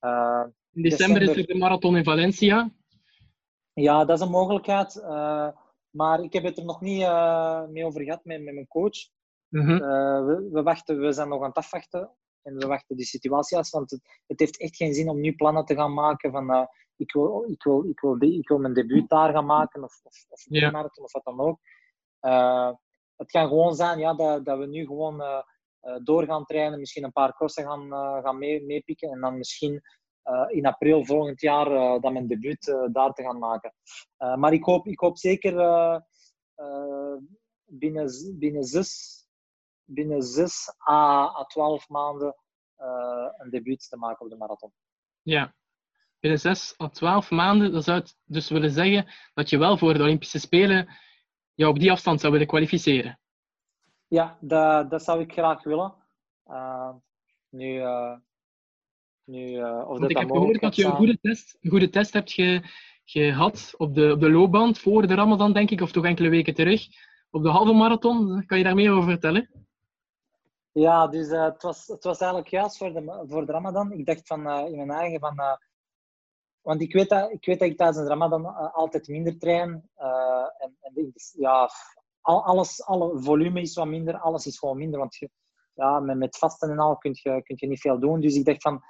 Uh, 0.00 0.44
in 0.72 0.82
december, 0.82 1.22
is 1.22 1.36
er 1.36 1.46
de 1.46 1.54
marathon 1.54 1.96
in 1.96 2.04
Valencia. 2.04 2.70
Ja, 3.72 4.04
dat 4.04 4.18
is 4.18 4.24
een 4.24 4.30
mogelijkheid. 4.30 4.96
Uh, 4.96 5.48
maar 5.90 6.20
ik 6.20 6.32
heb 6.32 6.42
het 6.42 6.58
er 6.58 6.64
nog 6.64 6.80
niet 6.80 6.98
mee 7.70 7.84
over 7.84 8.02
gehad 8.02 8.24
met, 8.24 8.42
met 8.42 8.54
mijn 8.54 8.68
coach. 8.68 9.08
-hmm. 9.48 9.78
we, 10.26 10.48
we, 10.52 10.62
wachten, 10.62 11.00
we 11.00 11.12
zijn 11.12 11.28
nog 11.28 11.40
aan 11.40 11.48
het 11.48 11.56
afwachten. 11.56 12.10
En 12.42 12.56
we 12.56 12.66
wachten 12.66 12.96
die 12.96 13.06
situatie 13.06 13.58
af. 13.58 13.70
Want 13.70 13.90
het, 13.90 14.00
het 14.26 14.40
heeft 14.40 14.58
echt 14.58 14.76
geen 14.76 14.94
zin 14.94 15.08
om 15.08 15.20
nu 15.20 15.34
plannen 15.34 15.64
te 15.64 15.74
gaan 15.74 15.94
maken 15.94 16.30
van 16.30 16.68
ik, 16.96 17.12
wil, 17.12 17.44
ik, 17.48 17.62
wil, 17.62 17.84
ik, 17.88 18.00
wil, 18.00 18.16
ik 18.20 18.48
wil 18.48 18.58
mijn 18.58 18.74
debuut 18.74 19.08
daar 19.08 19.32
gaan 19.32 19.46
maken 19.46 19.82
of, 19.82 20.00
of, 20.02 20.24
of, 20.28 20.44
ja. 20.48 20.70
marathon, 20.70 21.04
of 21.04 21.12
wat 21.12 21.24
dan 21.24 21.40
ook 21.40 21.58
het 23.16 23.30
kan 23.30 23.48
gewoon 23.48 23.74
zijn 23.74 23.98
ja, 23.98 24.14
dat, 24.14 24.44
dat 24.44 24.58
we 24.58 24.66
nu 24.66 24.86
gewoon 24.86 25.20
uh, 25.20 25.42
door 26.02 26.24
gaan 26.24 26.44
trainen, 26.44 26.78
misschien 26.78 27.04
een 27.04 27.12
paar 27.12 27.32
crossen 27.32 27.64
gaan, 27.64 27.88
gaan 28.22 28.38
meepikken 28.38 29.10
en 29.10 29.20
dan 29.20 29.38
misschien 29.38 29.82
in 30.48 30.66
april 30.66 31.04
volgend 31.04 31.40
jaar 31.40 32.00
dan 32.00 32.12
mijn 32.12 32.26
debuut 32.26 32.88
daar 32.92 33.12
te 33.12 33.22
gaan 33.22 33.38
maken. 33.38 33.74
maar 34.16 34.52
ik 34.52 34.64
hoop, 34.64 34.86
ik 34.86 34.98
hoop 34.98 35.18
zeker 35.18 35.52
binnen, 37.64 38.38
binnen 38.38 38.64
zes 38.64 39.24
binnen 39.84 40.22
6 40.22 40.74
à, 40.88 41.26
à 41.36 41.44
12 41.44 41.88
maanden 41.88 42.36
een 43.36 43.50
debuut 43.50 43.88
te 43.88 43.96
maken 43.96 44.24
op 44.24 44.30
de 44.30 44.36
marathon. 44.36 44.72
Ja, 45.22 45.54
binnen 46.20 46.40
6 46.40 46.74
à 46.80 46.88
12 46.88 47.30
maanden, 47.30 47.72
dat 47.72 47.84
zou 47.84 48.02
dus 48.24 48.48
willen 48.48 48.70
zeggen 48.70 49.12
dat 49.34 49.50
je 49.50 49.58
wel 49.58 49.78
voor 49.78 49.94
de 49.94 50.02
Olympische 50.02 50.38
Spelen 50.38 50.88
jou 51.54 51.72
op 51.72 51.78
die 51.78 51.90
afstand 51.90 52.20
zou 52.20 52.32
willen 52.32 52.46
kwalificeren. 52.46 53.18
Ja, 54.06 54.38
dat, 54.40 54.90
dat 54.90 55.02
zou 55.02 55.20
ik 55.20 55.32
graag 55.32 55.62
willen. 55.62 55.94
Uh, 56.46 56.90
nu, 57.48 57.74
uh, 57.74 58.16
nu 59.24 59.50
uh, 59.50 59.88
of 59.88 59.98
dat 59.98 60.10
ik 60.10 60.18
heb 60.18 60.30
gehoord 60.30 60.60
dat 60.60 60.76
je 60.76 60.84
een 60.84 60.92
goede 60.92 61.18
test, 61.20 61.56
een 61.60 61.70
goede 61.70 61.90
test 61.90 62.12
hebt 62.12 62.32
ge, 62.32 62.62
gehad 63.04 63.74
op 63.76 63.94
de, 63.94 64.12
op 64.12 64.20
de 64.20 64.30
loopband 64.30 64.78
voor 64.78 65.06
de 65.06 65.14
Ramadan, 65.14 65.52
denk 65.52 65.70
ik, 65.70 65.80
of 65.80 65.92
toch 65.92 66.04
enkele 66.04 66.28
weken 66.28 66.54
terug. 66.54 66.86
Op 67.30 67.42
de 67.42 67.48
halve 67.48 67.72
marathon, 67.72 68.46
kan 68.46 68.58
je 68.58 68.64
daar 68.64 68.74
meer 68.74 68.92
over 68.92 69.10
vertellen? 69.10 69.50
Ja, 70.72 71.06
dus 71.06 71.28
het, 71.28 71.62
was, 71.62 71.86
het 71.86 72.04
was 72.04 72.18
eigenlijk 72.18 72.50
juist 72.50 72.76
voor 72.76 72.92
de, 72.92 73.24
voor 73.28 73.46
de 73.46 73.52
Ramadan. 73.52 73.92
Ik 73.92 74.06
dacht 74.06 74.26
van 74.26 74.50
in 74.50 74.76
mijn 74.76 74.90
eigen 74.90 75.20
van. 75.20 75.58
Want 76.64 76.80
ik 76.80 76.92
weet, 76.92 77.08
dat, 77.08 77.30
ik 77.30 77.44
weet 77.44 77.58
dat 77.58 77.68
ik 77.68 77.76
tijdens 77.76 77.98
de 77.98 78.06
Ramadan 78.06 78.72
altijd 78.72 79.08
minder 79.08 79.38
train. 79.38 79.90
en, 80.58 80.76
en 80.80 81.12
ja, 81.32 81.70
al, 82.20 82.44
alles, 82.44 82.84
alle 82.84 83.20
volume 83.22 83.60
is 83.60 83.74
wat 83.74 83.86
minder, 83.86 84.18
alles 84.18 84.46
is 84.46 84.58
gewoon 84.58 84.76
minder. 84.76 84.98
Want 84.98 85.16
je, 85.16 85.30
ja, 85.74 86.00
met, 86.00 86.16
met 86.16 86.38
vasten 86.38 86.70
en 86.70 86.78
al 86.78 86.96
kun 86.96 87.10
je, 87.14 87.42
kun 87.42 87.56
je 87.58 87.66
niet 87.66 87.80
veel 87.80 88.00
doen. 88.00 88.20
Dus 88.20 88.36
ik 88.36 88.44
dacht 88.44 88.62
van. 88.62 88.82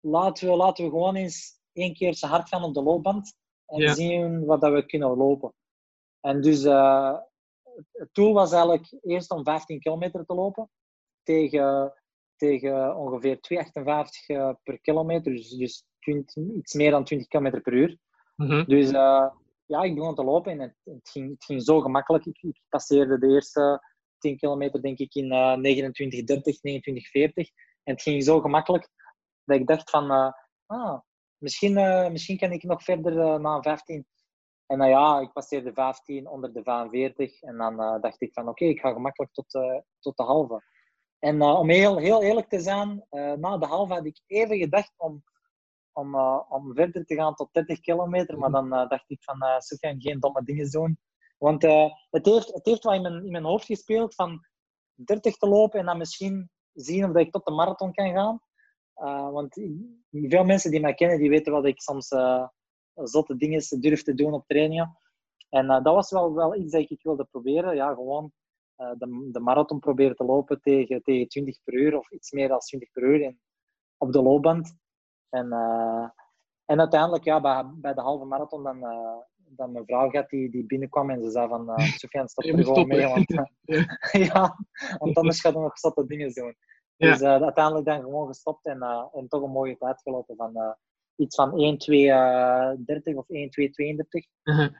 laten, 0.00 0.48
we, 0.48 0.56
laten 0.56 0.84
we 0.84 0.90
gewoon 0.90 1.14
eens 1.14 1.60
één 1.72 1.94
keer 1.94 2.14
zo 2.14 2.26
hard 2.26 2.48
gaan 2.48 2.64
op 2.64 2.74
de 2.74 2.82
loopband. 2.82 3.34
En 3.66 3.94
zien 3.94 4.44
wat 4.44 4.60
dat 4.60 4.72
we 4.72 4.86
kunnen 4.86 5.16
lopen. 5.16 5.54
En 6.20 6.40
dus 6.40 6.62
het 7.92 8.08
doel 8.12 8.32
was 8.32 8.52
eigenlijk 8.52 8.96
eerst 9.02 9.30
om 9.30 9.44
15 9.44 9.80
kilometer 9.80 10.24
te 10.24 10.34
lopen 10.34 10.70
tegen, 11.22 11.92
tegen 12.36 12.96
ongeveer 12.96 13.36
2,58 13.36 14.26
eh, 14.26 14.50
per 14.62 14.80
kilometer, 14.80 15.32
dus, 15.32 15.50
dus 15.50 15.84
20, 16.00 16.34
iets 16.56 16.74
meer 16.74 16.90
dan 16.90 17.04
20 17.04 17.28
kilometer 17.28 17.60
per 17.60 17.72
uur. 17.72 17.98
Mhm. 18.36 18.64
Dus 18.64 18.90
uh, 18.90 19.30
ja, 19.66 19.82
ik 19.82 19.94
begon 19.94 20.14
te 20.14 20.24
lopen 20.24 20.52
en 20.52 20.60
het, 20.60 20.76
het, 20.84 21.10
ging, 21.10 21.30
het 21.30 21.44
ging 21.44 21.62
zo 21.62 21.80
gemakkelijk. 21.80 22.24
Ik, 22.24 22.42
ik, 22.42 22.60
passeerde 22.68 23.18
de 23.18 23.26
eerste 23.26 23.80
10 24.18 24.36
kilometer 24.36 24.82
denk 24.82 24.98
ik 24.98 25.14
in 25.14 25.32
uh, 25.32 25.54
29, 25.54 26.24
30, 26.24 26.62
29, 26.62 27.10
40. 27.10 27.48
En 27.82 27.92
het 27.92 28.02
ging 28.02 28.24
zo 28.24 28.40
gemakkelijk 28.40 28.88
dat 29.44 29.58
ik 29.58 29.66
dacht 29.66 29.90
van, 29.90 30.10
uh, 30.10 30.32
ah, 30.66 31.00
misschien, 31.38 31.72
misschien 32.12 32.38
kan 32.38 32.52
ik 32.52 32.62
nog 32.62 32.82
verder 32.82 33.40
na 33.40 33.62
15 33.62 34.06
en 34.66 34.78
dan 34.78 34.88
ja, 34.88 35.20
ik 35.20 35.32
passeerde 35.32 35.72
15 35.72 36.28
onder 36.28 36.52
de 36.52 36.62
45. 36.62 37.42
En 37.42 37.56
dan 37.56 37.76
dacht 37.76 38.20
ik 38.20 38.32
van 38.32 38.48
oké, 38.48 38.64
ik 38.64 38.80
ga 38.80 38.92
gemakkelijk 38.92 39.32
tot, 39.32 39.50
tot 40.00 40.16
de 40.16 40.22
halve. 40.22 40.62
En 41.24 41.36
uh, 41.36 41.58
om 41.58 41.70
heel, 41.70 41.96
heel 41.96 42.22
eerlijk 42.22 42.48
te 42.48 42.60
zijn, 42.60 43.06
na 43.10 43.58
de 43.58 43.66
halve 43.66 43.92
had 43.92 44.06
ik 44.06 44.20
even 44.26 44.58
gedacht 44.58 44.92
om, 44.96 45.22
om, 45.92 46.16
om 46.48 46.74
verder 46.74 47.04
te 47.04 47.14
gaan 47.14 47.34
tot 47.34 47.48
30 47.52 47.80
kilometer. 47.80 48.38
Maar 48.38 48.50
dan 48.50 48.70
dacht 48.70 49.10
ik 49.10 49.22
van 49.22 49.36
uh, 49.42 49.58
Sofian, 49.58 50.00
geen 50.00 50.20
domme 50.20 50.42
dingen 50.42 50.70
doen. 50.70 50.98
Want 51.38 51.62
het, 52.10 52.26
heeft, 52.26 52.52
het 52.52 52.66
heeft 52.66 52.84
wat 52.84 52.94
in 52.94 53.02
mijn, 53.02 53.24
in 53.24 53.30
mijn 53.30 53.44
hoofd 53.44 53.64
gespeeld 53.64 54.14
van 54.14 54.46
30 54.94 55.36
te 55.36 55.48
lopen 55.48 55.80
en 55.80 55.86
dan 55.86 55.98
misschien 55.98 56.50
zien 56.72 57.04
of 57.04 57.12
dat 57.12 57.22
ik 57.22 57.32
tot 57.32 57.44
de 57.44 57.52
marathon 57.52 57.92
kan 57.92 58.12
gaan. 58.12 58.40
want 59.32 59.54
veel 60.10 60.44
mensen 60.44 60.70
die 60.70 60.80
mij 60.80 60.94
kennen, 60.94 61.18
die 61.18 61.30
weten 61.30 61.52
wat 61.52 61.66
ik 61.66 61.80
soms 61.80 62.08
zotte 62.94 63.36
dingen 63.36 63.62
durf 63.80 64.02
te 64.02 64.14
doen 64.14 64.32
op 64.32 64.46
trainingen. 64.46 64.98
En 65.48 65.66
dat 65.66 65.94
was 65.94 66.10
wel, 66.10 66.34
wel 66.34 66.56
iets 66.56 66.72
dat 66.72 66.90
ik 66.90 67.02
wilde 67.02 67.24
proberen. 67.24 67.74
Ja, 67.76 67.94
gewoon 67.94 68.32
de, 68.76 69.28
de 69.32 69.40
marathon 69.40 69.78
proberen 69.78 70.16
te 70.16 70.24
lopen 70.24 70.60
tegen, 70.60 71.02
tegen 71.02 71.28
20 71.28 71.58
per 71.64 71.74
uur 71.74 71.98
of 71.98 72.10
iets 72.10 72.30
meer 72.30 72.48
dan 72.48 72.58
20 72.58 72.92
per 72.92 73.02
uur 73.02 73.20
in, 73.20 73.40
op 73.96 74.12
de 74.12 74.22
loopband. 74.22 74.76
En, 75.28 75.46
uh, 75.46 76.08
en 76.64 76.80
uiteindelijk, 76.80 77.24
ja, 77.24 77.40
bij, 77.40 77.64
bij 77.74 77.94
de 77.94 78.00
halve 78.00 78.24
marathon, 78.24 78.62
dan, 78.62 78.80
dan 79.36 79.72
mijn 79.72 79.84
vrouw 79.84 80.10
gaat 80.10 80.28
die, 80.28 80.50
die 80.50 80.66
binnenkwam 80.66 81.10
en 81.10 81.22
ze 81.22 81.30
zei 81.30 81.48
van, 81.48 81.68
uh, 81.70 81.78
Sofian, 81.78 82.28
stop 82.28 82.44
er 82.44 82.64
gewoon 82.64 82.86
mee. 82.86 83.06
Want, 83.06 83.48
ja, 84.32 84.56
want 84.98 85.16
anders 85.16 85.40
gaat 85.40 85.54
er 85.54 85.60
nog 85.60 85.78
zotte 85.78 86.06
dingen 86.06 86.32
doen. 86.32 86.56
Ja. 86.96 87.10
Dus 87.10 87.22
uiteindelijk 87.22 87.86
dan 87.86 88.00
gewoon 88.00 88.26
gestopt 88.26 88.66
en, 88.66 88.82
en 89.12 89.28
toch 89.28 89.42
een 89.42 89.50
mooie 89.50 89.76
tijd 89.76 90.02
gelopen 90.02 90.36
van 90.36 90.76
iets 91.16 91.36
van 91.36 91.52
1,230 91.58 93.14
of 93.14 93.28
1,232. 93.28 94.26
Uh-huh. 94.42 94.72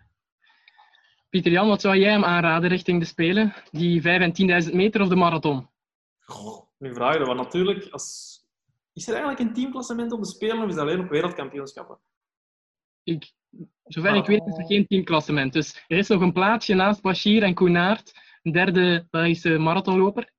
Pieter 1.35 1.53
Jan, 1.53 1.69
wat 1.69 1.81
zou 1.81 1.97
jij 1.97 2.11
hem 2.11 2.25
aanraden 2.25 2.69
richting 2.69 3.01
de 3.01 3.07
Spelen? 3.07 3.55
Die 3.71 4.01
5 4.01 4.21
en 4.21 4.65
10.000 4.65 4.75
meter 4.75 5.01
of 5.01 5.09
de 5.09 5.17
marathon? 5.17 5.69
Goh, 6.21 6.67
nu 6.79 6.95
vraag 6.95 7.19
je 7.19 7.25
wat 7.25 7.37
natuurlijk. 7.37 7.89
Als... 7.91 8.39
Is 8.93 9.09
er 9.09 9.15
eigenlijk 9.15 9.49
een 9.49 9.55
teamklassement 9.55 10.13
op 10.13 10.21
de 10.21 10.27
Spelen 10.27 10.63
of 10.63 10.69
is 10.69 10.75
dat 10.75 10.83
alleen 10.83 11.01
op 11.01 11.09
wereldkampioenschappen? 11.09 11.99
Ik, 13.03 13.33
zover 13.85 14.15
ik 14.15 14.27
weet 14.27 14.47
is 14.47 14.59
er 14.59 14.65
geen 14.65 14.87
teamklassement. 14.87 15.53
Dus 15.53 15.85
er 15.89 15.99
is 15.99 16.09
nog 16.09 16.21
een 16.21 16.33
plaatsje 16.33 16.75
naast 16.75 17.03
Bashir 17.03 17.43
en 17.43 17.55
Koenaert, 17.55 18.13
een 18.43 18.53
derde 18.53 19.07
Belgische 19.11 19.59
marathonloper. 19.59 20.31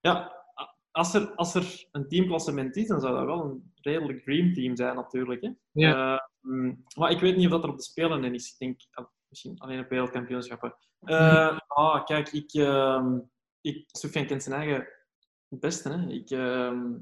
Ja, 0.00 0.44
als 0.90 1.14
er, 1.14 1.34
als 1.34 1.54
er 1.54 1.86
een 1.92 2.08
teamklassement 2.08 2.76
is, 2.76 2.88
dan 2.88 3.00
zou 3.00 3.16
dat 3.16 3.24
wel 3.24 3.44
een 3.44 3.72
redelijk 3.74 4.22
dreamteam 4.22 4.76
zijn 4.76 4.94
natuurlijk. 4.94 5.42
Hè? 5.42 5.50
Ja. 5.72 6.28
Uh, 6.42 6.72
maar 6.96 7.10
ik 7.10 7.20
weet 7.20 7.36
niet 7.36 7.46
of 7.46 7.52
dat 7.52 7.62
er 7.62 7.70
op 7.70 7.76
de 7.76 7.82
Spelen 7.82 8.34
is. 8.34 8.52
Ik 8.52 8.58
denk 8.58 8.80
misschien 9.28 9.58
alleen 9.58 9.80
op 9.80 9.88
wereldkampioenschappen. 9.88 10.76
Uh, 11.00 12.04
kijk, 12.04 12.28
ik, 12.32 12.54
uh, 12.54 13.16
ik, 13.60 13.84
Sofian 13.86 14.26
kent 14.26 14.42
zijn 14.42 14.60
eigen 14.60 14.88
het 15.48 15.60
beste. 15.60 15.88
Hè? 15.88 16.06
Ik, 16.08 16.30
ehm, 16.30 16.98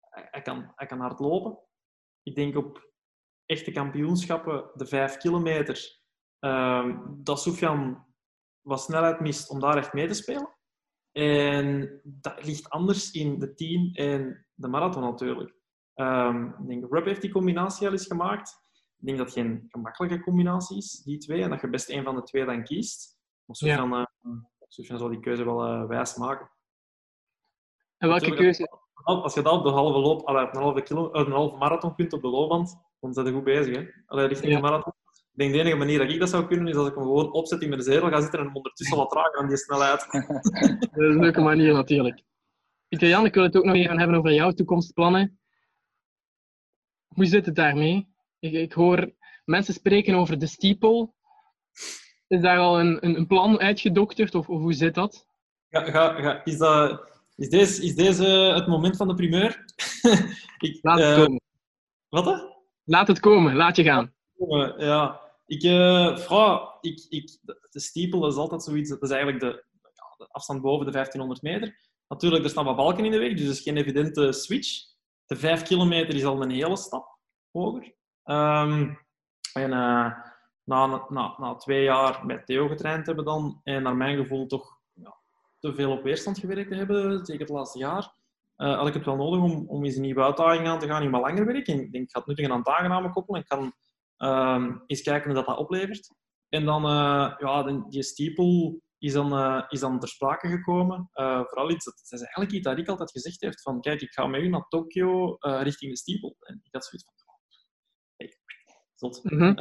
hij, 0.00 0.42
kan, 0.42 0.72
hij 0.74 0.86
kan 0.86 1.00
hard 1.00 1.20
lopen. 1.20 1.58
Ik 2.22 2.34
denk 2.34 2.56
op 2.56 2.90
echte 3.46 3.70
kampioenschappen, 3.70 4.70
de 4.74 4.86
vijf 4.86 5.16
kilometer, 5.16 6.00
dat 7.08 7.40
Sofian 7.40 8.06
wat 8.60 8.82
snelheid 8.82 9.20
mist 9.20 9.50
om 9.50 9.60
daar 9.60 9.76
echt 9.76 9.92
mee 9.92 10.06
te 10.06 10.14
spelen. 10.14 10.56
En 11.12 12.00
dat 12.04 12.44
ligt 12.44 12.70
anders 12.70 13.10
in 13.10 13.38
de 13.38 13.54
10 13.54 13.94
en 13.94 14.46
de 14.54 14.68
marathon 14.68 15.02
natuurlijk. 15.02 15.54
Um, 15.94 16.48
ik 16.48 16.66
denk, 16.66 16.92
Rub 16.92 17.04
heeft 17.04 17.20
die 17.20 17.30
combinatie 17.30 17.86
al 17.86 17.92
eens 17.92 18.06
gemaakt. 18.06 18.61
Ik 19.02 19.08
denk 19.08 19.18
dat 19.18 19.26
het 19.26 19.36
geen 19.36 19.66
gemakkelijke 19.68 20.20
combinatie 20.20 20.76
is, 20.76 21.02
die 21.04 21.18
twee, 21.18 21.42
en 21.42 21.50
dat 21.50 21.60
je 21.60 21.68
best 21.68 21.90
een 21.90 22.04
van 22.04 22.14
de 22.14 22.22
twee 22.22 22.44
dan 22.44 22.64
kiest. 22.64 23.18
Maar 23.44 23.56
Sufjan, 23.56 23.90
ja. 23.90 24.10
uh, 24.68 24.98
zal 24.98 25.08
die 25.08 25.20
keuze 25.20 25.44
wel 25.44 25.66
uh, 25.66 25.86
wijs 25.86 26.16
maken. 26.16 26.50
En 27.96 28.08
welke 28.08 28.34
keuze? 28.34 28.78
Als 28.94 29.34
je 29.34 29.42
dat 29.42 29.52
op 29.52 29.64
de 29.64 29.70
halve 29.70 29.98
loop, 29.98 30.28
op 30.28 30.36
een 30.36 30.60
halve, 30.60 30.82
kilo, 30.82 31.12
een 31.12 31.32
halve 31.32 31.56
marathon 31.56 31.94
kunt 31.94 32.12
op 32.12 32.22
de 32.22 32.28
loopband, 32.28 32.76
dan 33.00 33.12
zijn 33.12 33.26
je 33.26 33.32
goed 33.32 33.44
bezig. 33.44 33.76
Hè? 33.76 33.84
Allee, 34.06 34.26
richting 34.26 34.52
ja. 34.52 34.56
de 34.56 34.62
marathon. 34.62 34.92
Ik 35.32 35.38
denk 35.38 35.52
de 35.52 35.58
enige 35.58 35.76
manier 35.76 35.98
dat 35.98 36.10
ik 36.10 36.18
dat 36.18 36.28
zou 36.28 36.46
kunnen, 36.46 36.68
is 36.68 36.76
als 36.76 36.88
ik 36.88 36.94
hem 36.94 37.02
gewoon 37.02 37.32
opzet 37.32 37.62
in 37.62 37.68
mijn 37.68 37.82
zetel 37.82 38.08
ga 38.08 38.20
zitten 38.20 38.38
en 38.38 38.44
hem 38.44 38.56
ondertussen 38.56 38.96
wat 38.96 39.10
trager 39.10 39.40
aan 39.40 39.48
die 39.48 39.56
snelheid. 39.56 40.06
dat 40.92 41.02
is 41.02 41.14
een 41.14 41.20
leuke 41.20 41.40
manier 41.40 41.72
natuurlijk. 41.72 42.22
Pieter 42.88 43.08
Jan, 43.08 43.24
ik 43.24 43.34
wil 43.34 43.42
het 43.42 43.56
ook 43.56 43.64
nog 43.64 43.74
even 43.74 43.98
hebben 43.98 44.16
over 44.16 44.32
jouw 44.32 44.50
toekomstplannen. 44.50 45.40
Hoe 47.08 47.26
zit 47.26 47.46
het 47.46 47.54
daarmee? 47.54 48.11
Ik, 48.42 48.52
ik 48.52 48.72
hoor 48.72 49.12
mensen 49.44 49.74
spreken 49.74 50.14
over 50.14 50.38
de 50.38 50.46
steeple. 50.46 51.12
Is 52.26 52.40
daar 52.40 52.58
al 52.58 52.80
een, 52.80 53.06
een, 53.06 53.16
een 53.16 53.26
plan 53.26 53.58
uitgedokterd 53.58 54.34
of, 54.34 54.48
of, 54.48 54.58
hoe 54.58 54.72
zit 54.72 54.94
dat? 54.94 55.26
Ga, 55.70 55.84
ga, 55.84 56.20
ga. 56.20 56.44
Is, 56.44 56.58
dat, 56.58 57.08
is, 57.36 57.48
deze, 57.48 57.82
is 57.82 57.94
deze 57.94 58.24
het 58.54 58.66
moment 58.66 58.96
van 58.96 59.08
de 59.08 59.14
primeur? 59.14 59.64
ik, 60.58 60.78
Laat 60.82 60.98
het 60.98 61.08
uh, 61.08 61.24
komen. 61.24 61.40
Wat? 62.08 62.56
Laat 62.84 63.08
het 63.08 63.20
komen, 63.20 63.54
laat 63.54 63.76
je 63.76 63.82
gaan. 63.82 64.14
Ja, 64.78 65.20
ik, 65.46 65.62
uh, 65.62 66.18
ik, 66.80 67.06
ik, 67.08 67.38
de 67.70 67.80
steeple 67.80 68.28
is 68.28 68.34
altijd 68.34 68.62
zoiets, 68.62 68.90
dat 68.90 69.02
is 69.02 69.10
eigenlijk 69.10 69.40
de, 69.40 69.64
de, 70.16 70.28
afstand 70.30 70.62
boven 70.62 70.86
de 70.86 70.92
1500 70.92 71.42
meter. 71.42 71.90
Natuurlijk, 72.08 72.44
er 72.44 72.50
staan 72.50 72.64
wat 72.64 72.76
balken 72.76 73.04
in 73.04 73.10
de 73.10 73.18
weg, 73.18 73.32
dus 73.32 73.46
het 73.46 73.56
is 73.56 73.62
geen 73.62 73.76
evidente 73.76 74.32
switch. 74.32 74.68
De 75.26 75.36
5 75.36 75.62
kilometer 75.62 76.14
is 76.14 76.24
al 76.24 76.42
een 76.42 76.50
hele 76.50 76.76
stap 76.76 77.18
hoger. 77.50 78.00
Um, 78.24 78.98
en 79.52 79.70
uh, 79.70 80.12
na, 80.64 81.06
na, 81.08 81.34
na 81.38 81.54
twee 81.54 81.82
jaar 81.82 82.26
met 82.26 82.46
Theo 82.46 82.68
getraind 82.68 83.06
hebben 83.06 83.24
dan, 83.24 83.60
en 83.62 83.82
naar 83.82 83.96
mijn 83.96 84.16
gevoel 84.16 84.46
toch 84.46 84.78
ja, 84.92 85.16
te 85.58 85.74
veel 85.74 85.90
op 85.90 86.02
weerstand 86.02 86.38
gewerkt 86.38 86.70
te 86.70 86.76
hebben, 86.76 87.26
zeker 87.26 87.40
het 87.40 87.54
laatste 87.54 87.78
jaar, 87.78 88.14
uh, 88.56 88.76
had 88.76 88.86
ik 88.86 88.94
het 88.94 89.04
wel 89.04 89.16
nodig 89.16 89.40
om, 89.40 89.68
om 89.68 89.84
eens 89.84 89.96
een 89.96 90.02
nieuwe 90.02 90.22
uitdaging 90.22 90.68
aan 90.68 90.78
te 90.78 90.86
gaan 90.86 91.02
in 91.02 91.10
mijn 91.10 91.22
langer 91.22 91.46
werk. 91.46 91.66
En 91.68 91.80
ik 91.80 91.92
denk, 91.92 92.04
ik 92.04 92.10
ga 92.10 92.18
het 92.18 92.28
nuttig 92.28 92.50
aan 92.50 92.58
het 92.58 92.68
aangename 92.68 93.10
koppelen. 93.10 93.40
Ik 93.40 93.48
kan 93.48 93.72
um, 94.18 94.82
eens 94.86 95.02
kijken 95.02 95.30
hoe 95.30 95.44
dat, 95.44 95.56
oplevert. 95.56 96.14
En 96.48 96.64
dan, 96.64 96.84
uh, 96.84 97.34
ja, 97.38 97.62
die 97.62 98.02
steeple, 98.02 98.80
is 98.98 99.12
dan, 99.12 99.64
is 99.68 99.80
dan 99.80 99.98
ter 99.98 100.08
sprake 100.08 100.48
gekomen. 100.48 101.10
Vooral 101.12 101.70
iets, 101.70 101.84
dat, 101.84 102.20
eigenlijk 102.20 102.52
iets 102.52 102.66
dat 102.66 102.76
Rick 102.76 102.88
altijd 102.88 103.10
gezegd 103.10 103.40
heeft, 103.40 103.62
van 103.62 103.80
kijk, 103.80 104.00
ik 104.00 104.12
ga 104.12 104.26
met 104.26 104.40
u 104.40 104.48
naar 104.48 104.68
Tokio 104.68 105.36
richting 105.40 105.90
de 105.90 105.96
stiepel. 105.96 106.36
En 106.40 106.60
ik 106.62 106.72
had 106.72 106.84
zoiets 106.84 107.04
van, 107.04 107.31
zot. 109.02 109.24
Mm 109.24 109.38
-hmm. 109.38 109.54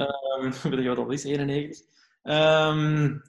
weet 0.71 0.83
je 0.83 0.87
wat 0.87 0.97
dat 0.97 1.11
is, 1.11 1.23
91. 1.23 1.79
Um, 2.23 3.21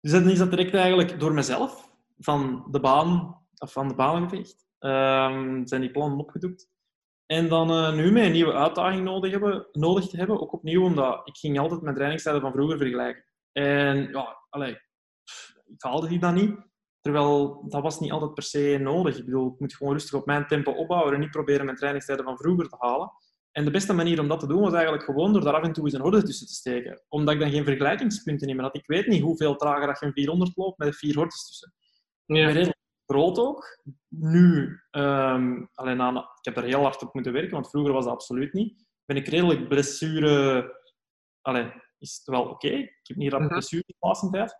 dus 0.00 0.12
dan 0.12 0.28
is 0.28 0.38
dat 0.38 0.50
direct 0.50 0.74
eigenlijk 0.74 1.20
door 1.20 1.32
mezelf, 1.32 1.90
van 2.18 2.66
de 2.70 2.80
baan, 2.80 3.38
of 3.58 3.72
van 3.72 3.88
de 3.88 3.94
baan 3.94 4.22
geveegd. 4.22 4.68
Um, 4.78 5.66
zijn 5.66 5.80
die 5.80 5.90
plannen 5.90 6.18
opgedoekt. 6.18 6.68
En 7.26 7.48
dan 7.48 7.70
uh, 7.70 7.94
nu 7.94 8.12
met 8.12 8.24
een 8.24 8.32
nieuwe 8.32 8.52
uitdaging 8.52 9.04
nodig, 9.04 9.30
hebben, 9.30 9.66
nodig 9.72 10.06
te 10.06 10.16
hebben, 10.16 10.40
ook 10.40 10.52
opnieuw 10.52 10.84
omdat 10.84 11.20
ik 11.24 11.36
ging 11.36 11.58
altijd 11.58 11.80
mijn 11.80 11.94
trainingstijden 11.94 12.42
van 12.42 12.52
vroeger 12.52 12.78
vergelijken. 12.78 13.24
En 13.52 14.08
ja, 14.12 14.46
allee, 14.48 14.72
ik 15.66 15.82
haalde 15.82 16.08
die 16.08 16.18
dan 16.18 16.34
niet. 16.34 16.68
Terwijl 17.00 17.64
dat 17.68 17.82
was 17.82 18.00
niet 18.00 18.12
altijd 18.12 18.34
per 18.34 18.42
se 18.42 18.78
nodig. 18.80 19.18
Ik 19.18 19.24
bedoel, 19.24 19.52
ik 19.52 19.60
moet 19.60 19.74
gewoon 19.74 19.92
rustig 19.92 20.14
op 20.20 20.26
mijn 20.26 20.46
tempo 20.46 20.72
opbouwen 20.72 21.14
en 21.14 21.20
niet 21.20 21.30
proberen 21.30 21.64
mijn 21.64 21.76
trainingstijden 21.76 22.24
van 22.24 22.36
vroeger 22.36 22.68
te 22.68 22.76
halen. 22.78 23.12
En 23.52 23.64
de 23.64 23.70
beste 23.70 23.92
manier 23.92 24.20
om 24.20 24.28
dat 24.28 24.40
te 24.40 24.46
doen 24.46 24.60
was 24.60 24.72
eigenlijk 24.72 25.04
gewoon 25.04 25.32
door 25.32 25.42
daar 25.42 25.54
af 25.54 25.62
en 25.62 25.72
toe 25.72 25.84
eens 25.84 25.92
een 25.92 26.00
horde 26.00 26.22
tussen 26.22 26.46
te 26.46 26.52
steken. 26.52 27.02
Omdat 27.08 27.34
ik 27.34 27.40
dan 27.40 27.50
geen 27.50 27.64
vergelijkingspunten 27.64 28.56
meer 28.56 28.64
had. 28.64 28.76
Ik 28.76 28.86
weet 28.86 29.06
niet 29.06 29.22
hoeveel 29.22 29.56
trager 29.56 29.86
dat 29.86 30.00
je 30.00 30.06
een 30.06 30.12
400 30.12 30.56
loopt 30.56 30.78
met 30.78 30.96
vier 30.96 31.14
hordes 31.14 31.46
tussen. 31.46 31.74
Ja. 32.26 32.46
Redelijk 32.46 32.78
groot 33.06 33.38
ook. 33.38 33.82
Nu, 34.08 34.80
um, 34.90 35.70
alleen 35.74 36.00
aan, 36.00 36.16
ik 36.16 36.24
heb 36.40 36.56
er 36.56 36.62
heel 36.62 36.82
hard 36.82 37.02
op 37.02 37.14
moeten 37.14 37.32
werken, 37.32 37.52
want 37.52 37.70
vroeger 37.70 37.92
was 37.92 38.04
dat 38.04 38.12
absoluut 38.12 38.52
niet. 38.52 38.84
Ben 39.04 39.16
ik 39.16 39.28
redelijk 39.28 39.68
blessure... 39.68 40.78
Allee, 41.40 41.72
is 41.98 42.16
het 42.16 42.26
wel 42.26 42.42
oké. 42.42 42.66
Okay. 42.66 42.80
Ik 42.80 43.00
heb 43.02 43.16
niet 43.16 43.32
rap 43.32 43.48
blessure 43.48 43.84
de 43.86 43.94
laatste 43.98 44.30
tijd. 44.30 44.58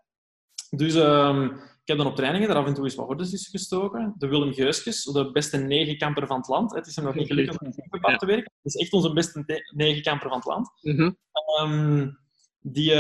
Dus 0.70 0.94
um, 0.94 1.52
ik 1.52 1.79
heb 1.90 1.98
dan 1.98 2.06
op 2.06 2.16
trainingen 2.16 2.48
er 2.48 2.56
af 2.56 2.66
en 2.66 2.74
toe 2.74 2.84
eens 2.84 2.94
wat 2.94 3.06
hordes 3.06 3.48
gestoken. 3.48 4.14
De 4.18 4.28
Willem 4.28 4.52
Geuskes, 4.52 5.04
de 5.04 5.30
beste 5.32 5.56
negenkamper 5.56 6.26
van 6.26 6.36
het 6.36 6.48
land. 6.48 6.74
Het 6.74 6.86
is 6.86 6.96
hem 6.96 7.04
nog 7.04 7.14
niet 7.14 7.26
gelukt 7.26 7.60
om 7.60 7.72
ja. 8.10 8.16
te 8.16 8.26
werken. 8.26 8.52
Het 8.62 8.74
is 8.74 8.80
echt 8.80 8.92
onze 8.92 9.12
beste 9.12 9.64
negenkamper 9.74 10.28
van 10.28 10.36
het 10.36 10.46
land. 10.46 10.70
Mm 10.80 10.96
-hmm. 10.96 11.16
um, 11.62 12.18
die 12.60 12.90
uh, 12.90 12.98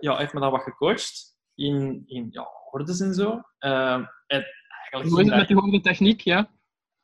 ja, 0.00 0.16
heeft 0.16 0.32
me 0.32 0.40
dan 0.40 0.50
wat 0.50 0.62
gecoacht 0.62 1.36
in, 1.54 2.02
in 2.06 2.26
ja, 2.30 2.48
hordes 2.70 3.00
en 3.00 3.14
zo. 3.14 3.40
Uh, 3.60 4.06
en 4.26 4.44
eigenlijk 4.90 5.30
met 5.30 5.48
de 5.48 5.54
gewone 5.54 5.80
techniek, 5.80 6.20
ja? 6.20 6.50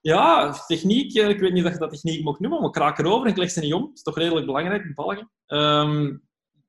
Ja, 0.00 0.52
techniek. 0.66 1.12
Ik 1.12 1.40
weet 1.40 1.52
niet 1.52 1.64
of 1.64 1.72
je 1.72 1.78
dat 1.78 1.90
techniek 1.90 2.24
mag 2.24 2.38
noemen, 2.38 2.58
maar 2.58 2.68
ik 2.68 2.74
kraak 2.74 2.98
erover 2.98 3.26
en 3.26 3.32
ik 3.32 3.38
leg 3.38 3.50
ze 3.50 3.60
niet 3.60 3.74
om. 3.74 3.82
Dat 3.82 3.94
is 3.94 4.02
toch 4.02 4.16
redelijk 4.16 4.46
belangrijk, 4.46 4.86
bevalligen. 4.86 5.30
Um, 5.46 6.22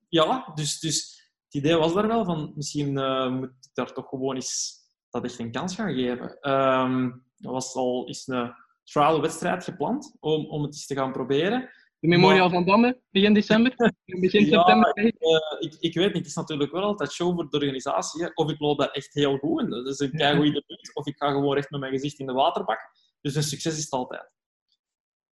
ja, 0.10 0.52
dus... 0.56 0.80
dus 0.80 1.20
het 1.52 1.64
idee 1.64 1.76
was 1.76 1.94
daar 1.94 2.08
wel 2.08 2.26
van, 2.26 2.52
misschien 2.56 2.98
uh, 2.98 3.30
moet 3.30 3.50
ik 3.50 3.70
daar 3.74 3.94
toch 3.94 4.10
gewoon 4.10 4.36
eens 4.36 4.80
dat 5.10 5.24
echt 5.24 5.40
een 5.40 5.52
kans 5.52 5.76
gaan 5.76 5.94
geven. 5.94 6.52
Um, 6.52 7.26
er 7.38 7.52
was 7.52 7.76
al 7.76 8.08
eens 8.08 8.28
een 8.28 8.54
trial-wedstrijd 8.84 9.64
gepland 9.64 10.16
om, 10.20 10.46
om 10.46 10.64
het 10.64 10.74
eens 10.74 10.86
te 10.86 10.96
gaan 10.96 11.12
proberen. 11.12 11.70
De 12.00 12.08
Memorial 12.08 12.50
maar... 12.50 12.50
van 12.50 12.66
Damme, 12.66 13.02
begin 13.10 13.34
december? 13.34 13.74
Begin 14.06 14.46
ja, 14.46 14.58
september? 14.58 14.98
Ik, 14.98 15.16
uh, 15.20 15.60
ik, 15.60 15.78
ik, 15.80 15.94
weet 15.94 16.08
niet, 16.08 16.18
het 16.18 16.26
is 16.26 16.36
natuurlijk 16.36 16.72
wel 16.72 16.84
altijd 16.84 17.12
show 17.12 17.36
voor 17.36 17.50
de 17.50 17.58
organisatie. 17.58 18.24
Hè. 18.24 18.30
Of 18.34 18.52
ik 18.52 18.60
loop 18.60 18.80
daar 18.80 18.92
echt 18.92 19.14
heel 19.14 19.38
goed 19.38 19.62
in, 19.62 19.70
dat 19.70 19.88
is 19.88 20.00
een 20.00 20.12
kei 20.12 20.38
goede 20.38 20.64
punt. 20.68 20.96
Of 20.96 21.06
ik 21.06 21.18
ga 21.18 21.32
gewoon 21.32 21.54
recht 21.54 21.70
met 21.70 21.80
mijn 21.80 21.92
gezicht 21.92 22.20
in 22.20 22.26
de 22.26 22.34
waterbak. 22.34 22.80
Dus 23.22 23.36
een 23.36 23.44
succes 23.44 23.78
is 23.78 23.84
het 23.84 23.92
altijd. 23.92 24.32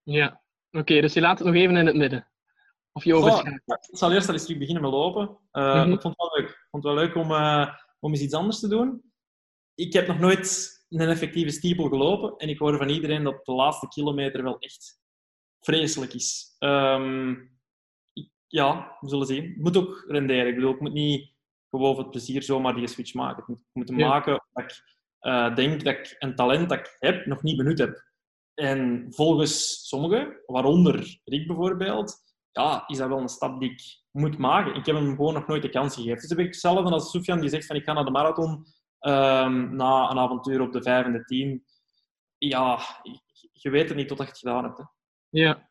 Ja, 0.04 0.42
oké, 0.68 0.80
okay, 0.80 1.02
dus 1.02 1.14
je 1.14 1.22
laat 1.22 1.38
het 1.38 1.48
nog 1.48 1.56
even 1.56 1.78
in 1.78 1.86
het 1.86 1.96
midden. 1.96 2.28
Of 2.92 3.04
je? 3.04 3.18
Oh, 3.18 3.46
ik 3.66 3.98
zal 3.98 4.12
eerst 4.12 4.28
al 4.28 4.34
eens 4.34 4.44
terug 4.44 4.60
beginnen 4.60 4.84
met 4.84 4.92
lopen. 4.92 5.38
Uh, 5.52 5.76
mm 5.76 5.82
-hmm. 5.82 5.94
Ik 5.94 6.02
vond 6.02 6.16
het 6.18 6.30
wel 6.30 6.40
leuk. 6.40 6.50
Ik 6.50 6.68
vond 6.72 6.84
het 6.84 6.94
wel 6.94 7.04
leuk 7.04 7.16
om, 7.16 7.32
uh, 7.32 7.76
om 8.00 8.12
eens 8.12 8.22
iets 8.22 8.34
anders 8.34 8.60
te 8.60 8.68
doen. 8.68 9.12
Ik 9.76 9.94
heb 9.94 10.08
nog 10.08 10.20
nooit 10.20 10.78
een 10.90 11.10
effectieve 11.10 11.52
stiepel 11.52 11.90
gelopen. 11.90 12.38
En 12.38 12.50
ik 12.50 12.60
hoor 12.60 12.78
van 12.78 12.90
iedereen 12.90 13.24
dat 13.24 13.46
de 13.46 13.52
laatste 13.52 13.88
kilometer 13.88 14.44
wel 14.44 14.60
echt 14.60 15.00
vreselijk 15.60 16.14
is. 16.14 16.56
Um, 16.60 17.52
ik, 18.14 18.32
ja, 18.48 18.98
we 19.00 19.10
zullen 19.10 19.28
zien. 19.28 19.44
Het 19.44 19.58
moet 19.58 19.78
ook 19.78 20.04
renderen. 20.08 20.48
Ik 20.48 20.56
bedoel, 20.56 20.74
ik 20.74 20.80
moet 20.80 20.94
niet 20.94 21.34
gewoon 21.70 21.94
voor 21.94 22.04
het 22.04 22.12
plezier 22.12 22.44
zomaar 22.44 22.76
die 22.76 22.88
switch 22.88 23.14
maken. 23.14 23.42
Ik 23.42 23.48
moet, 23.48 23.60
ik 23.60 23.74
moet 23.74 23.90
hem 23.90 24.00
ja. 24.00 24.08
maken 24.08 24.44
dat 24.54 24.64
ik 24.64 24.98
uh, 25.22 25.56
denk 25.56 25.84
dat 25.84 25.94
ik 25.94 26.16
een 26.20 26.36
talent 26.36 26.70
dat 26.70 26.78
ik 26.78 26.96
heb, 27.00 27.26
nog 27.26 27.44
niet 27.44 27.58
benut 27.58 27.80
heb. 27.80 28.08
En 28.54 29.08
volgens 29.10 29.88
sommigen, 29.88 30.42
waaronder 30.46 31.20
Rick 31.24 31.48
bijvoorbeeld, 31.48 32.18
ja, 32.52 32.84
is 32.88 32.98
dat 32.98 33.08
wel 33.08 33.20
een 33.20 33.30
stap 33.30 33.60
die 33.60 33.72
ik 33.72 33.82
moet 34.12 34.38
maken. 34.38 34.76
Ik 34.76 34.86
heb 34.86 34.96
hem 34.96 35.16
gewoon 35.16 35.34
nog 35.34 35.48
nooit 35.48 35.62
de 35.62 35.70
kans 35.70 35.96
gegeven. 35.96 36.22
Het 36.22 36.38
is 36.38 36.46
hetzelfde 36.46 36.92
als 36.92 37.12
Sofian 37.12 37.40
die 37.40 37.50
zegt 37.50 37.66
van 37.66 37.76
ik 37.76 37.84
ga 37.84 37.94
naar 37.94 38.06
de 38.06 38.12
marathon 38.12 38.66
um, 39.00 39.76
na 39.76 40.10
een 40.10 40.20
avontuur 40.20 40.62
op 40.62 40.74
de 40.74 40.82
vijf 40.82 41.06
en 41.06 41.14
de 41.14 41.24
tien. 41.24 41.64
Ja, 42.38 42.80
je 43.52 43.70
weet 43.70 43.88
het 43.88 43.98
niet 43.98 44.08
totdat 44.08 44.26
je 44.26 44.32
het 44.32 44.42
gedaan 44.42 44.64
hebt. 44.64 44.78
Hè. 44.78 44.84
Ja. 45.30 45.70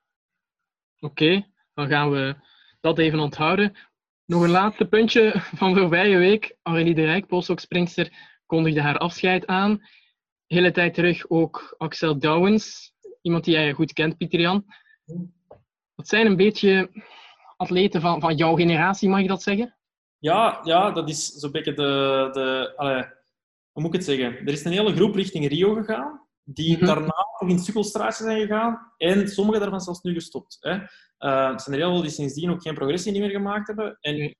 Oké, 1.00 1.46
dan 1.74 1.88
gaan 1.88 2.10
we 2.10 2.36
dat 2.80 2.98
even 2.98 3.18
onthouden. 3.18 3.76
Nog 4.24 4.42
een 4.42 4.50
laatste 4.50 4.88
puntje 4.88 5.32
van 5.60 5.76
voorbije 5.76 6.18
week. 6.18 6.56
Aurélie 6.62 6.94
de 6.94 7.04
Rijk, 7.04 7.26
springster, 7.60 8.12
kondigde 8.46 8.80
haar 8.80 8.98
afscheid 8.98 9.46
aan. 9.46 9.76
De 10.46 10.54
hele 10.54 10.70
tijd 10.70 10.94
terug 10.94 11.30
ook 11.30 11.74
Axel 11.78 12.18
Douwens, 12.18 12.92
iemand 13.22 13.44
die 13.44 13.54
jij 13.54 13.72
goed 13.72 13.92
kent, 13.92 14.16
Pieter 14.16 14.40
Jan. 14.40 14.64
Dat 15.98 16.08
zijn 16.08 16.26
een 16.26 16.36
beetje 16.36 16.90
atleten 17.56 18.00
van, 18.00 18.20
van 18.20 18.36
jouw 18.36 18.54
generatie, 18.54 19.08
mag 19.08 19.20
je 19.20 19.28
dat 19.28 19.42
zeggen? 19.42 19.76
Ja, 20.18 20.60
ja 20.62 20.90
dat 20.90 21.08
is 21.08 21.26
zo'n 21.26 21.50
beetje 21.50 21.74
de... 21.74 22.28
de 22.32 22.72
allee, 22.76 23.02
hoe 23.72 23.82
moet 23.82 23.86
ik 23.86 23.92
het 23.92 24.04
zeggen? 24.04 24.46
Er 24.46 24.52
is 24.52 24.64
een 24.64 24.72
hele 24.72 24.94
groep 24.94 25.14
richting 25.14 25.48
Rio 25.48 25.74
gegaan, 25.74 26.28
die 26.44 26.72
mm 26.72 26.76
-hmm. 26.76 26.86
daarna 26.86 27.26
nog 27.40 27.50
in 27.50 27.58
sukkelstraatjes 27.58 28.26
zijn 28.26 28.40
gegaan. 28.40 28.92
En 28.96 29.28
sommige 29.28 29.58
daarvan 29.58 29.80
zelfs 29.80 30.00
nu 30.00 30.14
gestopt. 30.14 30.56
Hè. 30.60 30.74
Uh, 30.74 31.48
er 31.48 31.60
zijn 31.60 31.76
er 31.76 31.82
heel 31.82 31.92
veel 31.92 32.02
die 32.02 32.10
sindsdien 32.10 32.50
ook 32.50 32.62
geen 32.62 32.74
progressie 32.74 33.20
meer 33.20 33.30
gemaakt 33.30 33.66
hebben. 33.66 33.96
En 34.00 34.36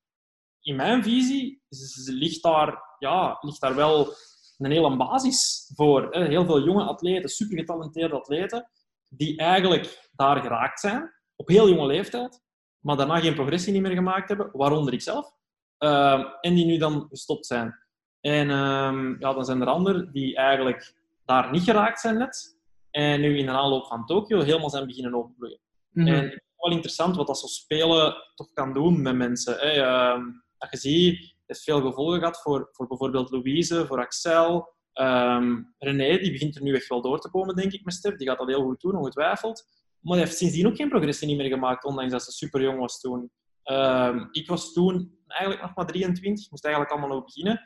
in 0.61 0.77
mijn 0.77 1.03
visie 1.03 1.63
ligt 2.05 2.43
daar, 2.43 2.83
ja, 2.99 3.39
ligt 3.41 3.61
daar 3.61 3.75
wel 3.75 4.15
een 4.59 4.71
hele 4.71 4.97
basis 4.97 5.71
voor. 5.75 6.07
Hè. 6.11 6.25
Heel 6.25 6.45
veel 6.45 6.65
jonge 6.65 6.85
atleten, 6.85 7.29
super 7.29 7.59
getalenteerde 7.59 8.15
atleten, 8.15 8.71
die 9.09 9.37
eigenlijk 9.37 10.09
daar 10.13 10.41
geraakt 10.41 10.81
zijn 10.81 11.17
op 11.39 11.49
heel 11.49 11.69
jonge 11.69 11.87
leeftijd, 11.87 12.41
maar 12.81 12.97
daarna 12.97 13.21
geen 13.21 13.35
progressie 13.35 13.81
meer 13.81 13.93
gemaakt 13.93 14.29
hebben, 14.29 14.51
waaronder 14.53 14.93
ikzelf, 14.93 15.33
uh, 15.79 16.25
en 16.41 16.55
die 16.55 16.67
nu 16.67 16.77
dan 16.77 17.07
gestopt 17.09 17.47
zijn. 17.47 17.75
En 18.21 18.47
uh, 18.47 19.17
ja, 19.19 19.33
dan 19.33 19.45
zijn 19.45 19.61
er 19.61 19.67
anderen 19.67 20.13
die 20.13 20.37
eigenlijk 20.37 20.95
daar 21.25 21.51
niet 21.51 21.63
geraakt 21.63 22.01
zijn 22.01 22.19
net, 22.19 22.59
en 22.91 23.21
nu 23.21 23.39
in 23.39 23.47
de 23.47 23.53
aanloop 23.53 23.87
van 23.87 24.07
Tokio 24.07 24.41
helemaal 24.41 24.71
zijn 24.71 24.87
beginnen 24.87 25.15
overbloeien. 25.15 25.61
Mm 25.91 26.07
-hmm. 26.07 26.15
En 26.15 26.25
het 26.25 26.33
is 26.33 26.41
wel 26.57 26.73
interessant 26.73 27.17
wat 27.17 27.27
dat 27.27 27.39
zo 27.39 27.47
spelen 27.47 28.17
toch 28.35 28.53
kan 28.53 28.73
doen 28.73 29.03
met 29.03 29.15
mensen. 29.17 29.57
Hè. 29.59 29.77
Uh, 29.77 30.25
dat 30.59 30.71
je 30.71 30.77
ziet, 30.77 31.37
heeft 31.47 31.63
veel 31.63 31.81
gevolgen 31.81 32.19
gehad 32.19 32.41
voor, 32.43 32.69
voor 32.73 32.87
bijvoorbeeld 32.87 33.31
Louise, 33.31 33.87
voor 33.87 33.99
Axel, 33.99 34.75
um, 34.95 35.75
René, 35.79 36.19
die 36.19 36.33
begint 36.33 36.57
er 36.57 36.63
nu 36.63 36.75
echt 36.75 36.89
wel 36.89 37.03
door 37.03 37.21
te 37.21 37.31
komen, 37.31 37.57
denk 37.57 37.73
ik, 37.73 37.85
met 37.85 37.95
Stef. 37.95 38.17
Die 38.17 38.29
gaat 38.29 38.39
dat 38.39 38.49
heel 38.49 38.63
goed 38.63 38.81
doen, 38.81 38.97
ongetwijfeld. 38.97 39.67
Maar 40.09 40.17
hij 40.17 40.27
heeft 40.27 40.39
sindsdien 40.39 40.67
ook 40.67 40.77
geen 40.77 40.89
progressie 40.89 41.27
niet 41.27 41.37
meer 41.37 41.49
gemaakt, 41.49 41.85
ondanks 41.85 42.13
dat 42.13 42.23
ze 42.23 42.33
super 42.33 42.63
jong 42.63 42.79
was 42.79 43.01
toen. 43.01 43.31
Uh, 43.65 44.25
ik 44.31 44.49
was 44.49 44.73
toen 44.73 45.19
eigenlijk 45.27 45.63
nog 45.63 45.75
maar 45.75 45.87
23, 45.87 46.51
moest 46.51 46.65
eigenlijk 46.65 46.95
allemaal 46.95 47.17
nog 47.17 47.25
beginnen. 47.25 47.61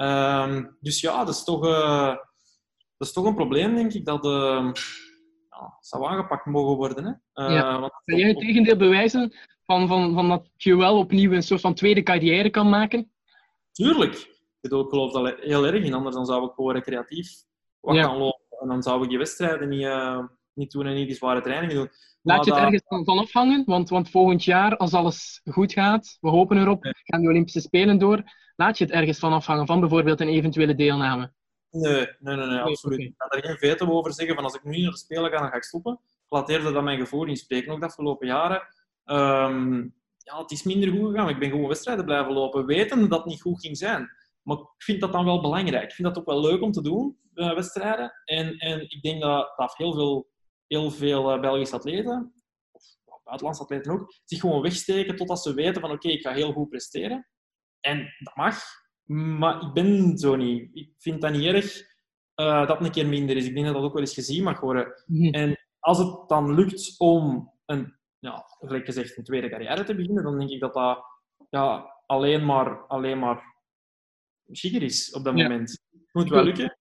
Uh, 0.00 0.64
dus 0.80 1.00
ja, 1.00 1.24
dat 1.24 1.34
is, 1.34 1.44
toch, 1.44 1.66
uh, 1.66 2.16
dat 2.96 3.08
is 3.08 3.12
toch 3.12 3.24
een 3.24 3.34
probleem, 3.34 3.74
denk 3.74 3.92
ik, 3.92 4.04
dat 4.04 4.24
uh, 4.24 4.70
ja, 5.50 5.76
zou 5.80 6.06
aangepakt 6.06 6.46
mogen 6.46 6.76
worden. 6.76 7.04
Hè? 7.04 7.44
Uh, 7.44 7.54
ja. 7.54 7.90
Kan 8.04 8.18
jij 8.18 8.28
het 8.28 8.38
tegendeel 8.38 8.76
bewijzen 8.76 9.34
van, 9.64 9.88
van, 9.88 10.14
van 10.14 10.28
dat 10.28 10.48
je 10.56 10.76
wel 10.76 10.98
opnieuw 10.98 11.32
een 11.32 11.42
soort 11.42 11.60
van 11.60 11.74
tweede 11.74 12.02
carrière 12.02 12.50
kan 12.50 12.68
maken? 12.68 13.10
Tuurlijk. 13.72 14.14
Ik, 14.14 14.60
bedoel, 14.60 14.84
ik 14.84 14.90
geloof 14.90 15.12
dat 15.12 15.34
heel 15.40 15.66
erg 15.66 15.84
in, 15.84 15.94
anders 15.94 16.14
dan 16.14 16.26
zou 16.26 16.46
ik 16.46 16.52
gewoon 16.54 16.74
recreatief 16.74 17.30
wat 17.80 17.94
ja. 17.94 18.02
gaan 18.02 18.16
lopen. 18.16 18.58
En 18.60 18.68
dan 18.68 18.82
zou 18.82 19.02
ik 19.02 19.08
die 19.08 19.18
wedstrijden 19.18 19.68
niet 19.68 19.86
niet 20.54 20.70
doen 20.70 20.86
en 20.86 20.94
niet 20.94 21.06
die 21.06 21.16
zware 21.16 21.40
trainingen 21.40 21.76
doen. 21.76 21.90
Laat 22.22 22.44
je 22.44 22.54
het 22.54 22.60
ergens 22.60 22.82
van, 23.04 23.18
afhangen? 23.18 23.62
Want, 23.66 23.88
want 23.88 24.10
volgend 24.10 24.44
jaar, 24.44 24.76
als 24.76 24.92
alles 24.92 25.40
goed 25.44 25.72
gaat, 25.72 26.18
we 26.20 26.28
hopen 26.28 26.56
erop, 26.56 26.84
gaan 27.04 27.22
de 27.22 27.28
Olympische 27.28 27.60
Spelen 27.60 27.98
door. 27.98 28.22
Laat 28.56 28.78
je 28.78 28.84
het 28.84 28.92
ergens 28.92 29.18
van 29.18 29.32
afhangen, 29.32 29.66
van 29.66 29.80
bijvoorbeeld 29.80 30.20
een 30.20 30.28
eventuele 30.28 30.74
deelname? 30.74 31.32
Nee, 31.70 32.06
nee, 32.18 32.36
nee, 32.36 32.46
nee 32.46 32.58
absoluut. 32.58 32.98
Okay. 32.98 33.06
Ik 33.06 33.14
ga 33.16 33.28
daar 33.28 33.42
geen 33.42 33.70
veto 33.70 33.90
over 33.90 34.12
zeggen 34.12 34.34
van 34.34 34.44
als 34.44 34.54
ik 34.54 34.64
nu 34.64 34.80
naar 34.80 34.90
de 34.90 34.96
Spelen 34.96 35.30
ga, 35.30 35.38
dan 35.38 35.48
ga 35.48 35.56
ik 35.56 35.62
stoppen. 35.62 35.92
Ik 36.02 36.24
laat 36.28 36.48
eerder 36.48 36.72
dat 36.72 36.82
mijn 36.82 36.98
gevoel 36.98 37.26
inspreken, 37.26 37.72
ook 37.72 37.80
de 37.80 37.86
afgelopen 37.86 38.26
jaren. 38.26 38.62
Um, 39.04 39.94
ja, 40.18 40.38
het 40.38 40.50
is 40.50 40.62
minder 40.62 40.90
goed 40.90 41.10
gegaan. 41.10 41.28
Ik 41.28 41.38
ben 41.38 41.50
gewoon 41.50 41.68
wedstrijden 41.68 42.04
blijven 42.04 42.32
lopen, 42.32 42.66
weten 42.66 43.08
dat 43.08 43.18
het 43.18 43.28
niet 43.28 43.42
goed 43.42 43.60
ging 43.60 43.76
zijn. 43.76 44.10
Maar 44.42 44.56
ik 44.56 44.66
vind 44.76 45.00
dat 45.00 45.12
dan 45.12 45.24
wel 45.24 45.40
belangrijk. 45.40 45.84
Ik 45.84 45.92
vind 45.92 46.08
dat 46.08 46.18
ook 46.18 46.26
wel 46.26 46.40
leuk 46.40 46.62
om 46.62 46.72
te 46.72 46.82
doen, 46.82 47.18
uh, 47.34 47.54
wedstrijden. 47.54 48.12
En, 48.24 48.56
en 48.56 48.80
ik 48.80 49.02
denk 49.02 49.20
dat, 49.20 49.52
dat 49.56 49.76
heel 49.76 49.94
veel 49.94 50.26
heel 50.66 50.90
veel 50.90 51.34
uh, 51.34 51.40
Belgische 51.40 51.74
atleten, 51.74 52.32
of 52.70 52.82
buitenlandse 53.24 53.62
atleten 53.62 53.92
ook, 53.92 54.12
zich 54.24 54.40
gewoon 54.40 54.62
wegsteken 54.62 55.16
totdat 55.16 55.42
ze 55.42 55.54
weten 55.54 55.80
van 55.80 55.90
oké, 55.90 56.06
okay, 56.06 56.12
ik 56.12 56.22
ga 56.22 56.32
heel 56.32 56.52
goed 56.52 56.68
presteren. 56.68 57.28
En 57.80 57.98
dat 58.18 58.36
mag. 58.36 58.62
Maar 59.38 59.62
ik 59.62 59.72
ben 59.72 60.18
zo 60.18 60.36
niet. 60.36 60.70
Ik 60.72 60.92
vind 60.98 61.20
dat 61.20 61.32
niet 61.32 61.44
erg 61.44 61.92
uh, 62.40 62.66
dat 62.66 62.80
een 62.80 62.90
keer 62.90 63.06
minder 63.06 63.36
is. 63.36 63.46
Ik 63.46 63.54
denk 63.54 63.66
dat 63.66 63.74
dat 63.74 63.84
ook 63.84 63.92
wel 63.92 64.00
eens 64.02 64.14
gezien 64.14 64.44
mag 64.44 64.60
worden. 64.60 65.04
En 65.30 65.56
als 65.78 65.98
het 65.98 66.28
dan 66.28 66.54
lukt 66.54 66.94
om 66.98 67.52
een, 67.66 67.98
ja, 68.18 68.44
gelijk 68.58 68.84
gezegd, 68.84 69.16
een 69.16 69.24
tweede 69.24 69.48
carrière 69.48 69.84
te 69.84 69.94
beginnen, 69.94 70.24
dan 70.24 70.38
denk 70.38 70.50
ik 70.50 70.60
dat 70.60 70.74
dat 70.74 71.04
ja, 71.50 71.94
alleen 72.06 72.44
maar, 72.44 72.86
alleen 72.86 73.18
maar 73.18 73.54
chiquer 74.52 74.82
is 74.82 75.12
op 75.12 75.24
dat 75.24 75.36
Ja. 75.36 75.42
moment. 75.42 75.70
Het 75.90 76.08
moet 76.12 76.28
wel 76.28 76.44
lukken. 76.44 76.78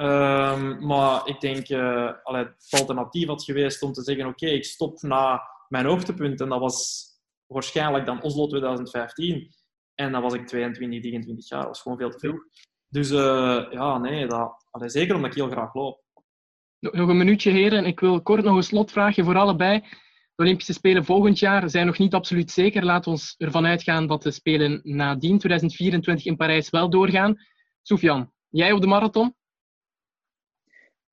Ehm, 0.00 0.86
maar 0.86 1.26
ik 1.28 1.40
denk, 1.40 1.68
eh 1.68 2.12
allee, 2.22 2.44
het 2.44 2.66
alternatief 2.70 3.26
had 3.26 3.44
geweest 3.44 3.82
om 3.82 3.92
te 3.92 4.02
zeggen, 4.02 4.26
oké, 4.26 4.46
ik 4.46 4.64
stop 4.64 5.02
na 5.02 5.42
mijn 5.68 5.86
hoogtepunt. 5.86 6.40
En 6.40 6.48
dat 6.48 6.60
was 6.60 7.06
waarschijnlijk 7.46 8.06
dan 8.06 8.22
Oslo 8.22 8.46
2015. 8.46 9.54
En 9.94 10.12
dan 10.12 10.22
was 10.22 10.34
ik 10.34 10.46
22, 10.46 11.00
23 11.00 11.48
jaar. 11.48 11.58
Dat 11.58 11.68
was 11.68 11.82
gewoon 11.82 11.98
veel 11.98 12.10
te 12.10 12.18
vroeg. 12.18 12.44
Dus 12.88 13.10
eh, 13.10 13.66
ja, 13.70 13.98
nee, 13.98 14.26
dat, 14.26 14.66
allee, 14.70 14.88
zeker 14.88 15.14
omdat 15.14 15.30
ik 15.30 15.36
heel 15.36 15.50
graag 15.50 15.74
loop. 15.74 16.02
Nog 16.78 17.08
een 17.08 17.16
minuutje, 17.16 17.50
heren. 17.50 17.84
Ik 17.84 18.00
wil 18.00 18.22
kort 18.22 18.44
nog 18.44 18.56
een 18.56 18.62
slotvraagje 18.62 19.24
voor 19.24 19.36
allebei. 19.36 19.80
De 20.34 20.42
Olympische 20.42 20.72
Spelen 20.72 21.04
volgend 21.04 21.38
jaar 21.38 21.70
zijn 21.70 21.86
nog 21.86 21.98
niet 21.98 22.14
absoluut 22.14 22.50
zeker. 22.50 22.84
Laten 22.84 23.12
we 23.12 23.34
ervan 23.38 23.66
uitgaan 23.66 24.06
dat 24.06 24.22
de 24.22 24.30
Spelen 24.30 24.80
nadien 24.82 25.38
2024 25.38 26.26
in 26.26 26.36
Parijs 26.36 26.70
wel 26.70 26.90
doorgaan. 26.90 27.36
Sofian, 27.82 28.32
jij 28.48 28.72
op 28.72 28.80
de 28.80 28.86
marathon? 28.86 29.38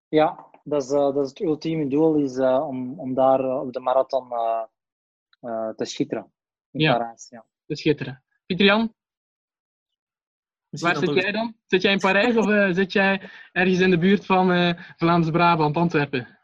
Ja, 0.09 0.49
dat 0.63 0.83
is, 0.83 0.91
eh, 0.91 0.97
dat 1.13 1.23
is 1.23 1.29
het 1.29 1.39
ultieme 1.39 1.87
doel, 1.87 2.15
is 2.15 2.37
eh, 2.37 2.67
om, 2.67 2.99
om 2.99 3.13
daar 3.13 3.39
eh, 3.39 3.59
op 3.61 3.73
de 3.73 3.79
marathon 3.79 4.31
eh, 4.31 4.63
eh, 5.39 5.69
te 5.69 5.85
schitteren. 5.85 6.31
In 6.71 6.79
Ja. 6.79 6.97
Parijs, 6.97 7.29
ja. 7.29 7.45
Te 7.65 7.75
schitteren. 7.75 8.23
Pieter-Jan, 8.45 8.93
Misschien 10.69 10.93
waar 10.93 11.03
zit 11.05 11.23
jij 11.23 11.31
dan? 11.31 11.55
Zit 11.65 11.81
jij 11.81 11.91
in 11.91 11.99
Parijs 11.99 12.35
of 12.37 12.47
eh, 12.47 12.69
zit 12.73 12.91
jij 12.91 13.29
ergens 13.51 13.79
in 13.79 13.89
de 13.89 13.97
buurt 13.97 14.25
van 14.25 14.51
eh, 14.51 14.73
Vlaams-Brabant, 14.95 15.77
Antwerpen? 15.77 16.37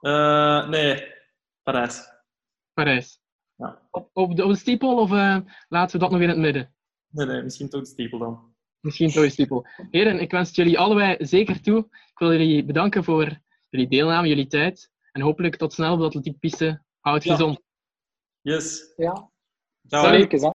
Eh, 0.00 0.68
nee, 0.68 1.14
Parijs. 1.62 2.08
Parijs. 2.72 3.20
Ja. 3.54 3.82
Op, 3.90 4.10
op, 4.12 4.36
de, 4.36 4.44
op 4.44 4.50
de 4.50 4.56
stiepel 4.56 4.96
of 4.98 5.12
eh, 5.12 5.38
laten 5.68 5.92
we 5.92 5.98
dat 5.98 6.10
nog 6.10 6.20
in 6.20 6.28
het 6.28 6.38
midden? 6.38 6.74
Nee, 7.08 7.26
nee, 7.26 7.42
misschien 7.42 7.68
toch 7.68 7.80
de 7.80 7.86
stiepel 7.86 8.18
dan. 8.18 8.54
Misschien 8.80 9.10
toch 9.10 9.22
een 9.24 9.30
stiepel. 9.30 9.66
Heren, 9.90 10.20
ik 10.20 10.30
wens 10.30 10.54
jullie 10.54 10.78
allebei 10.78 11.16
zeker 11.26 11.60
toe. 11.62 11.88
Ik 12.18 12.26
wil 12.26 12.32
jullie 12.38 12.64
bedanken 12.64 13.04
voor 13.04 13.38
jullie 13.68 13.88
deelname, 13.88 14.28
jullie 14.28 14.46
tijd. 14.46 14.90
En 15.12 15.20
hopelijk 15.20 15.56
tot 15.56 15.72
snel 15.72 15.92
op 15.92 15.98
de 15.98 16.04
atletiekpiste. 16.04 16.82
Houd 17.00 17.24
Ja. 17.24 17.34
gezond. 17.34 17.60
Yes. 18.40 18.92
Ja, 18.96 19.30
Ciao. 19.86 20.54